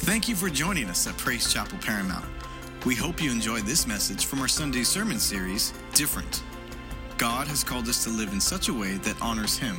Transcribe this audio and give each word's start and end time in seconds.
Thank 0.00 0.28
you 0.28 0.36
for 0.36 0.48
joining 0.48 0.88
us 0.88 1.06
at 1.08 1.16
Praise 1.16 1.52
Chapel 1.52 1.78
Paramount. 1.78 2.24
We 2.84 2.94
hope 2.94 3.20
you 3.20 3.30
enjoyed 3.30 3.64
this 3.64 3.86
message 3.86 4.26
from 4.26 4.40
our 4.40 4.46
Sunday 4.46 4.84
sermon 4.84 5.18
series, 5.18 5.72
Different. 5.94 6.44
God 7.18 7.48
has 7.48 7.64
called 7.64 7.88
us 7.88 8.04
to 8.04 8.10
live 8.10 8.32
in 8.32 8.40
such 8.40 8.68
a 8.68 8.74
way 8.74 8.98
that 8.98 9.20
honors 9.20 9.58
Him. 9.58 9.76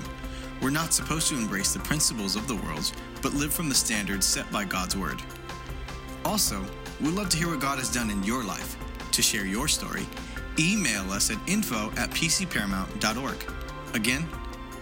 We're 0.61 0.71
not 0.71 0.91
supposed 0.91 1.29
to 1.29 1.37
embrace 1.37 1.71
the 1.71 1.79
principles 1.79 2.35
of 2.35 2.47
the 2.47 2.55
world, 2.55 2.91
but 3.21 3.35
live 3.35 3.53
from 3.53 3.69
the 3.69 3.75
standards 3.75 4.25
set 4.25 4.51
by 4.51 4.65
God's 4.65 4.97
Word. 4.97 5.21
Also, 6.25 6.65
we'd 6.99 7.13
love 7.13 7.29
to 7.29 7.37
hear 7.37 7.49
what 7.49 7.61
God 7.61 7.77
has 7.77 7.93
done 7.93 8.09
in 8.09 8.21
your 8.23 8.43
life. 8.43 8.75
To 9.11 9.21
share 9.21 9.45
your 9.45 9.67
story, 9.67 10.05
email 10.59 11.09
us 11.11 11.31
at 11.31 11.37
info 11.47 11.91
at 11.95 12.09
pcparamount.org. 12.09 13.53
Again, 13.93 14.27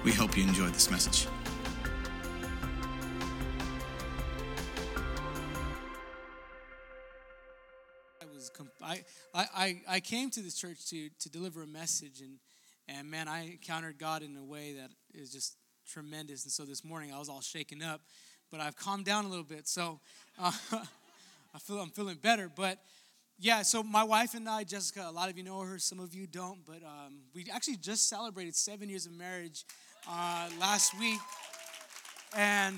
we 0.04 0.12
hope 0.12 0.36
you 0.36 0.44
enjoyed 0.44 0.74
this 0.74 0.90
message. 0.90 1.28
I, 9.66 9.82
I- 9.88 10.00
came 10.00 10.30
to 10.32 10.42
this 10.42 10.56
church 10.56 10.86
to 10.90 11.10
to 11.20 11.30
deliver 11.30 11.64
a 11.64 11.68
message 11.68 12.22
and 12.22 12.38
and 12.88 13.10
man 13.10 13.28
I 13.28 13.48
encountered 13.54 13.98
God 13.98 14.22
in 14.22 14.38
a 14.38 14.44
way 14.44 14.74
that 14.74 14.92
is 15.14 15.32
just 15.32 15.58
tremendous. 15.92 16.44
And 16.44 16.52
so 16.52 16.66
this 16.66 16.84
morning 16.84 17.12
I 17.12 17.18
was 17.18 17.30
all 17.30 17.42
shaken 17.42 17.82
up 17.82 18.02
but 18.52 18.60
I've 18.60 18.76
calmed 18.76 19.06
down 19.06 19.26
a 19.26 19.28
little 19.28 19.44
bit. 19.44 19.68
So 19.68 20.00
uh, 20.40 20.52
I 20.72 21.60
feel 21.60 21.80
I'm 21.80 21.90
feeling 21.90 22.18
better. 22.22 22.50
But 22.56 22.78
yeah 23.40 23.64
so 23.64 23.82
my 23.82 24.04
wife 24.04 24.36
and 24.36 24.48
I 24.48 24.64
Jessica 24.66 25.08
a 25.10 25.12
lot 25.12 25.30
of 25.30 25.38
you 25.38 25.44
know 25.44 25.60
her 25.62 25.80
some 25.80 26.00
of 26.00 26.14
you 26.14 26.28
don't 26.28 26.64
but 26.66 26.84
um, 26.84 27.22
we 27.34 27.46
actually 27.52 27.78
just 27.78 28.08
celebrated 28.08 28.56
seven 28.56 28.88
years 28.88 29.08
of 29.08 29.14
marriage 29.14 29.66
uh, 30.08 30.48
last 30.60 30.98
week. 31.00 31.20
And 32.38 32.78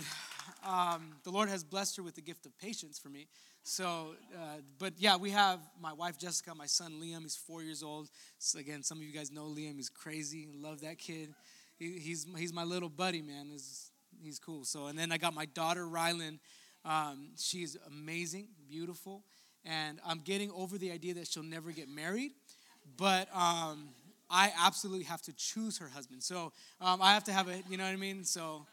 um, 0.65 1.15
the 1.25 1.31
Lord 1.31 1.49
has 1.49 1.65
blessed 1.65 1.97
her 1.97 2.03
with 2.03 2.15
the 2.15 2.21
gift 2.21 2.45
of 2.45 2.57
patience 2.57 2.97
for 2.97 3.09
me. 3.09 3.27
So, 3.69 4.15
uh, 4.33 4.61
but 4.79 4.93
yeah, 4.97 5.17
we 5.17 5.29
have 5.31 5.59
my 5.81 5.91
wife 5.91 6.17
Jessica, 6.17 6.55
my 6.55 6.67
son 6.67 7.01
Liam. 7.01 7.23
He's 7.23 7.35
four 7.35 7.61
years 7.61 7.83
old. 7.83 8.07
So 8.39 8.59
again, 8.59 8.81
some 8.81 8.97
of 8.99 9.03
you 9.03 9.11
guys 9.11 9.29
know 9.29 9.43
Liam. 9.43 9.75
He's 9.75 9.89
crazy. 9.89 10.47
Love 10.55 10.79
that 10.81 10.97
kid. 10.97 11.33
He, 11.77 11.99
he's 11.99 12.25
he's 12.37 12.53
my 12.53 12.63
little 12.63 12.87
buddy, 12.87 13.21
man. 13.21 13.47
He's, 13.51 13.91
he's 14.23 14.39
cool. 14.39 14.63
So, 14.63 14.85
and 14.85 14.97
then 14.97 15.11
I 15.11 15.17
got 15.17 15.33
my 15.33 15.47
daughter 15.47 15.83
Rylan. 15.83 16.39
Um, 16.85 17.31
she's 17.37 17.75
amazing, 17.87 18.47
beautiful, 18.69 19.23
and 19.65 19.99
I'm 20.07 20.19
getting 20.19 20.49
over 20.51 20.77
the 20.77 20.93
idea 20.93 21.15
that 21.15 21.27
she'll 21.27 21.43
never 21.43 21.73
get 21.73 21.89
married. 21.89 22.31
But 22.95 23.27
um, 23.35 23.89
I 24.29 24.53
absolutely 24.57 25.03
have 25.03 25.21
to 25.23 25.33
choose 25.33 25.77
her 25.79 25.89
husband. 25.89 26.23
So 26.23 26.53
um, 26.79 27.01
I 27.01 27.13
have 27.13 27.25
to 27.25 27.33
have 27.33 27.49
a, 27.49 27.61
you 27.69 27.75
know 27.75 27.83
what 27.83 27.91
I 27.91 27.97
mean? 27.97 28.23
So 28.23 28.65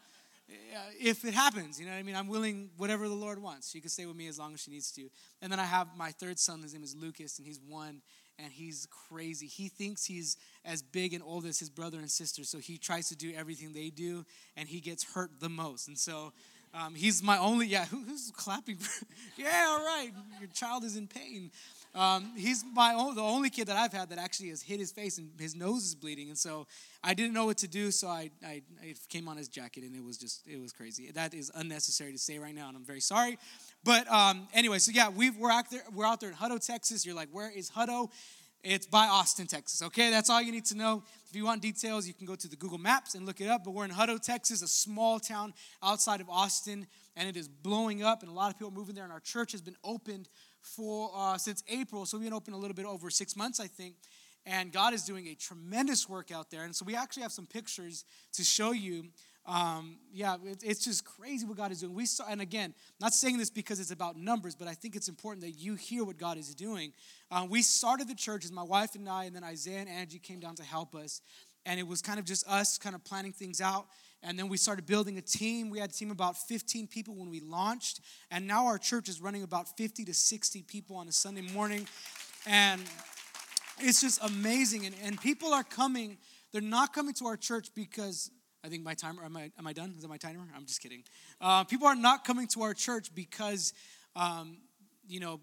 if 0.99 1.25
it 1.25 1.33
happens, 1.33 1.79
you 1.79 1.85
know 1.85 1.91
what 1.91 1.97
I 1.97 2.03
mean? 2.03 2.15
I'm 2.15 2.27
willing, 2.27 2.69
whatever 2.77 3.07
the 3.07 3.15
Lord 3.15 3.41
wants. 3.41 3.69
She 3.69 3.79
can 3.79 3.89
stay 3.89 4.05
with 4.05 4.15
me 4.15 4.27
as 4.27 4.37
long 4.37 4.53
as 4.53 4.61
she 4.61 4.71
needs 4.71 4.91
to. 4.93 5.09
And 5.41 5.51
then 5.51 5.59
I 5.59 5.65
have 5.65 5.87
my 5.97 6.11
third 6.11 6.39
son, 6.39 6.61
his 6.61 6.73
name 6.73 6.83
is 6.83 6.95
Lucas, 6.95 7.37
and 7.37 7.47
he's 7.47 7.59
one, 7.59 8.01
and 8.37 8.51
he's 8.51 8.87
crazy. 9.09 9.47
He 9.47 9.69
thinks 9.69 10.05
he's 10.05 10.37
as 10.63 10.81
big 10.81 11.13
and 11.13 11.23
old 11.23 11.45
as 11.45 11.59
his 11.59 11.69
brother 11.69 11.99
and 11.99 12.09
sister, 12.09 12.43
so 12.43 12.59
he 12.59 12.77
tries 12.77 13.09
to 13.09 13.15
do 13.15 13.33
everything 13.35 13.73
they 13.73 13.89
do, 13.89 14.25
and 14.55 14.67
he 14.67 14.81
gets 14.81 15.03
hurt 15.03 15.39
the 15.39 15.49
most. 15.49 15.87
And 15.87 15.97
so 15.97 16.33
um, 16.73 16.93
he's 16.93 17.23
my 17.23 17.37
only, 17.37 17.67
yeah, 17.67 17.85
who, 17.85 18.03
who's 18.03 18.31
clapping? 18.35 18.77
Yeah, 19.37 19.65
all 19.67 19.83
right, 19.83 20.11
your 20.39 20.49
child 20.53 20.85
is 20.85 20.95
in 20.95 21.07
pain. 21.07 21.51
Um, 21.95 22.33
he's 22.35 22.65
my 22.73 22.93
own, 22.93 23.15
the 23.15 23.21
only 23.21 23.49
kid 23.49 23.67
that 23.67 23.77
I've 23.77 23.93
had 23.93 24.09
that 24.09 24.17
actually 24.17 24.49
has 24.49 24.61
hit 24.61 24.79
his 24.79 24.91
face 24.91 25.17
and 25.17 25.29
his 25.39 25.55
nose 25.55 25.85
is 25.85 25.95
bleeding. 25.95 26.27
And 26.27 26.37
so 26.37 26.67
I 27.01 27.13
didn't 27.13 27.33
know 27.33 27.45
what 27.45 27.57
to 27.59 27.69
do, 27.69 27.89
so 27.89 28.09
I, 28.09 28.31
I, 28.45 28.61
I 28.83 28.95
came 29.07 29.29
on 29.29 29.37
his 29.37 29.47
jacket 29.47 29.85
and 29.85 29.95
it 29.95 30.03
was 30.03 30.17
just, 30.17 30.45
it 30.45 30.59
was 30.59 30.73
crazy. 30.73 31.09
That 31.11 31.33
is 31.33 31.49
unnecessary 31.55 32.11
to 32.11 32.17
say 32.17 32.37
right 32.37 32.53
now, 32.53 32.67
and 32.67 32.75
I'm 32.75 32.83
very 32.83 32.99
sorry. 32.99 33.37
But 33.85 34.11
um, 34.11 34.49
anyway, 34.53 34.79
so 34.79 34.91
yeah, 34.93 35.07
we 35.07 35.29
we're, 35.29 35.51
out 35.51 35.71
there, 35.71 35.83
we're 35.93 36.05
out 36.05 36.19
there 36.19 36.29
in 36.29 36.35
Hutto, 36.35 36.63
Texas. 36.65 37.05
You're 37.05 37.15
like, 37.15 37.29
where 37.31 37.49
is 37.49 37.71
Hutto? 37.71 38.09
It's 38.61 38.87
by 38.87 39.05
Austin, 39.05 39.45
Texas. 39.45 39.83
Okay, 39.83 40.09
that's 40.09 40.29
all 40.29 40.41
you 40.41 40.51
need 40.51 40.65
to 40.65 40.75
know. 40.75 41.03
If 41.29 41.35
you 41.35 41.45
want 41.45 41.61
details, 41.61 42.07
you 42.07 42.15
can 42.15 42.25
go 42.25 42.33
to 42.35 42.47
the 42.47 42.55
Google 42.55 42.79
Maps 42.79 43.13
and 43.13 43.23
look 43.25 43.39
it 43.39 43.47
up. 43.47 43.63
But 43.63 43.71
we're 43.75 43.85
in 43.85 43.91
Hutto, 43.91 44.19
Texas, 44.19 44.63
a 44.63 44.67
small 44.67 45.19
town 45.19 45.53
outside 45.83 46.19
of 46.19 46.29
Austin, 46.31 46.87
and 47.15 47.29
it 47.29 47.37
is 47.37 47.47
blowing 47.47 48.01
up, 48.01 48.23
and 48.23 48.31
a 48.31 48.33
lot 48.33 48.51
of 48.51 48.57
people 48.57 48.69
are 48.69 48.75
moving 48.75 48.95
there. 48.95 49.03
And 49.03 49.13
our 49.13 49.19
church 49.19 49.51
has 49.51 49.61
been 49.61 49.75
opened 49.83 50.29
for 50.65 51.11
uh, 51.15 51.37
since 51.37 51.63
April, 51.67 52.05
so 52.05 52.17
we've 52.17 52.25
been 52.25 52.33
open 52.33 52.53
a 52.53 52.57
little 52.57 52.75
bit 52.75 52.85
over 52.85 53.09
six 53.09 53.35
months, 53.35 53.59
I 53.59 53.67
think. 53.67 53.95
And 54.45 54.71
God 54.71 54.93
is 54.93 55.03
doing 55.03 55.27
a 55.27 55.35
tremendous 55.35 56.07
work 56.07 56.31
out 56.31 56.51
there. 56.51 56.65
And 56.65 56.75
so 56.75 56.85
we 56.85 56.95
actually 56.95 57.23
have 57.23 57.31
some 57.31 57.47
pictures 57.47 58.05
to 58.33 58.43
show 58.43 58.71
you. 58.71 59.05
Um, 59.47 59.97
yeah, 60.11 60.37
it, 60.43 60.61
it's 60.63 60.85
just 60.85 61.03
crazy 61.03 61.45
what 61.45 61.57
God 61.57 61.71
is 61.71 61.81
doing. 61.81 61.93
We 61.93 62.05
saw, 62.05 62.25
and 62.29 62.41
again, 62.41 62.73
not 62.99 63.13
saying 63.13 63.37
this 63.37 63.49
because 63.49 63.79
it's 63.79 63.91
about 63.91 64.17
numbers, 64.17 64.55
but 64.55 64.67
I 64.67 64.73
think 64.73 64.95
it's 64.95 65.07
important 65.07 65.43
that 65.45 65.51
you 65.51 65.75
hear 65.75 66.03
what 66.03 66.17
God 66.17 66.37
is 66.37 66.53
doing. 66.53 66.93
Uh, 67.31 67.47
we 67.49 67.61
started 67.61 68.07
the 68.07 68.15
church 68.15 68.45
as 68.45 68.51
my 68.51 68.63
wife 68.63 68.95
and 68.95 69.07
I, 69.09 69.25
and 69.25 69.35
then 69.35 69.43
Isaiah 69.43 69.79
and 69.79 69.89
Angie 69.89 70.19
came 70.19 70.39
down 70.39 70.55
to 70.55 70.63
help 70.63 70.95
us. 70.95 71.21
And 71.65 71.79
it 71.79 71.87
was 71.87 72.03
kind 72.03 72.19
of 72.19 72.25
just 72.25 72.47
us 72.47 72.77
kind 72.77 72.95
of 72.95 73.03
planning 73.03 73.31
things 73.31 73.61
out. 73.61 73.87
And 74.23 74.39
then 74.39 74.49
we 74.49 74.57
started 74.57 74.85
building 74.85 75.17
a 75.17 75.21
team. 75.21 75.69
We 75.69 75.79
had 75.79 75.91
a 75.91 75.93
team 75.93 76.11
about 76.11 76.37
15 76.37 76.87
people 76.87 77.15
when 77.15 77.29
we 77.29 77.39
launched. 77.39 78.01
And 78.31 78.47
now 78.47 78.65
our 78.67 78.77
church 78.77 79.07
is 79.07 79.21
running 79.21 79.43
about 79.43 79.77
50 79.77 80.05
to 80.05 80.13
60 80.13 80.63
people 80.63 80.95
on 80.95 81.07
a 81.07 81.11
Sunday 81.11 81.41
morning. 81.53 81.87
And 82.47 82.81
it's 83.79 84.01
just 84.01 84.23
amazing. 84.23 84.85
And, 84.85 84.95
and 85.03 85.21
people 85.21 85.53
are 85.53 85.63
coming. 85.63 86.17
They're 86.51 86.61
not 86.61 86.93
coming 86.93 87.13
to 87.15 87.27
our 87.27 87.37
church 87.37 87.69
because 87.75 88.31
I 88.63 88.67
think 88.67 88.83
my 88.83 88.95
timer, 88.95 89.23
am 89.23 89.37
I, 89.37 89.51
am 89.59 89.67
I 89.67 89.73
done? 89.73 89.93
Is 89.95 90.01
that 90.01 90.07
my 90.07 90.17
timer? 90.17 90.41
I'm 90.55 90.65
just 90.65 90.81
kidding. 90.81 91.03
Uh, 91.39 91.63
people 91.63 91.87
are 91.87 91.95
not 91.95 92.25
coming 92.25 92.47
to 92.47 92.63
our 92.63 92.73
church 92.73 93.13
because, 93.13 93.73
um, 94.15 94.57
you 95.07 95.19
know, 95.19 95.39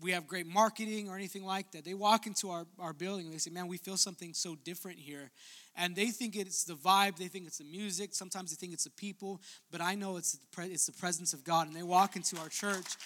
we 0.00 0.12
have 0.12 0.26
great 0.26 0.46
marketing 0.46 1.08
or 1.08 1.16
anything 1.16 1.44
like 1.44 1.72
that. 1.72 1.84
They 1.84 1.94
walk 1.94 2.26
into 2.26 2.50
our, 2.50 2.66
our 2.78 2.92
building 2.92 3.26
and 3.26 3.34
they 3.34 3.38
say, 3.38 3.50
man, 3.50 3.66
we 3.66 3.78
feel 3.78 3.96
something 3.96 4.34
so 4.34 4.54
different 4.54 4.98
here. 4.98 5.30
And 5.76 5.94
they 5.94 6.06
think 6.06 6.36
it's 6.36 6.64
the 6.64 6.74
vibe, 6.74 7.16
they 7.16 7.28
think 7.28 7.46
it's 7.46 7.58
the 7.58 7.64
music, 7.64 8.14
sometimes 8.14 8.50
they 8.50 8.56
think 8.56 8.72
it's 8.72 8.84
the 8.84 8.90
people, 8.90 9.40
but 9.70 9.80
I 9.80 9.94
know 9.94 10.16
it's 10.16 10.32
the, 10.32 10.38
pre- 10.52 10.66
it's 10.66 10.86
the 10.86 10.92
presence 10.92 11.32
of 11.32 11.44
God. 11.44 11.66
And 11.66 11.76
they 11.76 11.82
walk 11.82 12.16
into 12.16 12.38
our 12.38 12.48
church 12.48 12.96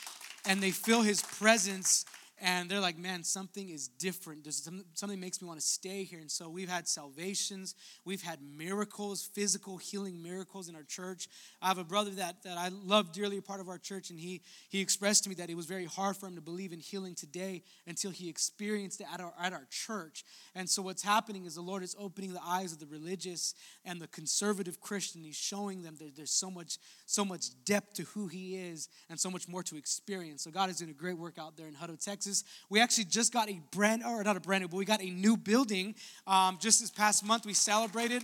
and 0.46 0.62
they 0.62 0.70
feel 0.70 1.02
his 1.02 1.22
presence 1.22 2.04
and 2.40 2.70
they're 2.70 2.80
like, 2.80 2.98
man, 2.98 3.22
something 3.22 3.68
is 3.68 3.88
different. 3.88 4.44
There's 4.44 4.64
some, 4.64 4.84
something 4.94 5.20
makes 5.20 5.42
me 5.42 5.48
want 5.48 5.60
to 5.60 5.66
stay 5.66 6.04
here. 6.04 6.20
And 6.20 6.30
so 6.30 6.48
we've 6.48 6.68
had 6.68 6.88
salvations, 6.88 7.74
we've 8.04 8.22
had 8.22 8.38
miracles, 8.42 9.28
physical 9.34 9.76
healing 9.76 10.22
miracles 10.22 10.68
in 10.68 10.74
our 10.74 10.82
church. 10.82 11.28
I 11.60 11.68
have 11.68 11.78
a 11.78 11.84
brother 11.84 12.12
that, 12.12 12.42
that 12.44 12.56
I 12.56 12.70
love 12.84 13.12
dearly, 13.12 13.36
a 13.36 13.42
part 13.42 13.60
of 13.60 13.68
our 13.68 13.76
church, 13.76 14.08
and 14.08 14.18
he, 14.18 14.40
he 14.70 14.80
expressed 14.80 15.24
to 15.24 15.28
me 15.28 15.34
that 15.36 15.50
it 15.50 15.56
was 15.56 15.66
very 15.66 15.84
hard 15.84 16.16
for 16.16 16.26
him 16.26 16.36
to 16.36 16.40
believe 16.40 16.72
in 16.72 16.78
healing 16.78 17.14
today 17.14 17.62
until 17.86 18.10
he 18.10 18.28
experienced 18.30 19.02
it 19.02 19.06
at 19.12 19.20
our, 19.20 19.34
at 19.38 19.52
our 19.52 19.66
church. 19.70 20.24
And 20.54 20.68
so 20.68 20.80
what's 20.80 21.02
happening 21.02 21.44
is 21.44 21.56
the 21.56 21.60
Lord 21.60 21.82
is 21.82 21.94
opening 21.98 22.32
the 22.32 22.42
eyes 22.42 22.72
of 22.72 22.78
the 22.78 22.86
religious 22.86 23.54
and 23.84 24.00
the 24.00 24.08
conservative 24.08 24.80
Christian. 24.80 25.22
He's 25.22 25.36
showing 25.36 25.82
them 25.82 25.96
that 25.98 26.16
there's 26.16 26.32
so 26.32 26.50
much, 26.50 26.78
so 27.04 27.24
much 27.24 27.48
depth 27.64 27.94
to 27.94 28.02
who 28.04 28.28
he 28.28 28.56
is 28.56 28.88
and 29.10 29.20
so 29.20 29.30
much 29.30 29.46
more 29.46 29.62
to 29.64 29.76
experience. 29.76 30.42
So 30.42 30.50
God 30.50 30.70
is 30.70 30.78
doing 30.78 30.90
a 30.90 30.94
great 30.94 31.18
work 31.18 31.38
out 31.38 31.56
there 31.56 31.66
in 31.66 31.74
Hutto, 31.74 32.02
Texas. 32.02 32.29
We 32.68 32.80
actually 32.80 33.04
just 33.04 33.32
got 33.32 33.48
a 33.48 33.60
brand, 33.72 34.02
or 34.04 34.22
not 34.22 34.36
a 34.36 34.40
brand 34.40 34.62
new, 34.62 34.68
but 34.68 34.76
we 34.76 34.84
got 34.84 35.02
a 35.02 35.10
new 35.10 35.36
building 35.36 35.94
um, 36.26 36.58
just 36.60 36.80
this 36.80 36.90
past 36.90 37.24
month. 37.24 37.46
We 37.46 37.54
celebrated. 37.54 38.22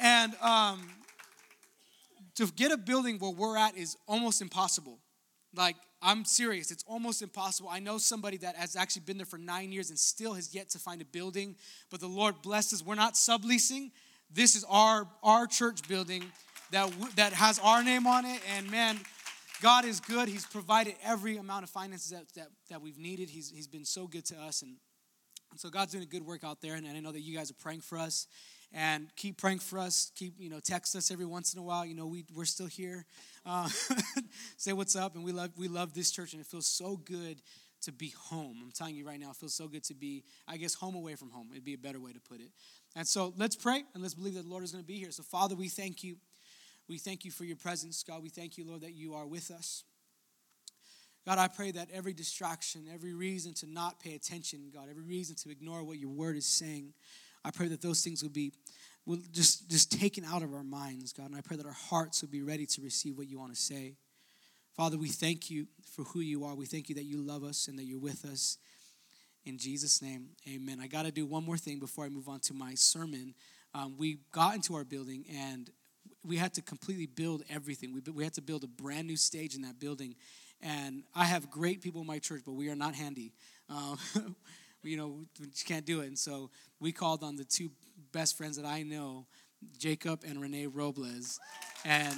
And 0.00 0.34
um, 0.40 0.88
to 2.36 2.46
get 2.46 2.72
a 2.72 2.76
building 2.76 3.18
where 3.18 3.30
we're 3.30 3.56
at 3.56 3.76
is 3.76 3.96
almost 4.06 4.42
impossible. 4.42 4.98
Like, 5.54 5.76
I'm 6.02 6.24
serious. 6.24 6.70
It's 6.70 6.84
almost 6.86 7.22
impossible. 7.22 7.70
I 7.70 7.78
know 7.78 7.96
somebody 7.96 8.36
that 8.38 8.56
has 8.56 8.76
actually 8.76 9.02
been 9.06 9.16
there 9.16 9.26
for 9.26 9.38
nine 9.38 9.72
years 9.72 9.88
and 9.90 9.98
still 9.98 10.34
has 10.34 10.54
yet 10.54 10.68
to 10.70 10.78
find 10.78 11.00
a 11.00 11.04
building, 11.06 11.56
but 11.90 12.00
the 12.00 12.06
Lord 12.08 12.42
blesses. 12.42 12.84
We're 12.84 12.94
not 12.94 13.14
subleasing. 13.14 13.90
This 14.30 14.54
is 14.54 14.64
our, 14.68 15.06
our 15.22 15.46
church 15.46 15.86
building 15.88 16.24
that, 16.72 16.92
that 17.16 17.32
has 17.32 17.58
our 17.60 17.82
name 17.82 18.06
on 18.06 18.26
it. 18.26 18.40
And 18.56 18.70
man, 18.70 18.98
God 19.64 19.86
is 19.86 19.98
good. 19.98 20.28
He's 20.28 20.44
provided 20.44 20.94
every 21.02 21.38
amount 21.38 21.64
of 21.64 21.70
finances 21.70 22.10
that, 22.10 22.30
that, 22.34 22.48
that 22.68 22.82
we've 22.82 22.98
needed. 22.98 23.30
He's, 23.30 23.48
he's 23.48 23.66
been 23.66 23.86
so 23.86 24.06
good 24.06 24.26
to 24.26 24.36
us. 24.36 24.60
And, 24.60 24.76
and 25.50 25.58
so 25.58 25.70
God's 25.70 25.92
doing 25.92 26.04
a 26.04 26.06
good 26.06 26.22
work 26.22 26.44
out 26.44 26.60
there. 26.60 26.74
And, 26.74 26.86
and 26.86 26.94
I 26.94 27.00
know 27.00 27.12
that 27.12 27.22
you 27.22 27.34
guys 27.34 27.50
are 27.50 27.54
praying 27.54 27.80
for 27.80 27.96
us. 27.96 28.26
And 28.74 29.08
keep 29.16 29.38
praying 29.38 29.60
for 29.60 29.78
us. 29.78 30.12
Keep, 30.16 30.34
you 30.38 30.50
know, 30.50 30.60
text 30.60 30.94
us 30.94 31.10
every 31.10 31.24
once 31.24 31.54
in 31.54 31.60
a 31.60 31.62
while. 31.62 31.86
You 31.86 31.94
know, 31.94 32.04
we, 32.04 32.26
we're 32.34 32.44
still 32.44 32.66
here. 32.66 33.06
Uh, 33.46 33.66
say 34.58 34.74
what's 34.74 34.96
up. 34.96 35.14
And 35.14 35.24
we 35.24 35.32
love, 35.32 35.52
we 35.56 35.68
love 35.68 35.94
this 35.94 36.10
church. 36.10 36.34
And 36.34 36.42
it 36.42 36.46
feels 36.46 36.66
so 36.66 36.98
good 36.98 37.40
to 37.84 37.92
be 37.92 38.10
home. 38.10 38.58
I'm 38.62 38.70
telling 38.70 38.96
you 38.96 39.06
right 39.06 39.18
now, 39.18 39.30
it 39.30 39.36
feels 39.36 39.54
so 39.54 39.66
good 39.66 39.84
to 39.84 39.94
be, 39.94 40.24
I 40.46 40.58
guess, 40.58 40.74
home 40.74 40.94
away 40.94 41.14
from 41.14 41.30
home. 41.30 41.48
It'd 41.52 41.64
be 41.64 41.72
a 41.72 41.78
better 41.78 42.00
way 42.00 42.12
to 42.12 42.20
put 42.20 42.40
it. 42.40 42.50
And 42.94 43.08
so 43.08 43.32
let's 43.38 43.56
pray 43.56 43.82
and 43.94 44.02
let's 44.02 44.14
believe 44.14 44.34
that 44.34 44.42
the 44.42 44.50
Lord 44.50 44.62
is 44.62 44.72
going 44.72 44.84
to 44.84 44.86
be 44.86 44.98
here. 44.98 45.10
So, 45.10 45.22
Father, 45.22 45.54
we 45.54 45.68
thank 45.68 46.04
you. 46.04 46.16
We 46.88 46.98
thank 46.98 47.24
you 47.24 47.30
for 47.30 47.44
your 47.44 47.56
presence, 47.56 48.02
God. 48.02 48.22
We 48.22 48.28
thank 48.28 48.58
you, 48.58 48.66
Lord, 48.66 48.82
that 48.82 48.94
you 48.94 49.14
are 49.14 49.26
with 49.26 49.50
us. 49.50 49.84
God, 51.26 51.38
I 51.38 51.48
pray 51.48 51.70
that 51.70 51.88
every 51.92 52.12
distraction, 52.12 52.82
every 52.92 53.14
reason 53.14 53.54
to 53.54 53.66
not 53.66 53.98
pay 53.98 54.14
attention, 54.14 54.70
God, 54.72 54.88
every 54.90 55.02
reason 55.02 55.36
to 55.36 55.50
ignore 55.50 55.82
what 55.82 55.98
your 55.98 56.10
word 56.10 56.36
is 56.36 56.44
saying, 56.44 56.92
I 57.42 57.50
pray 57.50 57.68
that 57.68 57.80
those 57.80 58.02
things 58.02 58.22
will 58.22 58.30
be 58.30 58.52
will 59.06 59.18
just, 59.32 59.70
just 59.70 59.92
taken 59.92 60.24
out 60.24 60.42
of 60.42 60.52
our 60.54 60.62
minds, 60.62 61.12
God. 61.12 61.26
And 61.26 61.36
I 61.36 61.40
pray 61.42 61.56
that 61.56 61.66
our 61.66 61.72
hearts 61.72 62.22
will 62.22 62.30
be 62.30 62.42
ready 62.42 62.66
to 62.66 62.82
receive 62.82 63.18
what 63.18 63.28
you 63.28 63.38
want 63.38 63.54
to 63.54 63.60
say. 63.60 63.96
Father, 64.76 64.96
we 64.96 65.08
thank 65.08 65.50
you 65.50 65.66
for 65.94 66.04
who 66.04 66.20
you 66.20 66.44
are. 66.44 66.54
We 66.54 66.66
thank 66.66 66.88
you 66.88 66.94
that 66.96 67.04
you 67.04 67.18
love 67.20 67.44
us 67.44 67.68
and 67.68 67.78
that 67.78 67.84
you're 67.84 67.98
with 67.98 68.24
us. 68.24 68.58
In 69.44 69.58
Jesus' 69.58 70.00
name, 70.00 70.28
amen. 70.48 70.80
I 70.80 70.86
got 70.86 71.02
to 71.02 71.12
do 71.12 71.26
one 71.26 71.44
more 71.44 71.58
thing 71.58 71.78
before 71.78 72.06
I 72.06 72.08
move 72.08 72.28
on 72.28 72.40
to 72.40 72.54
my 72.54 72.74
sermon. 72.74 73.34
Um, 73.74 73.94
we 73.98 74.20
got 74.32 74.54
into 74.54 74.74
our 74.74 74.84
building 74.84 75.26
and 75.30 75.70
we 76.24 76.36
had 76.36 76.54
to 76.54 76.62
completely 76.62 77.06
build 77.06 77.42
everything. 77.50 77.92
We, 77.92 78.00
we 78.12 78.24
had 78.24 78.34
to 78.34 78.42
build 78.42 78.64
a 78.64 78.68
brand 78.68 79.06
new 79.06 79.16
stage 79.16 79.54
in 79.54 79.62
that 79.62 79.78
building. 79.78 80.14
And 80.60 81.02
I 81.14 81.24
have 81.24 81.50
great 81.50 81.82
people 81.82 82.00
in 82.00 82.06
my 82.06 82.18
church, 82.18 82.42
but 82.44 82.52
we 82.52 82.68
are 82.70 82.76
not 82.76 82.94
handy. 82.94 83.32
Um, 83.68 83.98
you 84.82 84.96
know, 84.96 85.20
we 85.40 85.46
can't 85.66 85.84
do 85.84 86.00
it. 86.00 86.06
And 86.06 86.18
so 86.18 86.50
we 86.80 86.92
called 86.92 87.22
on 87.22 87.36
the 87.36 87.44
two 87.44 87.70
best 88.12 88.36
friends 88.36 88.56
that 88.56 88.66
I 88.66 88.82
know, 88.82 89.26
Jacob 89.78 90.22
and 90.26 90.40
Renee 90.40 90.66
Robles. 90.66 91.38
And 91.84 92.16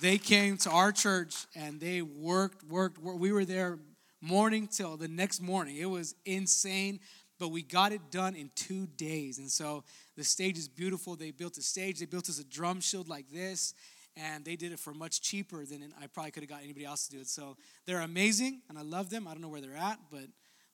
they 0.00 0.18
came 0.18 0.56
to 0.58 0.70
our 0.70 0.92
church 0.92 1.46
and 1.54 1.80
they 1.80 2.02
worked, 2.02 2.64
worked, 2.64 2.98
worked. 2.98 3.18
We 3.18 3.32
were 3.32 3.44
there 3.44 3.78
morning 4.20 4.66
till 4.66 4.96
the 4.96 5.08
next 5.08 5.40
morning. 5.40 5.76
It 5.76 5.90
was 5.90 6.14
insane, 6.24 7.00
but 7.38 7.48
we 7.48 7.62
got 7.62 7.92
it 7.92 8.10
done 8.10 8.34
in 8.34 8.50
two 8.54 8.86
days. 8.86 9.38
And 9.38 9.50
so 9.50 9.84
the 10.16 10.24
stage 10.24 10.58
is 10.58 10.68
beautiful. 10.68 11.16
They 11.16 11.30
built 11.30 11.58
a 11.58 11.62
stage, 11.62 11.98
they 11.98 12.06
built 12.06 12.28
us 12.28 12.38
a 12.38 12.44
drum 12.44 12.80
shield 12.80 13.08
like 13.08 13.30
this, 13.30 13.74
and 14.16 14.44
they 14.44 14.56
did 14.56 14.72
it 14.72 14.78
for 14.78 14.94
much 14.94 15.20
cheaper 15.20 15.64
than 15.64 15.92
I 16.00 16.06
probably 16.06 16.30
could 16.30 16.42
have 16.42 16.50
got 16.50 16.62
anybody 16.62 16.84
else 16.84 17.06
to 17.08 17.16
do 17.16 17.20
it. 17.20 17.28
So 17.28 17.56
they're 17.86 18.00
amazing, 18.00 18.62
and 18.68 18.78
I 18.78 18.82
love 18.82 19.10
them. 19.10 19.28
I 19.28 19.32
don't 19.32 19.42
know 19.42 19.48
where 19.48 19.60
they're 19.60 19.76
at, 19.76 19.98
but 20.10 20.24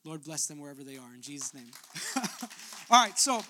Lord 0.04 0.24
bless 0.24 0.46
them 0.46 0.60
wherever 0.60 0.82
they 0.82 0.96
are 0.96 1.14
in 1.14 1.22
Jesus' 1.22 1.54
name. 1.54 1.70
All 2.90 3.02
right, 3.04 3.18
so 3.18 3.42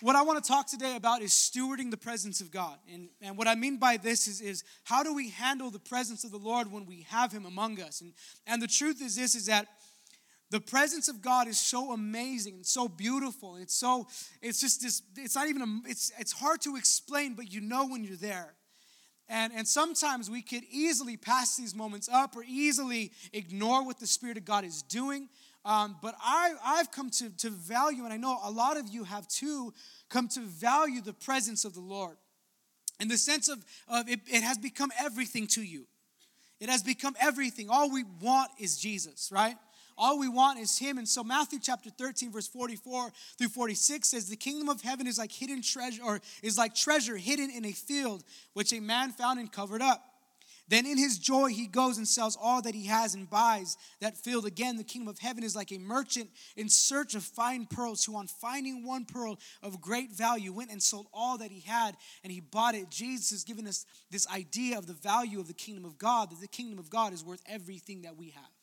what 0.00 0.16
I 0.16 0.22
want 0.22 0.42
to 0.42 0.48
talk 0.48 0.66
today 0.66 0.96
about 0.96 1.20
is 1.20 1.32
stewarding 1.32 1.90
the 1.90 1.96
presence 1.96 2.40
of 2.40 2.50
God. 2.50 2.78
And, 2.90 3.08
and 3.20 3.36
what 3.36 3.46
I 3.46 3.54
mean 3.54 3.76
by 3.76 3.98
this 3.98 4.26
is, 4.26 4.40
is 4.40 4.64
how 4.84 5.02
do 5.02 5.14
we 5.14 5.28
handle 5.28 5.70
the 5.70 5.78
presence 5.78 6.24
of 6.24 6.30
the 6.30 6.38
Lord 6.38 6.72
when 6.72 6.86
we 6.86 7.06
have 7.10 7.32
Him 7.32 7.44
among 7.44 7.80
us? 7.80 8.00
And, 8.00 8.14
and 8.46 8.62
the 8.62 8.66
truth 8.66 9.02
is 9.02 9.16
this 9.16 9.34
is 9.34 9.46
that 9.46 9.66
the 10.50 10.60
presence 10.60 11.08
of 11.08 11.22
God 11.22 11.46
is 11.46 11.58
so 11.58 11.92
amazing 11.92 12.54
and 12.54 12.66
so 12.66 12.88
beautiful. 12.88 13.56
It's 13.56 13.74
so, 13.74 14.08
it's 14.42 14.60
just 14.60 14.82
this, 14.82 15.02
it's 15.16 15.36
not 15.36 15.48
even, 15.48 15.62
a, 15.62 15.88
it's, 15.88 16.12
it's 16.18 16.32
hard 16.32 16.60
to 16.62 16.76
explain, 16.76 17.34
but 17.34 17.52
you 17.52 17.60
know 17.60 17.86
when 17.86 18.02
you're 18.02 18.16
there. 18.16 18.54
And, 19.28 19.52
and 19.54 19.66
sometimes 19.66 20.28
we 20.28 20.42
could 20.42 20.64
easily 20.72 21.16
pass 21.16 21.56
these 21.56 21.72
moments 21.72 22.08
up 22.12 22.34
or 22.36 22.42
easily 22.44 23.12
ignore 23.32 23.84
what 23.84 24.00
the 24.00 24.06
Spirit 24.08 24.36
of 24.36 24.44
God 24.44 24.64
is 24.64 24.82
doing. 24.82 25.28
Um, 25.64 25.96
but 26.02 26.16
I, 26.20 26.54
I've 26.64 26.90
come 26.90 27.10
to, 27.10 27.30
to 27.38 27.50
value, 27.50 28.04
and 28.04 28.12
I 28.12 28.16
know 28.16 28.40
a 28.42 28.50
lot 28.50 28.76
of 28.76 28.88
you 28.88 29.04
have 29.04 29.28
too, 29.28 29.72
come 30.08 30.26
to 30.28 30.40
value 30.40 31.00
the 31.00 31.12
presence 31.12 31.64
of 31.64 31.74
the 31.74 31.80
Lord. 31.80 32.16
In 32.98 33.06
the 33.06 33.18
sense 33.18 33.48
of, 33.48 33.64
of 33.86 34.08
it, 34.08 34.20
it 34.26 34.42
has 34.42 34.58
become 34.58 34.90
everything 34.98 35.46
to 35.48 35.62
you. 35.62 35.86
It 36.58 36.68
has 36.68 36.82
become 36.82 37.14
everything. 37.20 37.68
All 37.70 37.90
we 37.90 38.04
want 38.20 38.50
is 38.58 38.78
Jesus, 38.78 39.30
right? 39.32 39.56
All 39.96 40.18
we 40.18 40.28
want 40.28 40.58
is 40.58 40.78
Him. 40.78 40.98
And 40.98 41.08
so 41.08 41.22
Matthew 41.22 41.58
chapter 41.60 41.90
13, 41.90 42.32
verse 42.32 42.48
44 42.48 43.12
through 43.38 43.48
46 43.48 44.08
says, 44.08 44.28
The 44.28 44.36
kingdom 44.36 44.68
of 44.68 44.82
heaven 44.82 45.06
is 45.06 45.18
like 45.18 45.32
hidden 45.32 45.62
treasure, 45.62 46.02
or 46.02 46.20
is 46.42 46.58
like 46.58 46.74
treasure 46.74 47.16
hidden 47.16 47.50
in 47.50 47.64
a 47.64 47.72
field, 47.72 48.24
which 48.54 48.72
a 48.72 48.80
man 48.80 49.12
found 49.12 49.38
and 49.38 49.50
covered 49.50 49.82
up. 49.82 50.10
Then 50.70 50.86
in 50.86 50.96
his 50.96 51.18
joy, 51.18 51.48
he 51.48 51.66
goes 51.66 51.98
and 51.98 52.06
sells 52.06 52.38
all 52.40 52.62
that 52.62 52.76
he 52.76 52.86
has 52.86 53.16
and 53.16 53.28
buys 53.28 53.76
that 54.00 54.16
field. 54.16 54.46
Again, 54.46 54.76
the 54.76 54.84
kingdom 54.84 55.08
of 55.08 55.18
heaven 55.18 55.42
is 55.42 55.56
like 55.56 55.72
a 55.72 55.78
merchant 55.78 56.30
in 56.56 56.68
search 56.68 57.16
of 57.16 57.24
fine 57.24 57.66
pearls, 57.66 58.04
who, 58.04 58.14
on 58.14 58.28
finding 58.28 58.86
one 58.86 59.04
pearl 59.04 59.40
of 59.64 59.80
great 59.80 60.12
value, 60.12 60.52
went 60.52 60.70
and 60.70 60.80
sold 60.80 61.08
all 61.12 61.38
that 61.38 61.50
he 61.50 61.58
had 61.58 61.96
and 62.22 62.32
he 62.32 62.38
bought 62.38 62.76
it. 62.76 62.88
Jesus 62.88 63.30
has 63.30 63.42
given 63.42 63.66
us 63.66 63.84
this 64.12 64.28
idea 64.28 64.78
of 64.78 64.86
the 64.86 64.92
value 64.92 65.40
of 65.40 65.48
the 65.48 65.54
kingdom 65.54 65.84
of 65.84 65.98
God, 65.98 66.30
that 66.30 66.40
the 66.40 66.46
kingdom 66.46 66.78
of 66.78 66.88
God 66.88 67.12
is 67.12 67.24
worth 67.24 67.42
everything 67.46 68.02
that 68.02 68.16
we 68.16 68.30
have. 68.30 68.59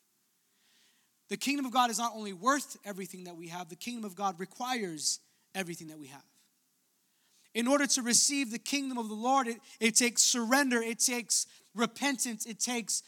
The 1.29 1.38
kingdom 1.38 1.65
of 1.65 1.74
God 1.74 1.89
is 1.89 2.00
not 2.00 2.13
only 2.15 2.33
worth 2.33 2.77
everything 2.85 3.25
that 3.25 3.35
we 3.35 3.50
have, 3.50 3.69
the 3.69 3.75
kingdom 3.75 4.06
of 4.06 4.15
God 4.15 4.39
requires 4.39 5.19
everything 5.53 5.88
that 5.88 6.00
we 6.00 6.07
have. 6.07 6.24
In 7.53 7.68
order 7.68 7.88
to 7.88 8.01
receive 8.01 8.51
the 8.51 8.59
kingdom 8.59 8.97
of 8.97 9.09
the 9.09 9.15
Lord, 9.15 9.47
it, 9.47 9.57
it 9.79 9.95
takes 9.95 10.21
surrender, 10.21 10.81
it 10.81 11.00
takes 11.00 11.47
repentance, 11.75 12.45
it 12.45 12.59
takes 12.59 13.03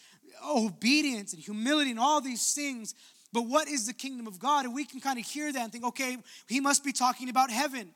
obedience 0.46 1.34
and 1.34 1.42
humility 1.42 1.92
and 1.92 2.00
all 2.00 2.20
these 2.20 2.54
things. 2.54 2.96
But 3.32 3.44
what 3.44 3.68
is 3.68 3.86
the 3.86 3.94
kingdom 3.94 4.28
of 4.28 4.40
God? 4.40 4.66
And 4.66 4.74
we 4.74 4.86
can 4.86 5.00
kind 5.00 5.20
of 5.20 5.26
hear 5.26 5.54
that 5.54 5.62
and 5.62 5.72
think, 5.72 5.86
okay, 5.86 6.18
he 6.48 6.60
must 6.60 6.84
be 6.84 6.92
talking 6.92 7.30
about 7.30 7.52
heaven. 7.52 7.94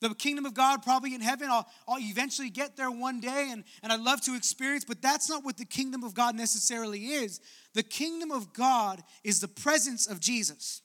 The 0.00 0.14
kingdom 0.14 0.46
of 0.46 0.54
God, 0.54 0.82
probably 0.82 1.14
in 1.14 1.20
heaven. 1.20 1.48
I'll, 1.50 1.66
I'll 1.88 1.98
eventually 1.98 2.50
get 2.50 2.76
there 2.76 2.90
one 2.90 3.20
day 3.20 3.48
and, 3.50 3.64
and 3.82 3.92
I'd 3.92 4.00
love 4.00 4.20
to 4.22 4.36
experience, 4.36 4.84
but 4.84 5.02
that's 5.02 5.28
not 5.28 5.44
what 5.44 5.56
the 5.56 5.64
kingdom 5.64 6.04
of 6.04 6.14
God 6.14 6.36
necessarily 6.36 7.06
is. 7.06 7.40
The 7.74 7.82
kingdom 7.82 8.30
of 8.30 8.52
God 8.52 9.02
is 9.24 9.40
the 9.40 9.48
presence 9.48 10.06
of 10.06 10.20
Jesus. 10.20 10.82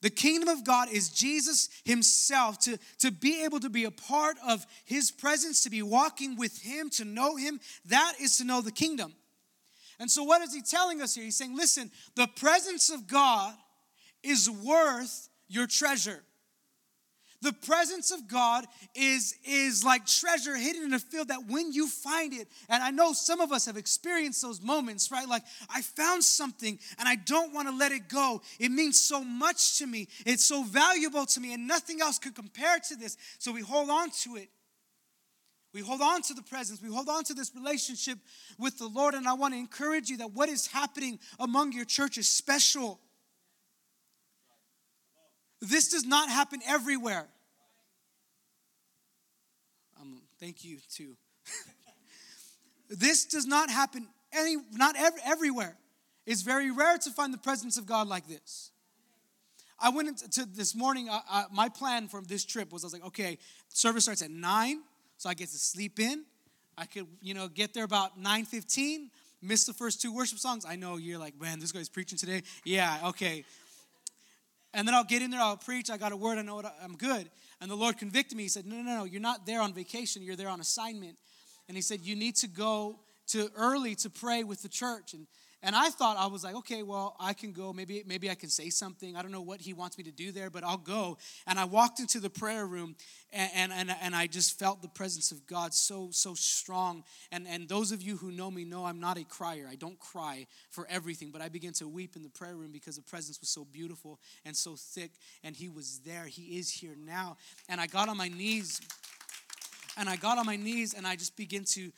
The 0.00 0.10
kingdom 0.10 0.48
of 0.48 0.64
God 0.64 0.88
is 0.90 1.08
Jesus 1.08 1.68
Himself, 1.84 2.58
to, 2.60 2.78
to 3.00 3.10
be 3.10 3.44
able 3.44 3.60
to 3.60 3.70
be 3.70 3.84
a 3.84 3.90
part 3.90 4.36
of 4.46 4.64
His 4.84 5.10
presence, 5.10 5.62
to 5.64 5.70
be 5.70 5.82
walking 5.82 6.36
with 6.36 6.60
Him, 6.60 6.88
to 6.90 7.04
know 7.04 7.36
Him. 7.36 7.58
That 7.86 8.14
is 8.20 8.38
to 8.38 8.44
know 8.44 8.60
the 8.60 8.70
kingdom. 8.70 9.14
And 9.98 10.08
so, 10.08 10.22
what 10.22 10.42
is 10.42 10.54
He 10.54 10.62
telling 10.62 11.02
us 11.02 11.16
here? 11.16 11.24
He's 11.24 11.36
saying, 11.36 11.56
listen, 11.56 11.90
the 12.14 12.28
presence 12.28 12.90
of 12.90 13.08
God 13.08 13.54
is 14.22 14.48
worth 14.48 15.28
your 15.48 15.66
treasure. 15.66 16.22
The 17.40 17.52
presence 17.52 18.10
of 18.10 18.26
God 18.26 18.66
is, 18.96 19.34
is 19.44 19.84
like 19.84 20.06
treasure 20.06 20.56
hidden 20.56 20.82
in 20.82 20.92
a 20.92 20.98
field 20.98 21.28
that 21.28 21.46
when 21.46 21.72
you 21.72 21.88
find 21.88 22.32
it, 22.32 22.48
and 22.68 22.82
I 22.82 22.90
know 22.90 23.12
some 23.12 23.40
of 23.40 23.52
us 23.52 23.66
have 23.66 23.76
experienced 23.76 24.42
those 24.42 24.60
moments, 24.60 25.12
right? 25.12 25.28
Like, 25.28 25.44
I 25.72 25.82
found 25.82 26.24
something 26.24 26.80
and 26.98 27.08
I 27.08 27.14
don't 27.14 27.54
want 27.54 27.68
to 27.68 27.76
let 27.76 27.92
it 27.92 28.08
go. 28.08 28.42
It 28.58 28.72
means 28.72 29.00
so 29.00 29.22
much 29.22 29.78
to 29.78 29.86
me, 29.86 30.08
it's 30.26 30.44
so 30.44 30.64
valuable 30.64 31.26
to 31.26 31.40
me, 31.40 31.54
and 31.54 31.68
nothing 31.68 32.00
else 32.00 32.18
could 32.18 32.34
compare 32.34 32.78
to 32.88 32.96
this. 32.96 33.16
So 33.38 33.52
we 33.52 33.60
hold 33.60 33.88
on 33.88 34.10
to 34.22 34.36
it. 34.36 34.48
We 35.74 35.82
hold 35.82 36.00
on 36.00 36.22
to 36.22 36.34
the 36.34 36.42
presence. 36.42 36.82
We 36.82 36.92
hold 36.92 37.08
on 37.08 37.24
to 37.24 37.34
this 37.34 37.54
relationship 37.54 38.18
with 38.58 38.78
the 38.78 38.88
Lord. 38.88 39.14
And 39.14 39.28
I 39.28 39.34
want 39.34 39.54
to 39.54 39.58
encourage 39.58 40.08
you 40.08 40.16
that 40.16 40.32
what 40.32 40.48
is 40.48 40.66
happening 40.66 41.20
among 41.38 41.72
your 41.72 41.84
church 41.84 42.18
is 42.18 42.26
special. 42.26 42.98
This 45.60 45.88
does 45.88 46.04
not 46.04 46.28
happen 46.28 46.60
everywhere. 46.66 47.26
Um, 50.00 50.22
thank 50.38 50.64
you 50.64 50.78
too. 50.92 51.16
this 52.88 53.24
does 53.24 53.46
not 53.46 53.70
happen 53.70 54.06
any, 54.32 54.56
not 54.72 54.96
ev- 54.96 55.18
everywhere. 55.24 55.76
It's 56.26 56.42
very 56.42 56.70
rare 56.70 56.98
to 56.98 57.10
find 57.10 57.32
the 57.32 57.38
presence 57.38 57.78
of 57.78 57.86
God 57.86 58.06
like 58.06 58.28
this. 58.28 58.70
I 59.80 59.90
went 59.90 60.08
into 60.08 60.44
this 60.44 60.74
morning. 60.74 61.08
Uh, 61.08 61.20
uh, 61.30 61.44
my 61.52 61.68
plan 61.68 62.08
for 62.08 62.20
this 62.20 62.44
trip 62.44 62.72
was 62.72 62.84
I 62.84 62.86
was 62.86 62.92
like, 62.92 63.06
okay, 63.06 63.38
service 63.68 64.04
starts 64.04 64.22
at 64.22 64.30
nine, 64.30 64.82
so 65.16 65.30
I 65.30 65.34
get 65.34 65.48
to 65.48 65.58
sleep 65.58 66.00
in. 66.00 66.24
I 66.76 66.84
could, 66.84 67.06
you 67.22 67.34
know, 67.34 67.48
get 67.48 67.74
there 67.74 67.84
about 67.84 68.18
nine 68.18 68.44
fifteen. 68.44 69.10
Miss 69.40 69.66
the 69.66 69.72
first 69.72 70.02
two 70.02 70.12
worship 70.12 70.38
songs. 70.38 70.64
I 70.68 70.74
know 70.74 70.96
you're 70.96 71.18
like, 71.18 71.40
man, 71.40 71.60
this 71.60 71.70
guy's 71.70 71.88
preaching 71.88 72.18
today. 72.18 72.42
Yeah, 72.64 72.98
okay. 73.06 73.44
And 74.74 74.86
then 74.86 74.94
I'll 74.94 75.04
get 75.04 75.22
in 75.22 75.30
there, 75.30 75.40
I'll 75.40 75.56
preach, 75.56 75.90
I 75.90 75.96
got 75.96 76.12
a 76.12 76.16
word, 76.16 76.38
I 76.38 76.42
know 76.42 76.56
what 76.56 76.66
I, 76.66 76.72
I'm 76.82 76.96
good. 76.96 77.30
And 77.60 77.70
the 77.70 77.74
Lord 77.74 77.96
convicted 77.96 78.36
me. 78.36 78.44
He 78.44 78.48
said, 78.48 78.66
No, 78.66 78.76
no, 78.76 78.98
no, 78.98 79.04
you're 79.04 79.20
not 79.20 79.46
there 79.46 79.60
on 79.60 79.72
vacation, 79.72 80.22
you're 80.22 80.36
there 80.36 80.48
on 80.48 80.60
assignment. 80.60 81.16
And 81.68 81.76
He 81.76 81.82
said, 81.82 82.00
You 82.02 82.16
need 82.16 82.36
to 82.36 82.48
go 82.48 83.00
to 83.28 83.50
early 83.56 83.94
to 83.96 84.10
pray 84.10 84.44
with 84.44 84.62
the 84.62 84.68
church. 84.68 85.14
And 85.14 85.26
and 85.60 85.74
I 85.74 85.90
thought 85.90 86.16
I 86.16 86.26
was 86.26 86.44
like, 86.44 86.54
okay, 86.56 86.84
well, 86.84 87.16
I 87.18 87.32
can 87.32 87.52
go. 87.52 87.72
Maybe 87.72 88.04
maybe 88.06 88.30
I 88.30 88.36
can 88.36 88.48
say 88.48 88.70
something. 88.70 89.16
I 89.16 89.22
don't 89.22 89.32
know 89.32 89.40
what 89.40 89.60
he 89.60 89.72
wants 89.72 89.98
me 89.98 90.04
to 90.04 90.12
do 90.12 90.30
there, 90.30 90.50
but 90.50 90.62
I'll 90.62 90.76
go. 90.76 91.18
And 91.48 91.58
I 91.58 91.64
walked 91.64 91.98
into 91.98 92.20
the 92.20 92.30
prayer 92.30 92.64
room, 92.64 92.94
and 93.32 93.50
and 93.54 93.72
and, 93.72 93.96
and 94.00 94.14
I 94.14 94.28
just 94.28 94.56
felt 94.56 94.82
the 94.82 94.88
presence 94.88 95.32
of 95.32 95.46
God 95.46 95.74
so 95.74 96.10
so 96.12 96.34
strong. 96.34 97.02
And 97.32 97.48
and 97.48 97.68
those 97.68 97.90
of 97.90 98.02
you 98.02 98.16
who 98.16 98.30
know 98.30 98.50
me 98.50 98.64
know 98.64 98.84
I'm 98.84 99.00
not 99.00 99.18
a 99.18 99.24
crier. 99.24 99.66
I 99.68 99.74
don't 99.74 99.98
cry 99.98 100.46
for 100.70 100.86
everything, 100.88 101.30
but 101.32 101.42
I 101.42 101.48
began 101.48 101.72
to 101.74 101.88
weep 101.88 102.14
in 102.14 102.22
the 102.22 102.30
prayer 102.30 102.54
room 102.54 102.70
because 102.70 102.94
the 102.94 103.02
presence 103.02 103.40
was 103.40 103.48
so 103.48 103.64
beautiful 103.64 104.20
and 104.44 104.56
so 104.56 104.76
thick. 104.76 105.10
And 105.42 105.56
he 105.56 105.68
was 105.68 106.00
there. 106.04 106.26
He 106.26 106.58
is 106.58 106.70
here 106.70 106.94
now. 106.96 107.36
And 107.68 107.80
I 107.80 107.88
got 107.88 108.08
on 108.08 108.16
my 108.16 108.28
knees. 108.28 108.80
And 109.96 110.08
I 110.08 110.14
got 110.14 110.38
on 110.38 110.46
my 110.46 110.54
knees 110.54 110.94
and 110.94 111.04
I 111.04 111.16
just 111.16 111.36
began 111.36 111.64
to 111.70 111.90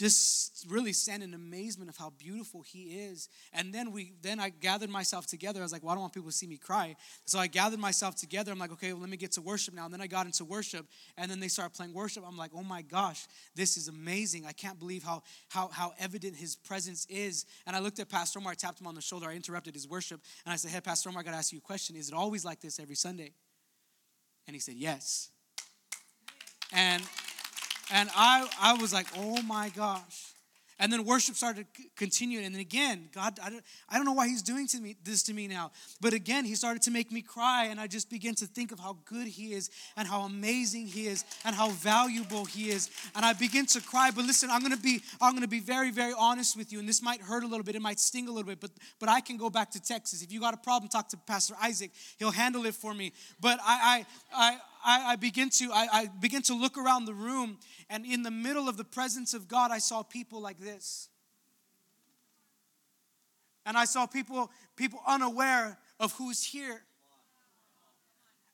just 0.00 0.64
really 0.70 0.94
stand 0.94 1.22
in 1.22 1.34
amazement 1.34 1.90
of 1.90 1.96
how 1.98 2.08
beautiful 2.16 2.62
he 2.62 2.84
is. 2.84 3.28
And 3.52 3.70
then 3.70 3.92
we 3.92 4.14
then 4.22 4.40
i 4.40 4.48
gathered 4.48 4.88
myself 4.88 5.26
together. 5.26 5.60
I 5.60 5.62
was 5.62 5.72
like 5.72 5.82
well 5.82 5.92
i 5.92 5.94
don't 5.94 6.00
want 6.00 6.14
people 6.14 6.30
to 6.30 6.34
see 6.34 6.46
me 6.46 6.56
cry. 6.56 6.96
So 7.26 7.38
i 7.38 7.46
gathered 7.46 7.80
myself 7.80 8.16
together. 8.16 8.50
I'm 8.50 8.58
like 8.58 8.72
okay 8.72 8.94
well 8.94 9.02
let 9.02 9.10
me 9.10 9.18
get 9.18 9.32
to 9.32 9.42
worship 9.42 9.74
now. 9.74 9.84
And 9.84 9.92
then 9.92 10.00
i 10.00 10.06
got 10.06 10.24
into 10.24 10.42
worship 10.46 10.86
and 11.18 11.30
then 11.30 11.38
they 11.38 11.48
started 11.48 11.74
playing 11.76 11.92
worship. 11.92 12.24
I'm 12.26 12.38
like 12.38 12.52
oh 12.56 12.62
my 12.62 12.80
gosh 12.80 13.26
this 13.54 13.76
is 13.76 13.88
amazing. 13.88 14.46
I 14.46 14.52
can't 14.52 14.78
believe 14.78 15.02
how 15.02 15.22
how 15.50 15.68
how 15.68 15.92
evident 15.98 16.34
his 16.34 16.56
presence 16.56 17.06
is. 17.10 17.44
And 17.66 17.76
i 17.76 17.78
looked 17.78 17.98
at 17.98 18.08
pastor 18.08 18.38
omar. 18.38 18.52
I 18.52 18.54
tapped 18.54 18.80
him 18.80 18.86
on 18.86 18.94
the 18.94 19.02
shoulder. 19.02 19.28
I 19.28 19.34
interrupted 19.34 19.74
his 19.74 19.86
worship. 19.86 20.22
And 20.46 20.52
i 20.54 20.56
said 20.56 20.70
hey 20.70 20.80
pastor 20.80 21.10
omar 21.10 21.20
i 21.20 21.24
got 21.24 21.32
to 21.32 21.36
ask 21.36 21.52
you 21.52 21.58
a 21.58 21.60
question. 21.60 21.94
Is 21.94 22.08
it 22.08 22.14
always 22.14 22.42
like 22.42 22.62
this 22.62 22.80
every 22.80 22.96
sunday? 22.96 23.32
And 24.46 24.54
he 24.54 24.60
said 24.60 24.76
yes. 24.76 25.28
And 26.72 27.02
And 27.92 28.08
I, 28.14 28.48
I 28.60 28.74
was 28.74 28.92
like, 28.92 29.06
oh 29.16 29.42
my 29.42 29.70
gosh. 29.70 30.34
And 30.80 30.90
then 30.90 31.04
worship 31.04 31.34
started 31.34 31.66
to 31.74 31.82
continue. 31.94 32.40
And 32.40 32.54
then 32.54 32.60
again, 32.60 33.10
God, 33.14 33.38
I 33.44 33.50
don't, 33.50 33.62
I 33.90 33.96
don't 33.96 34.06
know 34.06 34.14
why 34.14 34.28
He's 34.28 34.40
doing 34.40 34.66
to 34.68 34.80
me 34.80 34.96
this 35.04 35.22
to 35.24 35.34
me 35.34 35.46
now. 35.46 35.72
But 36.00 36.14
again, 36.14 36.46
He 36.46 36.54
started 36.54 36.80
to 36.82 36.90
make 36.90 37.12
me 37.12 37.20
cry. 37.20 37.66
And 37.66 37.78
I 37.78 37.86
just 37.86 38.08
began 38.08 38.34
to 38.36 38.46
think 38.46 38.72
of 38.72 38.80
how 38.80 38.96
good 39.04 39.28
He 39.28 39.52
is 39.52 39.68
and 39.98 40.08
how 40.08 40.22
amazing 40.22 40.86
He 40.86 41.06
is 41.06 41.22
and 41.44 41.54
how 41.54 41.68
valuable 41.68 42.46
He 42.46 42.70
is. 42.70 42.88
And 43.14 43.26
I 43.26 43.34
begin 43.34 43.66
to 43.66 43.80
cry. 43.82 44.10
But 44.10 44.24
listen, 44.24 44.48
I'm 44.50 44.62
gonna 44.62 44.78
be, 44.78 45.02
I'm 45.20 45.34
gonna 45.34 45.46
be 45.46 45.60
very, 45.60 45.90
very 45.90 46.14
honest 46.18 46.56
with 46.56 46.72
you. 46.72 46.78
And 46.78 46.88
this 46.88 47.02
might 47.02 47.20
hurt 47.20 47.44
a 47.44 47.46
little 47.46 47.64
bit, 47.64 47.76
it 47.76 47.82
might 47.82 48.00
sting 48.00 48.26
a 48.26 48.32
little 48.32 48.48
bit, 48.48 48.58
but 48.58 48.70
but 48.98 49.10
I 49.10 49.20
can 49.20 49.36
go 49.36 49.50
back 49.50 49.70
to 49.72 49.82
Texas. 49.82 50.22
If 50.22 50.32
you 50.32 50.40
got 50.40 50.54
a 50.54 50.56
problem, 50.56 50.88
talk 50.88 51.10
to 51.10 51.18
Pastor 51.18 51.54
Isaac. 51.62 51.90
He'll 52.18 52.30
handle 52.30 52.64
it 52.64 52.74
for 52.74 52.94
me. 52.94 53.12
But 53.38 53.58
I 53.62 54.06
I 54.34 54.52
I 54.52 54.58
I, 54.84 55.12
I 55.12 55.16
begin 55.16 55.50
to 55.50 55.70
I, 55.72 55.88
I 55.92 56.06
begin 56.20 56.42
to 56.42 56.54
look 56.54 56.78
around 56.78 57.04
the 57.04 57.14
room, 57.14 57.58
and 57.88 58.04
in 58.04 58.22
the 58.22 58.30
middle 58.30 58.68
of 58.68 58.76
the 58.76 58.84
presence 58.84 59.34
of 59.34 59.48
God, 59.48 59.70
I 59.70 59.78
saw 59.78 60.02
people 60.02 60.40
like 60.40 60.58
this. 60.58 61.08
And 63.66 63.76
I 63.76 63.84
saw 63.84 64.06
people, 64.06 64.50
people 64.76 65.00
unaware 65.06 65.78
of 65.98 66.12
who's 66.14 66.42
here. 66.42 66.82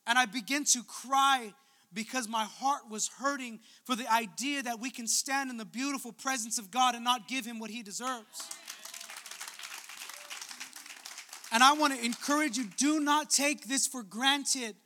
And 0.07 0.19
I 0.19 0.27
begin 0.27 0.65
to 0.65 0.83
cry 0.83 1.55
because 1.93 2.29
my 2.29 2.45
heart 2.45 2.83
was 2.91 3.09
hurting 3.09 3.61
for 3.85 3.97
the 3.97 4.13
idea 4.13 4.63
that 4.63 4.81
we 4.81 4.91
can 4.91 5.07
stand 5.07 5.51
in 5.51 5.57
the 5.57 5.65
beautiful 5.65 6.13
presence 6.13 6.59
of 6.59 6.71
God 6.71 6.95
and 6.95 7.03
not 7.03 7.29
give 7.29 7.45
him 7.45 7.59
what 7.59 7.71
he 7.71 7.83
deserves. 7.83 8.51
And 11.53 11.63
I 11.63 11.73
want 11.73 11.95
to 11.95 12.05
encourage 12.05 12.59
you 12.59 12.67
do 12.77 13.01
not 13.01 13.31
take 13.31 13.67
this 13.67 13.87
for 13.87 14.03
granted. 14.03 14.77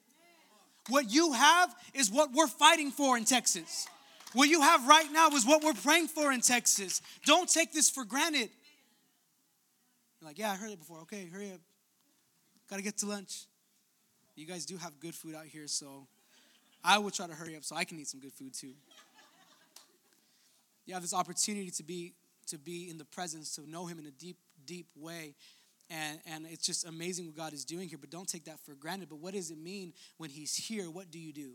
What 0.89 1.11
you 1.11 1.33
have 1.33 1.75
is 1.95 2.11
what 2.11 2.33
we're 2.33 2.47
fighting 2.47 2.91
for 2.91 3.17
in 3.17 3.25
Texas. 3.25 3.87
What 4.33 4.49
you 4.49 4.61
have 4.61 4.87
right 4.87 5.11
now 5.13 5.29
is 5.31 5.45
what 5.45 5.63
we're 5.63 5.75
praying 5.75 6.09
for 6.09 6.33
in 6.33 6.41
Texas. 6.41 7.03
Don't 7.25 7.49
take 7.49 7.73
this 7.73 7.91
for 7.91 8.05
granted. 8.05 8.49
You're 10.21 10.29
like, 10.29 10.39
yeah, 10.39 10.53
I 10.53 10.55
heard 10.55 10.71
it 10.71 10.79
before. 10.79 11.01
Okay, 11.01 11.29
hurry 11.33 11.53
up. 11.53 11.61
Gotta 12.69 12.83
get 12.83 12.99
to 12.99 13.07
lunch. 13.07 13.47
You 14.37 14.47
guys 14.47 14.65
do 14.65 14.77
have 14.77 14.99
good 15.01 15.15
food 15.15 15.35
out 15.35 15.47
here, 15.47 15.67
so 15.67 16.07
I 16.85 16.99
will 16.99 17.11
try 17.11 17.27
to 17.27 17.35
hurry 17.35 17.57
up 17.57 17.65
so 17.65 17.77
I 17.77 17.85
can 17.85 17.99
eat 17.99 18.09
some 18.09 18.21
good 18.21 18.33
food 18.33 18.55
too. 18.55 18.73
You 20.87 20.95
have 20.95 21.03
this 21.03 21.15
opportunity 21.15 21.71
to 21.71 21.83
be 21.83 22.15
to 22.47 22.59
be 22.59 22.89
in 22.91 22.99
the 22.99 23.05
presence, 23.05 23.55
to 23.55 23.69
know 23.69 23.87
him 23.87 23.99
in 23.99 24.07
a 24.07 24.11
deep, 24.11 24.37
deep 24.67 24.87
way. 24.97 25.35
And, 25.91 26.21
and 26.25 26.47
it's 26.49 26.65
just 26.65 26.87
amazing 26.87 27.27
what 27.27 27.37
God 27.37 27.53
is 27.53 27.65
doing 27.65 27.89
here, 27.89 27.99
but 27.99 28.11
don't 28.11 28.29
take 28.29 28.45
that 28.45 28.61
for 28.61 28.75
granted. 28.75 29.09
But 29.09 29.19
what 29.19 29.35
does 29.35 29.51
it 29.51 29.59
mean 29.59 29.93
when 30.19 30.31
He's 30.31 30.55
here? 30.55 30.89
What 30.89 31.11
do 31.11 31.19
you 31.19 31.33
do? 31.33 31.55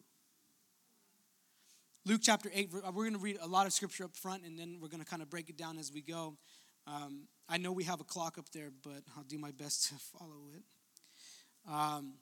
Luke 2.06 2.22
chapter 2.22 2.52
8, 2.54 2.70
we're 2.72 2.82
going 2.92 3.14
to 3.14 3.20
read 3.20 3.40
a 3.42 3.48
lot 3.48 3.66
of 3.66 3.74
scripture 3.74 4.04
up 4.04 4.16
front 4.16 4.44
and 4.44 4.60
then 4.60 4.78
we're 4.80 4.90
going 4.90 5.02
to 5.02 5.10
kind 5.10 5.24
of 5.24 5.30
break 5.30 5.50
it 5.50 5.58
down 5.58 5.80
as 5.80 5.92
we 5.92 6.02
go. 6.02 6.38
Um, 6.86 7.28
I 7.50 7.58
know 7.58 7.72
we 7.72 7.84
have 7.86 8.00
a 8.00 8.04
clock 8.04 8.38
up 8.38 8.50
there, 8.52 8.70
but 8.84 9.02
I'll 9.18 9.24
do 9.24 9.40
my 9.40 9.50
best 9.50 9.88
to 9.88 9.96
follow 10.20 10.50
it. 10.54 10.64
Um, 11.68 12.14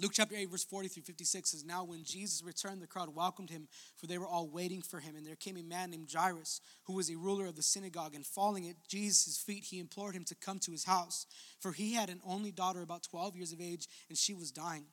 Luke 0.00 0.12
chapter 0.14 0.36
8, 0.36 0.48
verse 0.48 0.62
40 0.62 0.88
through 0.88 1.02
56 1.02 1.50
says, 1.50 1.64
Now 1.64 1.82
when 1.82 2.04
Jesus 2.04 2.44
returned, 2.44 2.80
the 2.80 2.86
crowd 2.86 3.14
welcomed 3.14 3.50
him, 3.50 3.66
for 3.96 4.06
they 4.06 4.16
were 4.16 4.28
all 4.28 4.46
waiting 4.46 4.80
for 4.80 5.00
him. 5.00 5.16
And 5.16 5.26
there 5.26 5.34
came 5.34 5.56
a 5.56 5.62
man 5.62 5.90
named 5.90 6.08
Jairus, 6.12 6.60
who 6.84 6.92
was 6.92 7.10
a 7.10 7.16
ruler 7.16 7.46
of 7.46 7.56
the 7.56 7.62
synagogue. 7.62 8.14
And 8.14 8.24
falling 8.24 8.68
at 8.68 8.76
Jesus' 8.88 9.36
feet, 9.36 9.64
he 9.64 9.80
implored 9.80 10.14
him 10.14 10.24
to 10.26 10.36
come 10.36 10.60
to 10.60 10.70
his 10.70 10.84
house, 10.84 11.26
for 11.58 11.72
he 11.72 11.94
had 11.94 12.10
an 12.10 12.20
only 12.24 12.52
daughter 12.52 12.82
about 12.82 13.02
12 13.02 13.34
years 13.34 13.52
of 13.52 13.60
age, 13.60 13.88
and 14.08 14.16
she 14.16 14.34
was 14.34 14.52
dying. 14.52 14.84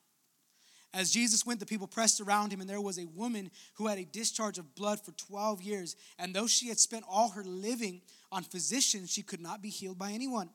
As 0.91 1.11
Jesus 1.11 1.45
went, 1.45 1.59
the 1.59 1.65
people 1.67 1.87
pressed 1.87 2.21
around 2.21 2.51
him, 2.51 2.61
and 2.61 2.69
there 2.69 2.81
was 2.81 2.97
a 2.97 3.05
woman 3.05 3.51
who 3.75 3.85
had 3.85 3.99
a 3.99 4.05
discharge 4.05 4.57
of 4.57 4.73
blood 4.75 4.99
for 4.99 5.11
12 5.11 5.61
years. 5.61 5.95
And 6.17 6.33
though 6.33 6.47
she 6.47 6.69
had 6.69 6.79
spent 6.79 7.03
all 7.07 7.29
her 7.31 7.43
living 7.43 8.01
on 8.31 8.43
physicians, 8.43 9.11
she 9.11 9.21
could 9.21 9.41
not 9.41 9.61
be 9.61 9.69
healed 9.69 9.99
by 9.99 10.11
anyone. 10.13 10.49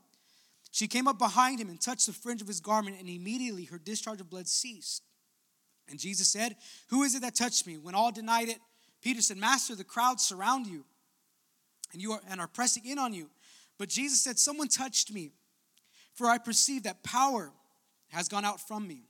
She 0.71 0.87
came 0.87 1.09
up 1.09 1.19
behind 1.19 1.61
him 1.61 1.69
and 1.69 1.81
touched 1.81 2.07
the 2.07 2.13
fringe 2.13 2.41
of 2.41 2.49
his 2.49 2.61
garment, 2.61 2.97
and 2.99 3.09
immediately 3.09 3.65
her 3.65 3.79
discharge 3.79 4.21
of 4.21 4.31
blood 4.31 4.47
ceased. 4.47 5.03
And 5.89 5.99
Jesus 5.99 6.29
said, 6.29 6.57
Who 6.89 7.03
is 7.03 7.15
it 7.15 7.23
that 7.23 7.35
touched 7.35 7.67
me? 7.67 7.77
When 7.77 7.95
all 7.95 8.13
denied 8.13 8.49
it, 8.49 8.59
Peter 9.03 9.21
said, 9.21 9.37
Master, 9.37 9.75
the 9.75 9.85
crowd 9.85 10.21
surround 10.21 10.67
you 10.67 10.85
and 11.93 12.01
you 12.01 12.13
are 12.13 12.21
and 12.31 12.41
are 12.41 12.47
pressing 12.47 12.87
in 12.87 12.99
on 12.99 13.13
you. 13.13 13.29
But 13.79 13.89
Jesus 13.89 14.23
said, 14.23 14.39
Someone 14.39 14.69
touched 14.69 15.13
me, 15.13 15.33
for 16.15 16.29
I 16.29 16.39
perceive 16.39 16.85
that 16.85 17.03
power 17.03 17.51
has 18.11 18.29
gone 18.29 18.45
out 18.45 18.61
from 18.61 18.87
me. 18.87 19.03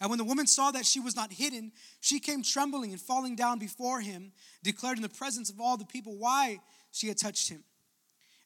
And 0.00 0.08
when 0.08 0.18
the 0.18 0.24
woman 0.24 0.46
saw 0.46 0.70
that 0.70 0.86
she 0.86 1.00
was 1.00 1.16
not 1.16 1.32
hidden, 1.32 1.72
she 2.00 2.20
came 2.20 2.42
trembling 2.42 2.92
and 2.92 3.00
falling 3.00 3.34
down 3.34 3.58
before 3.58 4.00
him, 4.00 4.32
declared 4.62 4.96
in 4.96 5.02
the 5.02 5.08
presence 5.08 5.50
of 5.50 5.60
all 5.60 5.76
the 5.76 5.84
people 5.84 6.16
why 6.16 6.60
she 6.92 7.08
had 7.08 7.18
touched 7.18 7.48
him 7.50 7.64